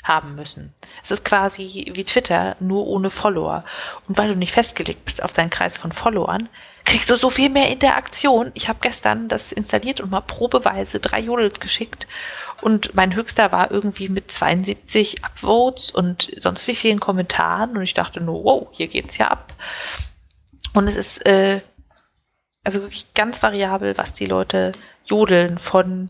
haben 0.03 0.35
müssen. 0.35 0.73
Es 1.03 1.11
ist 1.11 1.25
quasi 1.25 1.91
wie 1.93 2.03
Twitter, 2.03 2.55
nur 2.59 2.87
ohne 2.87 3.09
Follower. 3.09 3.63
Und 4.07 4.17
weil 4.17 4.29
du 4.29 4.35
nicht 4.35 4.53
festgelegt 4.53 5.05
bist 5.05 5.23
auf 5.23 5.33
deinen 5.33 5.49
Kreis 5.49 5.77
von 5.77 5.91
Followern, 5.91 6.49
kriegst 6.87 7.09
du 7.09 7.17
so 7.17 7.29
viel 7.29 7.49
mehr 7.49 7.69
Interaktion. 7.69 8.51
Ich 8.53 8.69
habe 8.69 8.79
gestern 8.81 9.27
das 9.27 9.51
installiert 9.51 9.99
und 9.99 10.09
mal 10.09 10.21
probeweise 10.21 11.01
drei 11.01 11.19
Jodels 11.19 11.59
geschickt. 11.59 12.07
Und 12.61 12.95
mein 12.95 13.13
höchster 13.13 13.51
war 13.51 13.71
irgendwie 13.71 14.07
mit 14.07 14.31
72 14.31 15.23
Upvotes 15.23 15.91
und 15.91 16.31
sonst 16.37 16.65
wie 16.65 16.75
vielen 16.75 17.01
Kommentaren. 17.01 17.75
Und 17.75 17.83
ich 17.83 17.93
dachte 17.93 18.21
nur, 18.21 18.43
wow, 18.43 18.67
hier 18.71 18.87
geht's 18.87 19.17
ja 19.17 19.27
ab. 19.27 19.53
Und 20.73 20.87
es 20.87 20.95
ist 20.95 21.25
äh, 21.25 21.59
also 22.63 22.81
wirklich 22.81 23.13
ganz 23.13 23.43
variabel, 23.43 23.97
was 23.97 24.13
die 24.13 24.25
Leute 24.25 24.71
jodeln 25.05 25.59
von 25.59 26.09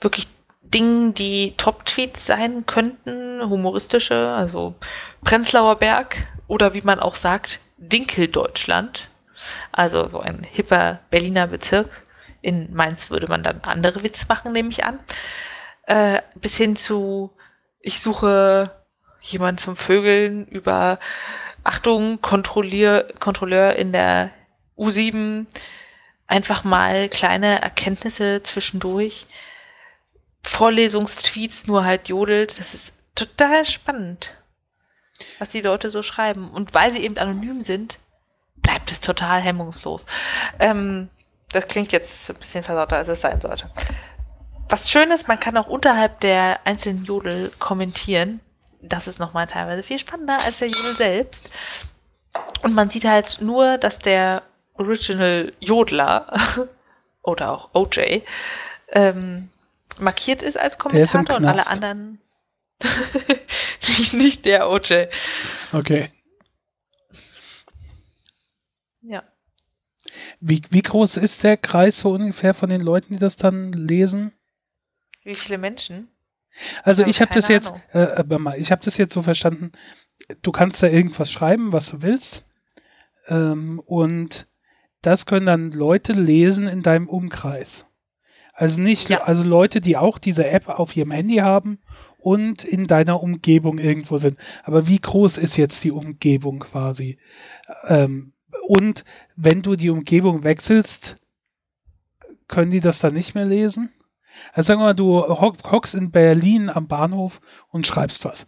wirklich 0.00 0.26
Dingen, 0.62 1.14
die 1.14 1.54
Top-Tweets 1.56 2.26
sein 2.26 2.66
könnten, 2.66 3.48
humoristische, 3.48 4.30
also 4.30 4.74
Prenzlauer 5.22 5.76
Berg 5.76 6.26
oder 6.48 6.74
wie 6.74 6.82
man 6.82 6.98
auch 6.98 7.14
sagt, 7.14 7.60
Dinkeldeutschland. 7.76 9.08
Also 9.72 10.08
so 10.08 10.20
ein 10.20 10.42
hipper 10.42 11.00
Berliner 11.10 11.46
Bezirk. 11.46 12.02
In 12.40 12.72
Mainz 12.72 13.10
würde 13.10 13.28
man 13.28 13.42
dann 13.42 13.60
andere 13.62 14.02
Witze 14.02 14.26
machen, 14.28 14.52
nehme 14.52 14.70
ich 14.70 14.84
an. 14.84 15.00
Äh, 15.86 16.20
bis 16.36 16.56
hin 16.56 16.76
zu, 16.76 17.32
ich 17.80 18.00
suche 18.00 18.70
jemanden 19.20 19.58
zum 19.58 19.76
Vögeln 19.76 20.46
über 20.46 20.98
Achtung, 21.64 22.20
Kontrollier, 22.20 23.08
Kontrolleur 23.18 23.74
in 23.76 23.92
der 23.92 24.30
U7, 24.76 25.46
einfach 26.26 26.64
mal 26.64 27.08
kleine 27.08 27.60
Erkenntnisse 27.60 28.42
zwischendurch. 28.42 29.26
Vorlesungstweets, 30.42 31.66
nur 31.66 31.84
halt 31.84 32.08
jodelt. 32.08 32.58
Das 32.58 32.74
ist 32.74 32.92
total 33.14 33.64
spannend, 33.64 34.34
was 35.38 35.50
die 35.50 35.60
Leute 35.60 35.90
so 35.90 36.02
schreiben. 36.02 36.50
Und 36.50 36.74
weil 36.74 36.92
sie 36.92 37.02
eben 37.02 37.18
anonym 37.18 37.60
sind, 37.60 37.98
bleibt 38.68 38.90
es 38.90 39.00
total 39.00 39.40
hemmungslos. 39.40 40.04
Ähm, 40.58 41.08
das 41.52 41.66
klingt 41.68 41.90
jetzt 41.90 42.28
ein 42.28 42.36
bisschen 42.36 42.62
versauter, 42.62 42.98
als 42.98 43.08
es 43.08 43.22
sein 43.22 43.40
sollte. 43.40 43.70
Was 44.68 44.90
schön 44.90 45.10
ist, 45.10 45.26
man 45.26 45.40
kann 45.40 45.56
auch 45.56 45.68
unterhalb 45.68 46.20
der 46.20 46.60
einzelnen 46.66 47.04
Jodel 47.06 47.50
kommentieren. 47.58 48.40
Das 48.82 49.08
ist 49.08 49.18
nochmal 49.18 49.46
teilweise 49.46 49.82
viel 49.82 49.98
spannender 49.98 50.38
als 50.44 50.58
der 50.58 50.68
Jodel 50.68 50.94
selbst. 50.96 51.48
Und 52.62 52.74
man 52.74 52.90
sieht 52.90 53.06
halt 53.06 53.40
nur, 53.40 53.78
dass 53.78 53.98
der 54.00 54.42
Original 54.74 55.54
Jodler 55.60 56.26
oder 57.22 57.50
auch 57.52 57.70
OJ 57.72 58.20
ähm, 58.92 59.48
markiert 59.98 60.42
ist 60.42 60.58
als 60.58 60.76
Kommentator 60.76 61.38
und 61.38 61.46
alle 61.46 61.66
anderen 61.68 62.20
nicht, 63.88 64.12
nicht 64.12 64.44
der 64.44 64.68
OJ. 64.68 65.06
Okay. 65.72 66.10
Ja. 69.08 69.22
Wie, 70.40 70.62
wie 70.70 70.82
groß 70.82 71.16
ist 71.16 71.42
der 71.42 71.56
Kreis 71.56 71.98
so 71.98 72.10
ungefähr 72.10 72.54
von 72.54 72.70
den 72.70 72.80
Leuten, 72.80 73.14
die 73.14 73.18
das 73.18 73.36
dann 73.36 73.72
lesen? 73.72 74.32
Wie 75.24 75.34
viele 75.34 75.58
Menschen? 75.58 76.08
Also 76.82 77.04
ich 77.04 77.20
habe 77.20 77.34
das 77.34 77.48
jetzt, 77.48 77.72
äh, 77.92 78.58
ich 78.58 78.72
habe 78.72 78.82
das 78.82 78.96
jetzt 78.96 79.14
so 79.14 79.22
verstanden. 79.22 79.72
Du 80.42 80.52
kannst 80.52 80.82
da 80.82 80.88
irgendwas 80.88 81.30
schreiben, 81.30 81.72
was 81.72 81.88
du 81.90 82.02
willst, 82.02 82.44
ähm, 83.28 83.80
und 83.84 84.48
das 85.02 85.26
können 85.26 85.46
dann 85.46 85.70
Leute 85.70 86.12
lesen 86.12 86.66
in 86.66 86.82
deinem 86.82 87.08
Umkreis. 87.08 87.86
Also 88.52 88.80
nicht, 88.80 89.08
ja. 89.08 89.22
also 89.22 89.44
Leute, 89.44 89.80
die 89.80 89.96
auch 89.96 90.18
diese 90.18 90.48
App 90.48 90.68
auf 90.68 90.96
ihrem 90.96 91.12
Handy 91.12 91.36
haben 91.36 91.78
und 92.18 92.64
in 92.64 92.88
deiner 92.88 93.22
Umgebung 93.22 93.78
irgendwo 93.78 94.18
sind. 94.18 94.36
Aber 94.64 94.88
wie 94.88 94.98
groß 94.98 95.38
ist 95.38 95.56
jetzt 95.56 95.84
die 95.84 95.92
Umgebung 95.92 96.58
quasi? 96.58 97.18
Ähm, 97.86 98.32
und 98.68 99.06
wenn 99.34 99.62
du 99.62 99.76
die 99.76 99.88
Umgebung 99.88 100.44
wechselst, 100.44 101.16
können 102.48 102.70
die 102.70 102.80
das 102.80 102.98
dann 102.98 103.14
nicht 103.14 103.34
mehr 103.34 103.46
lesen? 103.46 103.90
Also 104.52 104.68
sagen 104.68 104.80
wir 104.80 104.84
mal, 104.84 104.94
du 104.94 105.26
hockst 105.26 105.94
in 105.94 106.10
Berlin 106.10 106.68
am 106.68 106.86
Bahnhof 106.86 107.40
und 107.70 107.86
schreibst 107.86 108.26
was. 108.26 108.46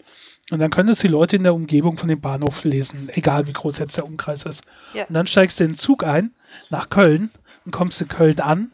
Und 0.50 0.58
dann 0.58 0.70
können 0.70 0.90
es 0.90 0.98
die 0.98 1.08
Leute 1.08 1.36
in 1.36 1.42
der 1.42 1.54
Umgebung 1.54 1.96
von 1.96 2.08
dem 2.08 2.20
Bahnhof 2.20 2.64
lesen, 2.64 3.08
egal 3.12 3.46
wie 3.46 3.54
groß 3.54 3.78
jetzt 3.78 3.96
der 3.96 4.04
Umkreis 4.04 4.44
ist. 4.44 4.62
Ja. 4.92 5.06
Und 5.06 5.14
dann 5.14 5.26
steigst 5.26 5.58
du 5.58 5.64
in 5.64 5.70
den 5.70 5.76
Zug 5.76 6.04
ein 6.04 6.34
nach 6.68 6.90
Köln 6.90 7.30
und 7.64 7.72
kommst 7.72 8.02
in 8.02 8.08
Köln 8.08 8.40
an 8.40 8.72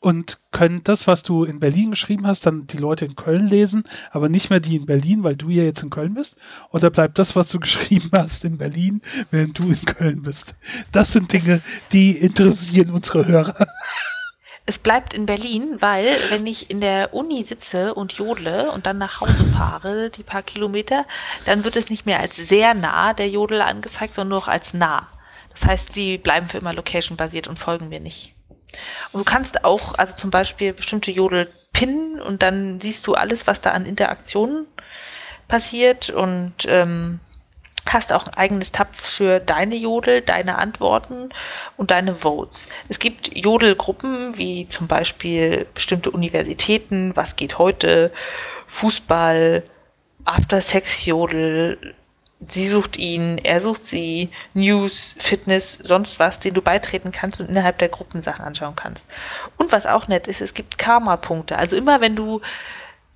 und 0.00 0.38
können 0.52 0.82
das, 0.84 1.06
was 1.06 1.22
du 1.22 1.44
in 1.44 1.60
Berlin 1.60 1.90
geschrieben 1.90 2.26
hast, 2.26 2.46
dann 2.46 2.66
die 2.66 2.76
Leute 2.76 3.04
in 3.04 3.16
Köln 3.16 3.46
lesen, 3.46 3.84
aber 4.10 4.28
nicht 4.28 4.50
mehr 4.50 4.60
die 4.60 4.76
in 4.76 4.86
Berlin, 4.86 5.24
weil 5.24 5.36
du 5.36 5.50
ja 5.50 5.64
jetzt 5.64 5.82
in 5.82 5.90
Köln 5.90 6.14
bist? 6.14 6.36
Oder 6.70 6.90
bleibt 6.90 7.18
das, 7.18 7.36
was 7.36 7.48
du 7.50 7.60
geschrieben 7.60 8.10
hast, 8.16 8.44
in 8.44 8.58
Berlin, 8.58 9.02
während 9.30 9.58
du 9.58 9.64
in 9.64 9.84
Köln 9.84 10.22
bist? 10.22 10.54
Das 10.92 11.12
sind 11.12 11.32
Dinge, 11.32 11.60
die 11.92 12.16
interessieren 12.16 12.90
unsere 12.90 13.26
Hörer. 13.26 13.66
Es 14.66 14.78
bleibt 14.78 15.14
in 15.14 15.24
Berlin, 15.24 15.78
weil 15.80 16.14
wenn 16.28 16.46
ich 16.46 16.68
in 16.68 16.82
der 16.82 17.14
Uni 17.14 17.42
sitze 17.42 17.94
und 17.94 18.12
jodle 18.12 18.70
und 18.70 18.84
dann 18.84 18.98
nach 18.98 19.22
Hause 19.22 19.46
fahre, 19.46 20.10
die 20.10 20.22
paar 20.22 20.42
Kilometer, 20.42 21.06
dann 21.46 21.64
wird 21.64 21.76
es 21.76 21.88
nicht 21.88 22.04
mehr 22.04 22.20
als 22.20 22.36
sehr 22.36 22.74
nah 22.74 23.14
der 23.14 23.30
Jodel 23.30 23.62
angezeigt, 23.62 24.12
sondern 24.12 24.28
nur 24.28 24.40
noch 24.40 24.48
als 24.48 24.74
nah. 24.74 25.08
Das 25.52 25.64
heißt, 25.64 25.94
sie 25.94 26.18
bleiben 26.18 26.48
für 26.48 26.58
immer 26.58 26.74
location-basiert 26.74 27.48
und 27.48 27.58
folgen 27.58 27.88
mir 27.88 27.98
nicht. 27.98 28.34
Und 29.12 29.20
du 29.20 29.24
kannst 29.24 29.64
auch, 29.64 29.94
also 29.96 30.14
zum 30.14 30.30
Beispiel 30.30 30.72
bestimmte 30.72 31.10
Jodel 31.10 31.50
pinnen 31.72 32.20
und 32.20 32.42
dann 32.42 32.80
siehst 32.80 33.06
du 33.06 33.14
alles, 33.14 33.46
was 33.46 33.60
da 33.60 33.70
an 33.70 33.86
Interaktionen 33.86 34.66
passiert 35.46 36.10
und 36.10 36.54
ähm, 36.66 37.20
hast 37.86 38.12
auch 38.12 38.26
ein 38.26 38.34
eigenes 38.34 38.72
Tab 38.72 38.94
für 38.94 39.40
deine 39.40 39.76
Jodel, 39.76 40.20
deine 40.20 40.58
Antworten 40.58 41.30
und 41.76 41.90
deine 41.90 42.16
Votes. 42.16 42.68
Es 42.88 42.98
gibt 42.98 43.34
Jodelgruppen, 43.36 44.36
wie 44.36 44.68
zum 44.68 44.88
Beispiel 44.88 45.66
bestimmte 45.74 46.10
Universitäten, 46.10 47.16
was 47.16 47.36
geht 47.36 47.58
heute, 47.58 48.12
Fußball, 48.66 49.62
After-Sex-Jodel, 50.24 51.94
sie 52.46 52.68
sucht 52.68 52.96
ihn, 52.96 53.38
er 53.38 53.60
sucht 53.60 53.84
sie, 53.84 54.30
News, 54.54 55.14
Fitness, 55.18 55.78
sonst 55.82 56.18
was, 56.18 56.38
den 56.38 56.54
du 56.54 56.62
beitreten 56.62 57.10
kannst 57.10 57.40
und 57.40 57.48
innerhalb 57.48 57.78
der 57.78 57.88
Gruppen 57.88 58.22
Sachen 58.22 58.44
anschauen 58.44 58.76
kannst. 58.76 59.06
Und 59.56 59.72
was 59.72 59.86
auch 59.86 60.08
nett 60.08 60.28
ist, 60.28 60.40
es 60.40 60.54
gibt 60.54 60.78
Karma-Punkte. 60.78 61.58
Also 61.58 61.76
immer 61.76 62.00
wenn 62.00 62.14
du 62.14 62.40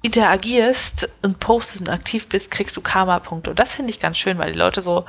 interagierst 0.03 1.09
und 1.23 1.39
postest 1.39 1.83
und 1.83 1.89
aktiv 1.89 2.29
bist, 2.29 2.51
kriegst 2.51 2.77
du 2.77 2.81
Karma-Punkte. 2.81 3.51
Und 3.51 3.59
das 3.59 3.75
finde 3.75 3.91
ich 3.91 4.01
ganz 4.01 4.19
schön, 4.19 4.39
weil 4.39 4.53
die 4.53 4.59
Leute 4.59 4.83
so, 4.83 5.05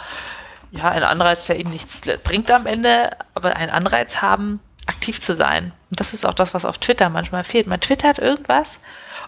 ja, 0.71 0.89
ein 0.89 1.03
Anreiz, 1.03 1.47
der 1.47 1.59
ihnen 1.59 1.71
nichts 1.71 1.97
bringt 2.23 2.51
am 2.51 2.67
Ende, 2.67 3.17
aber 3.33 3.55
einen 3.55 3.71
Anreiz 3.71 4.21
haben, 4.21 4.59
aktiv 4.85 5.19
zu 5.19 5.33
sein. 5.35 5.71
Und 5.89 5.99
das 5.99 6.13
ist 6.13 6.25
auch 6.25 6.33
das, 6.33 6.53
was 6.53 6.65
auf 6.65 6.77
Twitter 6.77 7.09
manchmal 7.09 7.43
fehlt. 7.43 7.67
Man 7.67 7.81
twittert 7.81 8.19
irgendwas 8.19 8.79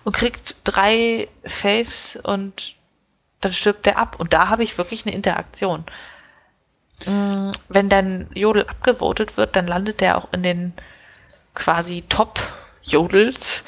und 0.04 0.16
kriegt 0.16 0.58
drei 0.64 1.28
Faves 1.46 2.20
und 2.22 2.76
dann 3.42 3.54
stirbt 3.54 3.86
der 3.86 3.98
ab. 3.98 4.16
Und 4.20 4.34
da 4.34 4.50
habe 4.50 4.64
ich 4.64 4.78
wirklich 4.78 5.06
eine 5.06 5.16
Interaktion. 5.16 5.86
Mm, 7.06 7.52
wenn 7.70 7.90
dann 7.90 8.28
Jodel 8.34 8.66
abgevotet 8.68 9.38
wird, 9.38 9.56
dann 9.56 9.68
landet 9.68 10.02
der 10.02 10.18
auch 10.18 10.32
in 10.32 10.44
den 10.44 10.74
quasi 11.54 12.04
Top-Jodels. 12.08 13.64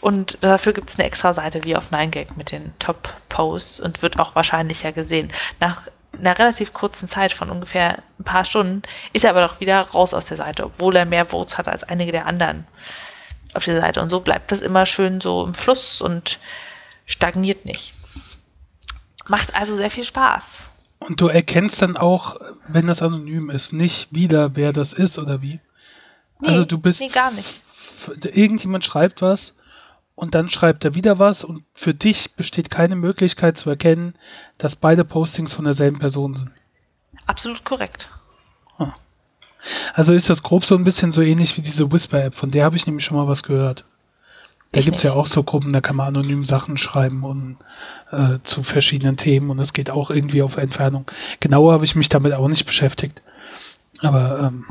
Und 0.00 0.42
dafür 0.42 0.72
gibt 0.72 0.90
es 0.90 0.98
eine 0.98 1.06
extra 1.06 1.34
Seite 1.34 1.64
wie 1.64 1.76
auf 1.76 1.90
9gag 1.90 2.28
mit 2.36 2.52
den 2.52 2.72
Top-Posts 2.78 3.80
und 3.80 4.02
wird 4.02 4.18
auch 4.18 4.34
wahrscheinlicher 4.34 4.92
gesehen. 4.92 5.32
Nach 5.58 5.82
einer 6.18 6.38
relativ 6.38 6.72
kurzen 6.72 7.08
Zeit 7.08 7.32
von 7.32 7.50
ungefähr 7.50 8.02
ein 8.18 8.24
paar 8.24 8.44
Stunden 8.44 8.82
ist 9.12 9.24
er 9.24 9.30
aber 9.30 9.46
doch 9.46 9.60
wieder 9.60 9.80
raus 9.80 10.14
aus 10.14 10.26
der 10.26 10.36
Seite, 10.36 10.64
obwohl 10.64 10.96
er 10.96 11.04
mehr 11.04 11.26
Votes 11.26 11.58
hat 11.58 11.68
als 11.68 11.84
einige 11.84 12.12
der 12.12 12.26
anderen 12.26 12.66
auf 13.54 13.64
der 13.64 13.80
Seite. 13.80 14.00
Und 14.00 14.10
so 14.10 14.20
bleibt 14.20 14.52
das 14.52 14.60
immer 14.60 14.86
schön 14.86 15.20
so 15.20 15.44
im 15.44 15.54
Fluss 15.54 16.00
und 16.00 16.38
stagniert 17.06 17.64
nicht. 17.64 17.94
Macht 19.28 19.54
also 19.54 19.74
sehr 19.74 19.90
viel 19.90 20.04
Spaß. 20.04 20.70
Und 20.98 21.20
du 21.20 21.28
erkennst 21.28 21.82
dann 21.82 21.96
auch, 21.96 22.36
wenn 22.68 22.86
das 22.86 23.02
anonym 23.02 23.50
ist, 23.50 23.72
nicht 23.72 24.08
wieder, 24.12 24.56
wer 24.56 24.72
das 24.72 24.92
ist 24.92 25.18
oder 25.18 25.42
wie? 25.42 25.60
Nee, 26.40 26.48
also 26.48 26.64
du 26.64 26.78
bist. 26.78 27.00
Nee, 27.00 27.08
gar 27.08 27.30
nicht. 27.32 27.60
Irgendjemand 28.22 28.84
schreibt 28.84 29.22
was 29.22 29.54
und 30.14 30.34
dann 30.34 30.48
schreibt 30.48 30.84
er 30.84 30.94
wieder 30.94 31.18
was 31.18 31.44
und 31.44 31.64
für 31.74 31.94
dich 31.94 32.34
besteht 32.34 32.70
keine 32.70 32.96
Möglichkeit 32.96 33.58
zu 33.58 33.70
erkennen, 33.70 34.14
dass 34.58 34.76
beide 34.76 35.04
Postings 35.04 35.52
von 35.52 35.64
derselben 35.64 35.98
Person 35.98 36.34
sind. 36.34 36.50
Absolut 37.26 37.64
korrekt. 37.64 38.08
Ah. 38.78 38.94
Also 39.94 40.12
ist 40.12 40.30
das 40.30 40.42
grob 40.42 40.64
so 40.64 40.76
ein 40.76 40.84
bisschen 40.84 41.12
so 41.12 41.22
ähnlich 41.22 41.56
wie 41.56 41.62
diese 41.62 41.90
Whisper-App, 41.90 42.34
von 42.34 42.50
der 42.50 42.64
habe 42.64 42.76
ich 42.76 42.86
nämlich 42.86 43.04
schon 43.04 43.16
mal 43.16 43.28
was 43.28 43.42
gehört. 43.42 43.84
Da 44.72 44.80
gibt 44.80 44.96
es 44.96 45.02
ja 45.02 45.12
auch 45.12 45.26
so 45.26 45.42
Gruppen, 45.42 45.72
da 45.72 45.80
kann 45.80 45.96
man 45.96 46.08
anonym 46.08 46.44
Sachen 46.44 46.76
schreiben 46.76 47.24
und 47.24 47.56
äh, 48.10 48.38
zu 48.44 48.62
verschiedenen 48.62 49.16
Themen 49.16 49.50
und 49.50 49.58
es 49.58 49.72
geht 49.72 49.90
auch 49.90 50.10
irgendwie 50.10 50.42
auf 50.42 50.56
Entfernung. 50.56 51.10
Genauer 51.40 51.72
habe 51.72 51.84
ich 51.84 51.94
mich 51.94 52.08
damit 52.08 52.32
auch 52.34 52.48
nicht 52.48 52.66
beschäftigt. 52.66 53.22
Aber 54.02 54.40
ähm, 54.40 54.66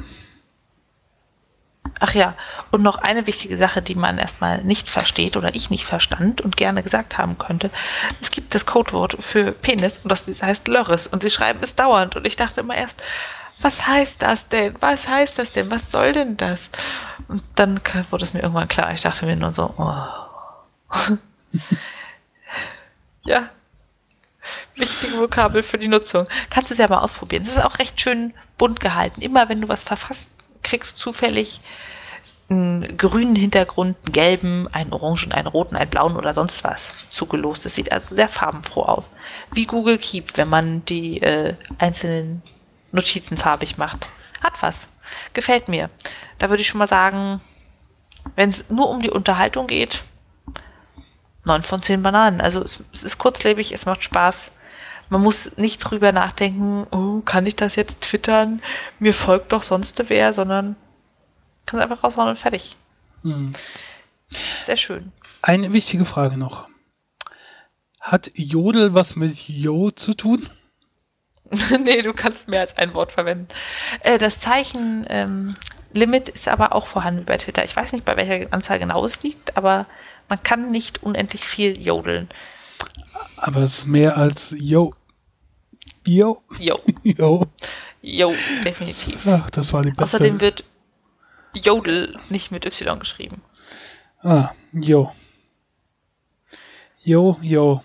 Ach 1.99 2.13
ja, 2.13 2.35
und 2.71 2.83
noch 2.83 2.97
eine 2.97 3.25
wichtige 3.25 3.55
Sache, 3.57 3.81
die 3.81 3.95
man 3.95 4.17
erstmal 4.17 4.63
nicht 4.63 4.89
versteht 4.89 5.37
oder 5.37 5.55
ich 5.55 5.69
nicht 5.69 5.85
verstand 5.85 6.41
und 6.41 6.57
gerne 6.57 6.83
gesagt 6.83 7.17
haben 7.17 7.37
könnte. 7.37 7.69
Es 8.21 8.31
gibt 8.31 8.53
das 8.53 8.65
Codewort 8.65 9.15
für 9.19 9.51
Penis 9.51 9.99
und 9.99 10.09
das 10.09 10.27
heißt 10.41 10.67
Lörres 10.67 11.07
und 11.07 11.21
sie 11.21 11.29
schreiben 11.29 11.59
es 11.61 11.75
dauernd 11.75 12.15
und 12.15 12.27
ich 12.27 12.35
dachte 12.35 12.61
immer 12.61 12.75
erst, 12.75 13.01
was 13.61 13.87
heißt 13.87 14.21
das 14.21 14.49
denn? 14.49 14.75
Was 14.79 15.07
heißt 15.07 15.39
das 15.39 15.51
denn? 15.51 15.71
Was 15.71 15.91
soll 15.91 16.11
denn 16.13 16.37
das? 16.37 16.69
Und 17.27 17.43
dann 17.55 17.79
wurde 18.09 18.23
es 18.23 18.33
mir 18.33 18.41
irgendwann 18.41 18.67
klar. 18.67 18.93
Ich 18.93 19.01
dachte 19.01 19.25
mir 19.25 19.35
nur 19.35 19.53
so, 19.53 19.73
oh. 19.77 21.17
ja. 23.25 23.49
Wichtige 24.75 25.17
Vokabel 25.17 25.63
für 25.63 25.77
die 25.77 25.87
Nutzung. 25.87 26.27
Kannst 26.49 26.69
du 26.69 26.73
es 26.73 26.79
ja 26.79 26.87
mal 26.87 26.99
ausprobieren. 26.99 27.43
Es 27.43 27.49
ist 27.49 27.63
auch 27.63 27.79
recht 27.79 27.99
schön 27.99 28.33
bunt 28.57 28.79
gehalten. 28.79 29.21
Immer 29.21 29.49
wenn 29.49 29.61
du 29.61 29.69
was 29.69 29.83
verfasst, 29.83 30.29
kriegst 30.61 30.97
du 30.97 31.11
zufällig 31.11 31.61
einen 32.49 32.97
grünen 32.97 33.35
Hintergrund, 33.35 33.97
einen 34.03 34.13
gelben, 34.13 34.67
einen 34.71 34.93
orangen, 34.93 35.31
einen 35.31 35.47
roten, 35.47 35.75
einen 35.75 35.89
blauen 35.89 36.15
oder 36.15 36.33
sonst 36.33 36.63
was 36.63 37.09
zugelost. 37.09 37.65
Das 37.65 37.75
sieht 37.75 37.91
also 37.91 38.13
sehr 38.13 38.27
farbenfroh 38.27 38.83
aus. 38.83 39.11
Wie 39.51 39.65
Google 39.65 39.97
Keep, 39.97 40.37
wenn 40.37 40.49
man 40.49 40.85
die 40.85 41.21
äh, 41.21 41.55
einzelnen 41.79 42.43
Notizen 42.95 43.37
farbig 43.37 43.77
macht. 43.77 44.07
Hat 44.41 44.53
was. 44.61 44.87
Gefällt 45.33 45.67
mir. 45.67 45.89
Da 46.39 46.49
würde 46.49 46.61
ich 46.61 46.67
schon 46.67 46.79
mal 46.79 46.87
sagen, 46.87 47.41
wenn 48.35 48.49
es 48.49 48.69
nur 48.69 48.89
um 48.89 49.01
die 49.01 49.11
Unterhaltung 49.11 49.67
geht, 49.67 50.03
9 51.43 51.63
von 51.63 51.81
10 51.81 52.01
Bananen. 52.01 52.41
Also 52.41 52.63
es, 52.63 52.83
es 52.91 53.03
ist 53.03 53.17
kurzlebig, 53.17 53.71
es 53.71 53.85
macht 53.85 54.03
Spaß. 54.03 54.51
Man 55.09 55.21
muss 55.21 55.55
nicht 55.57 55.79
drüber 55.79 56.11
nachdenken, 56.11 56.87
oh, 56.89 57.21
kann 57.21 57.45
ich 57.45 57.55
das 57.55 57.75
jetzt 57.75 58.01
twittern? 58.01 58.61
Mir 58.97 59.13
folgt 59.13 59.51
doch 59.51 59.61
sonst 59.61 60.01
wer, 60.07 60.33
sondern 60.33 60.75
kann 61.67 61.79
es 61.79 61.83
einfach 61.83 62.03
raushauen 62.03 62.29
und 62.29 62.39
fertig. 62.39 62.75
Hm. 63.21 63.53
Sehr 64.63 64.77
schön. 64.77 65.11
Eine 65.43 65.73
wichtige 65.73 66.05
Frage 66.05 66.37
noch. 66.37 66.67
Hat 67.99 68.31
Jodel 68.33 68.93
was 68.93 69.15
mit 69.15 69.47
Yo 69.47 69.91
zu 69.91 70.15
tun? 70.15 70.47
nee, 71.83 72.01
du 72.01 72.13
kannst 72.13 72.47
mehr 72.47 72.61
als 72.61 72.75
ein 72.77 72.93
Wort 72.93 73.11
verwenden. 73.11 73.47
Äh, 74.01 74.17
das 74.17 74.39
Zeichen 74.39 75.05
ähm, 75.09 75.55
Limit 75.93 76.29
ist 76.29 76.47
aber 76.47 76.73
auch 76.75 76.87
vorhanden 76.87 77.25
bei 77.25 77.37
Twitter. 77.37 77.63
Ich 77.63 77.75
weiß 77.75 77.93
nicht, 77.93 78.03
bei 78.05 78.17
welcher 78.17 78.51
Anzahl 78.51 78.79
genau 78.79 79.05
es 79.05 79.23
liegt, 79.23 79.55
aber 79.55 79.85
man 80.27 80.41
kann 80.43 80.71
nicht 80.71 81.03
unendlich 81.03 81.45
viel 81.45 81.79
jodeln. 81.81 82.29
Aber 83.37 83.61
es 83.61 83.79
ist 83.79 83.85
mehr 83.85 84.17
als 84.17 84.55
Yo. 84.57 84.93
Yo. 86.05 86.43
Jo, 86.59 86.79
Yo. 87.03 87.47
jo, 88.01 88.35
definitiv. 88.63 89.25
Ach, 89.27 89.49
das 89.49 89.71
war 89.73 89.83
die 89.83 89.89
beste. 89.89 90.03
Außerdem 90.03 90.41
wird 90.41 90.63
Jodel 91.53 92.19
nicht 92.29 92.51
mit 92.51 92.65
Y 92.65 92.99
geschrieben. 92.99 93.41
ah, 94.21 94.49
Yo. 94.73 95.11
Yo, 97.03 97.37
yo. 97.41 97.83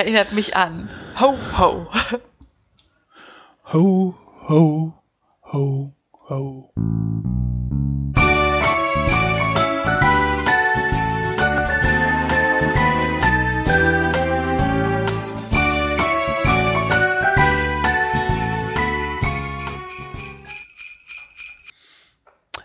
Erinnert 0.00 0.32
mich 0.32 0.56
an 0.56 0.88
Ho 1.20 1.36
Ho. 1.58 1.86
Ho, 3.64 4.14
ho, 4.48 4.94
ho, 5.42 5.94
ho. 6.26 6.72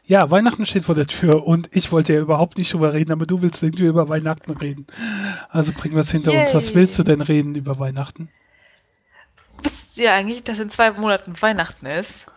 Ja, 0.07 0.29
Weihnachten 0.29 0.65
steht 0.67 0.85
vor 0.85 0.93
der 0.93 1.07
Tür 1.07 1.47
und 1.47 1.67
ich 1.71 1.91
wollte 1.91 2.13
ja 2.13 2.19
überhaupt 2.19 2.59
nicht 2.59 2.71
drüber 2.71 2.93
reden, 2.93 3.11
aber 3.11 3.25
du 3.25 3.41
willst 3.41 3.63
irgendwie 3.63 3.85
über 3.85 4.07
Weihnachten 4.07 4.51
reden. 4.51 4.85
Also 5.49 5.73
bringen 5.73 5.95
wir 5.95 6.01
es 6.01 6.11
hinter 6.11 6.31
uns. 6.31 6.53
Was 6.53 6.67
Yay. 6.67 6.75
willst 6.75 6.99
du 6.99 7.03
denn 7.03 7.21
reden 7.21 7.55
über 7.55 7.79
Weihnachten? 7.79 8.29
Wisst 9.63 9.97
ihr 9.97 10.13
eigentlich, 10.13 10.43
dass 10.43 10.59
in 10.59 10.69
zwei 10.69 10.91
Monaten 10.91 11.41
Weihnachten 11.41 11.87
ist? 11.87 12.27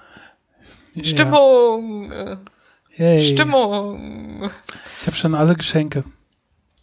Ja. 0.95 1.05
Stimmung! 1.05 2.11
Yay. 2.97 3.21
Stimmung! 3.21 4.51
Ich 5.01 5.07
habe 5.07 5.17
schon 5.17 5.35
alle 5.35 5.55
Geschenke. 5.55 6.05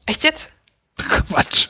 Echt 0.06 0.24
jetzt? 0.24 0.50
Quatsch. 0.98 1.70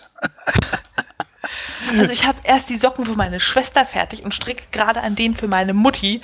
Also 1.97 2.11
ich 2.13 2.25
habe 2.25 2.39
erst 2.43 2.69
die 2.69 2.77
Socken 2.77 3.05
für 3.05 3.15
meine 3.15 3.39
Schwester 3.39 3.85
fertig 3.85 4.23
und 4.23 4.33
stricke 4.33 4.65
gerade 4.71 5.01
an 5.01 5.15
denen 5.15 5.35
für 5.35 5.47
meine 5.47 5.73
Mutti. 5.73 6.21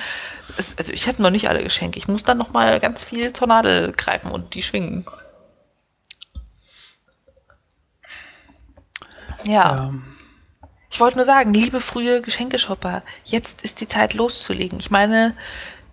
Es, 0.58 0.78
also 0.78 0.92
ich 0.92 1.08
habe 1.08 1.22
noch 1.22 1.30
nicht 1.32 1.50
alle 1.50 1.64
Geschenke. 1.64 1.98
Ich 2.00 2.08
muss 2.08 2.24
dann 2.24 2.38
noch 2.38 2.52
mal 2.52 2.80
ganz 2.80 3.02
viel 3.04 3.34
zur 3.34 3.48
Nadel 3.48 3.94
greifen 3.94 4.32
und 4.32 4.54
die 4.56 4.64
schwingen. 4.64 5.06
Ja. 9.44 9.90
Ähm, 9.90 10.04
Ich 10.92 11.00
wollte 11.00 11.18
nur 11.18 11.26
sagen, 11.26 11.54
liebe 11.54 11.82
frühe 11.82 12.22
Geschenkeshopper, 12.22 13.04
jetzt 13.24 13.64
ist 13.64 13.82
die 13.82 13.88
Zeit 13.90 14.14
loszulegen. 14.14 14.80
Ich 14.80 14.92
meine, 14.92 15.36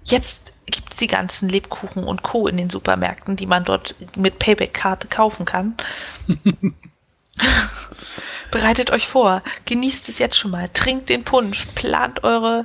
jetzt 0.05 0.53
gibt 0.67 0.93
es 0.93 0.97
die 0.99 1.07
ganzen 1.09 1.49
Lebkuchen 1.49 2.05
und 2.05 2.23
Co. 2.23 2.49
in 2.49 2.57
den 2.59 2.71
Supermärkten, 2.71 3.37
die 3.37 3.47
man 3.47 3.65
dort 3.65 3.97
mit 4.17 4.39
Payback-Karte 4.41 5.09
kaufen 5.09 5.47
kann. 5.47 5.77
Bereitet 8.51 8.91
euch 8.91 9.07
vor, 9.07 9.43
genießt 9.67 10.09
es 10.09 10.19
jetzt 10.19 10.37
schon 10.37 10.51
mal, 10.51 10.71
trinkt 10.73 11.09
den 11.11 11.25
Punsch, 11.25 11.67
plant 11.75 12.25
eure 12.25 12.65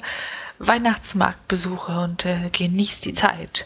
Weihnachtsmarktbesuche 0.59 1.99
und 1.99 2.25
äh, 2.25 2.49
genießt 2.51 3.05
die 3.05 3.13
Zeit. 3.13 3.65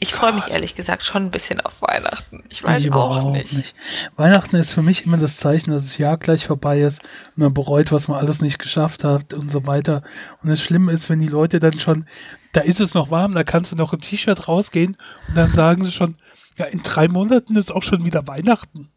Ich 0.00 0.12
freue 0.12 0.32
mich 0.32 0.48
ehrlich 0.48 0.74
gesagt 0.74 1.02
schon 1.02 1.26
ein 1.26 1.30
bisschen 1.30 1.60
auf 1.60 1.80
Weihnachten. 1.80 2.44
Ich 2.50 2.62
weiß 2.62 2.82
auch 2.82 2.86
überhaupt 2.86 3.52
nicht. 3.52 3.74
Weihnachten 4.16 4.56
ist 4.56 4.72
für 4.72 4.82
mich 4.82 5.06
immer 5.06 5.16
das 5.16 5.38
Zeichen, 5.38 5.70
dass 5.70 5.84
das 5.84 5.98
Jahr 5.98 6.18
gleich 6.18 6.46
vorbei 6.46 6.80
ist 6.80 7.00
und 7.00 7.42
man 7.42 7.54
bereut, 7.54 7.92
was 7.92 8.08
man 8.08 8.18
alles 8.18 8.42
nicht 8.42 8.58
geschafft 8.58 9.04
hat 9.04 9.32
und 9.32 9.50
so 9.50 9.66
weiter. 9.66 10.02
Und 10.42 10.50
das 10.50 10.60
Schlimme 10.60 10.92
ist, 10.92 11.08
wenn 11.08 11.20
die 11.20 11.28
Leute 11.28 11.60
dann 11.60 11.78
schon, 11.78 12.06
da 12.52 12.60
ist 12.60 12.80
es 12.80 12.92
noch 12.92 13.10
warm, 13.10 13.34
da 13.34 13.44
kannst 13.44 13.72
du 13.72 13.76
noch 13.76 13.92
im 13.92 14.00
T-Shirt 14.00 14.46
rausgehen 14.46 14.96
und 15.28 15.36
dann 15.36 15.52
sagen 15.54 15.84
sie 15.84 15.92
schon, 15.92 16.16
ja, 16.58 16.66
in 16.66 16.82
drei 16.82 17.08
Monaten 17.08 17.56
ist 17.56 17.72
auch 17.72 17.82
schon 17.82 18.04
wieder 18.04 18.26
Weihnachten. 18.26 18.90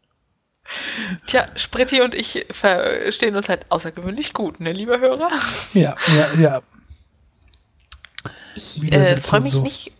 Tja, 1.26 1.46
Spritti 1.56 2.02
und 2.02 2.14
ich 2.14 2.46
verstehen 2.50 3.36
uns 3.36 3.48
halt 3.48 3.66
außergewöhnlich 3.70 4.32
gut, 4.34 4.60
ne, 4.60 4.72
lieber 4.72 4.98
Hörer? 4.98 5.30
Ja, 5.72 5.96
ja, 6.14 6.34
ja. 6.34 6.62
Ich 8.54 8.92
äh, 8.92 9.16
freue 9.18 9.40
mich 9.40 9.54
so. 9.54 9.62
nicht, 9.62 9.92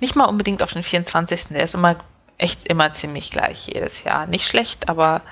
nicht 0.00 0.14
mal 0.14 0.26
unbedingt 0.26 0.62
auf 0.62 0.72
den 0.72 0.82
24. 0.82 1.48
Der 1.48 1.62
ist 1.62 1.74
immer 1.74 1.96
echt 2.36 2.66
immer 2.66 2.92
ziemlich 2.92 3.30
gleich 3.30 3.66
jedes 3.66 4.04
Jahr. 4.04 4.26
Nicht 4.26 4.46
schlecht, 4.46 4.88
aber 4.88 5.22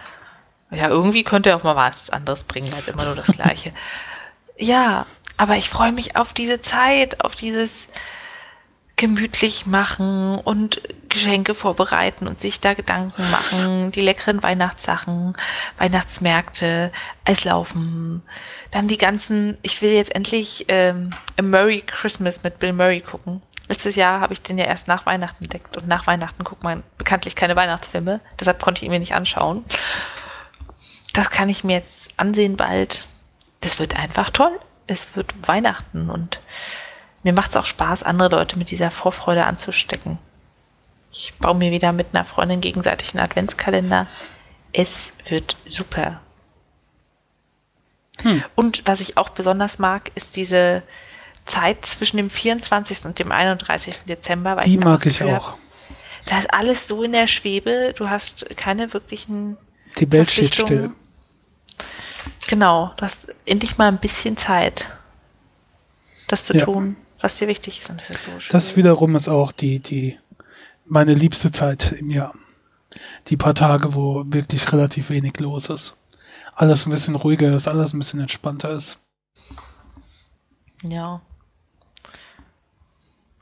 ja, 0.71 0.89
irgendwie 0.89 1.23
könnte 1.23 1.51
er 1.51 1.57
auch 1.57 1.63
mal 1.63 1.77
was 1.77 2.11
anderes 2.11 2.45
bringen 2.45 2.75
als 2.75 2.89
immer 2.89 3.05
nur 3.05 3.15
das 3.15 3.27
Gleiche. 3.27 3.73
ja, 4.57 5.07
aber 5.37 5.57
ich 5.57 5.69
freue 5.69 5.93
mich 5.93 6.17
auf 6.17 6.33
diese 6.33 6.61
Zeit, 6.61 7.25
auf 7.25 7.35
dieses 7.35 7.89
gemütlich 8.97 9.67
machen 9.67 10.39
und 10.39 10.81
Geschenke 11.11 11.55
vorbereiten 11.55 12.27
und 12.27 12.41
sich 12.41 12.61
da 12.61 12.73
Gedanken 12.73 13.31
machen, 13.31 13.93
die 13.93 14.01
leckeren 14.01 14.43
Weihnachtssachen, 14.43 15.37
Weihnachtsmärkte, 15.77 16.93
Eislaufen, 17.25 18.23
dann 18.71 18.89
die 18.89 18.97
ganzen, 18.97 19.59
ich 19.61 19.83
will 19.83 19.93
jetzt 19.93 20.15
endlich 20.15 20.65
ähm, 20.69 21.13
A 21.39 21.43
Merry 21.43 21.83
Christmas 21.87 22.43
mit 22.43 22.59
Bill 22.59 22.73
Murray 22.73 23.01
gucken. 23.01 23.43
Letztes 23.69 23.97
Jahr 23.97 24.21
habe 24.21 24.33
ich 24.33 24.41
den 24.41 24.57
ja 24.57 24.65
erst 24.65 24.89
nach 24.89 25.05
Weihnachten 25.05 25.45
entdeckt 25.45 25.77
und 25.77 25.87
nach 25.87 26.07
Weihnachten 26.07 26.45
guckt 26.45 26.63
man 26.63 26.83
bekanntlich 26.97 27.37
keine 27.37 27.57
Weihnachtsfilme, 27.57 28.21
deshalb 28.41 28.63
konnte 28.63 28.81
ich 28.81 28.85
ihn 28.85 28.93
mir 28.93 28.99
nicht 28.99 29.15
anschauen. 29.15 29.65
Das 31.13 31.31
kann 31.31 31.51
ich 31.51 31.65
mir 31.65 31.75
jetzt 31.75 32.11
ansehen 32.17 32.57
bald. 32.57 33.07
Das 33.61 33.79
wird 33.79 33.99
einfach 33.99 34.31
toll. 34.31 34.59
Es 34.87 35.17
wird 35.17 35.35
Weihnachten 35.47 36.11
und 36.11 36.41
mir 37.27 37.33
macht 37.33 37.51
es 37.51 37.57
auch 37.57 37.67
Spaß, 37.67 38.05
andere 38.05 38.29
Leute 38.37 38.57
mit 38.57 38.71
dieser 38.71 38.93
Vorfreude 38.93 39.45
anzustecken. 39.47 40.19
Ich 41.13 41.35
baue 41.41 41.57
mir 41.57 41.73
wieder 41.73 41.93
mit 41.93 42.09
einer 42.13 42.25
Freundin 42.25 42.61
gegenseitig 42.61 43.15
einen 43.15 43.25
Adventskalender. 43.25 44.07
Es 44.73 45.13
wird 45.29 45.57
super. 45.67 46.21
Und 48.55 48.83
was 48.87 49.01
ich 49.01 49.17
auch 49.17 49.31
besonders 49.31 49.79
mag, 49.81 50.11
ist 50.15 50.37
diese 50.37 50.83
Zeit 51.47 51.85
zwischen 51.85 52.17
dem 52.17 52.31
24. 52.31 53.05
und 53.07 53.19
dem 53.19 53.33
31. 53.33 54.03
Dezember. 54.09 54.57
Weil 54.57 54.65
Die 54.65 54.77
einfach 54.79 54.91
mag 54.93 55.07
ich 55.07 55.21
hab, 55.21 55.29
auch. 55.43 55.57
Da 56.27 56.39
ist 56.39 56.53
alles 56.55 56.87
so 56.87 57.03
in 57.03 57.13
der 57.13 57.27
Schwebe. 57.27 57.93
Du 57.97 58.09
hast 58.09 58.57
keine 58.57 58.93
wirklichen 58.93 59.57
Die 59.99 60.11
Welt 60.13 60.31
steht 60.31 60.55
still. 60.55 60.93
Genau, 62.47 62.93
du 62.97 63.03
hast 63.05 63.35
endlich 63.45 63.79
mal 63.79 63.89
ein 63.89 63.99
bisschen 63.99 64.37
Zeit, 64.37 64.89
das 66.29 66.45
zu 66.45 66.55
Ja. 66.55 66.65
tun, 66.65 66.97
was 67.27 67.39
dir 67.39 67.49
wichtig 67.49 67.81
ist. 67.81 67.91
Und 67.91 68.01
das 68.01 68.11
ist 68.11 68.23
so 68.23 68.39
schön. 68.39 68.53
Das 68.53 68.77
wiederum 68.77 69.17
ist 69.17 69.29
auch 69.29 69.51
die, 69.51 69.81
die, 69.81 70.17
meine 70.85 71.13
liebste 71.13 71.51
Zeit 71.51 71.91
im 71.91 72.09
Jahr. 72.09 72.35
Die 73.27 73.37
paar 73.37 73.55
Tage, 73.55 73.95
wo 73.95 74.23
wirklich 74.27 74.73
relativ 74.73 75.11
wenig 75.11 75.39
los 75.41 75.69
ist. 75.69 75.97
Alles 76.55 76.87
ein 76.87 76.91
bisschen 76.91 77.17
ruhiger 77.17 77.55
ist, 77.55 77.67
alles 77.67 77.93
ein 77.93 77.99
bisschen 77.99 78.21
entspannter 78.21 78.71
ist. 78.71 79.01
Ja. 80.85 81.21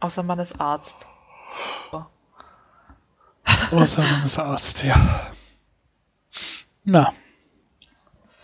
Außer 0.01 0.23
man 0.23 0.39
ist 0.39 0.59
Arzt. 0.59 1.05
Außer 3.71 4.03
man 4.03 4.25
ist 4.25 4.39
Arzt, 4.39 4.83
ja. 4.83 5.27
Na, 6.85 7.13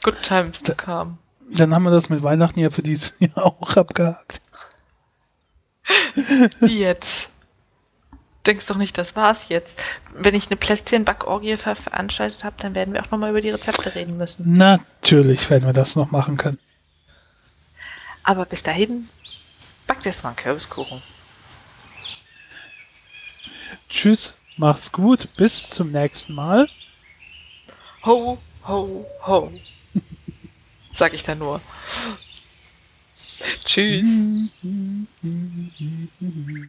Good 0.03 0.22
times 0.22 0.62
to 0.62 0.74
come. 0.74 1.18
Dann 1.51 1.74
haben 1.74 1.82
wir 1.82 1.91
das 1.91 2.09
mit 2.11 2.22
Weihnachten 2.22 2.61
ja 2.61 2.70
für 2.70 2.82
dieses 2.82 3.14
Jahr 3.18 3.47
auch 3.47 3.76
abgehakt. 3.76 4.41
Wie 6.61 6.78
jetzt? 6.78 7.28
Denkst 8.47 8.66
doch 8.66 8.76
nicht, 8.76 8.97
das 8.97 9.16
war's 9.16 9.49
jetzt. 9.49 9.74
Wenn 10.14 10.34
ich 10.34 10.47
eine 10.47 10.57
Plätzchen-Backorgie 10.57 11.57
ver 11.57 11.76
veranstaltet 11.76 12.43
habe, 12.43 12.57
dann 12.59 12.74
werden 12.74 12.95
wir 12.95 13.03
auch 13.03 13.11
nochmal 13.11 13.30
über 13.30 13.43
die 13.43 13.51
Rezepte 13.51 13.95
reden 13.95 14.16
müssen. 14.16 14.57
Natürlich 14.57 15.51
werden 15.51 15.66
wir 15.66 15.74
das 15.74 15.95
noch 15.95 16.11
machen 16.11 16.36
können. 16.36 16.59
Aber 18.22 18.47
bis 18.47 18.62
dahin, 18.62 19.09
backt 19.86 20.07
erst 20.07 20.22
mal 20.22 20.30
einen 20.30 20.36
Kürbiskuchen. 20.36 21.03
Tschüss, 23.91 24.34
macht's 24.57 24.93
gut, 24.93 25.28
bis 25.36 25.68
zum 25.68 25.91
nächsten 25.91 26.34
Mal. 26.34 26.68
Ho, 28.05 28.38
ho, 28.66 29.07
ho. 29.26 29.53
Sag 30.93 31.12
ich 31.12 31.22
dann 31.22 31.38
nur. 31.38 31.61
Tschüss. 33.64 34.07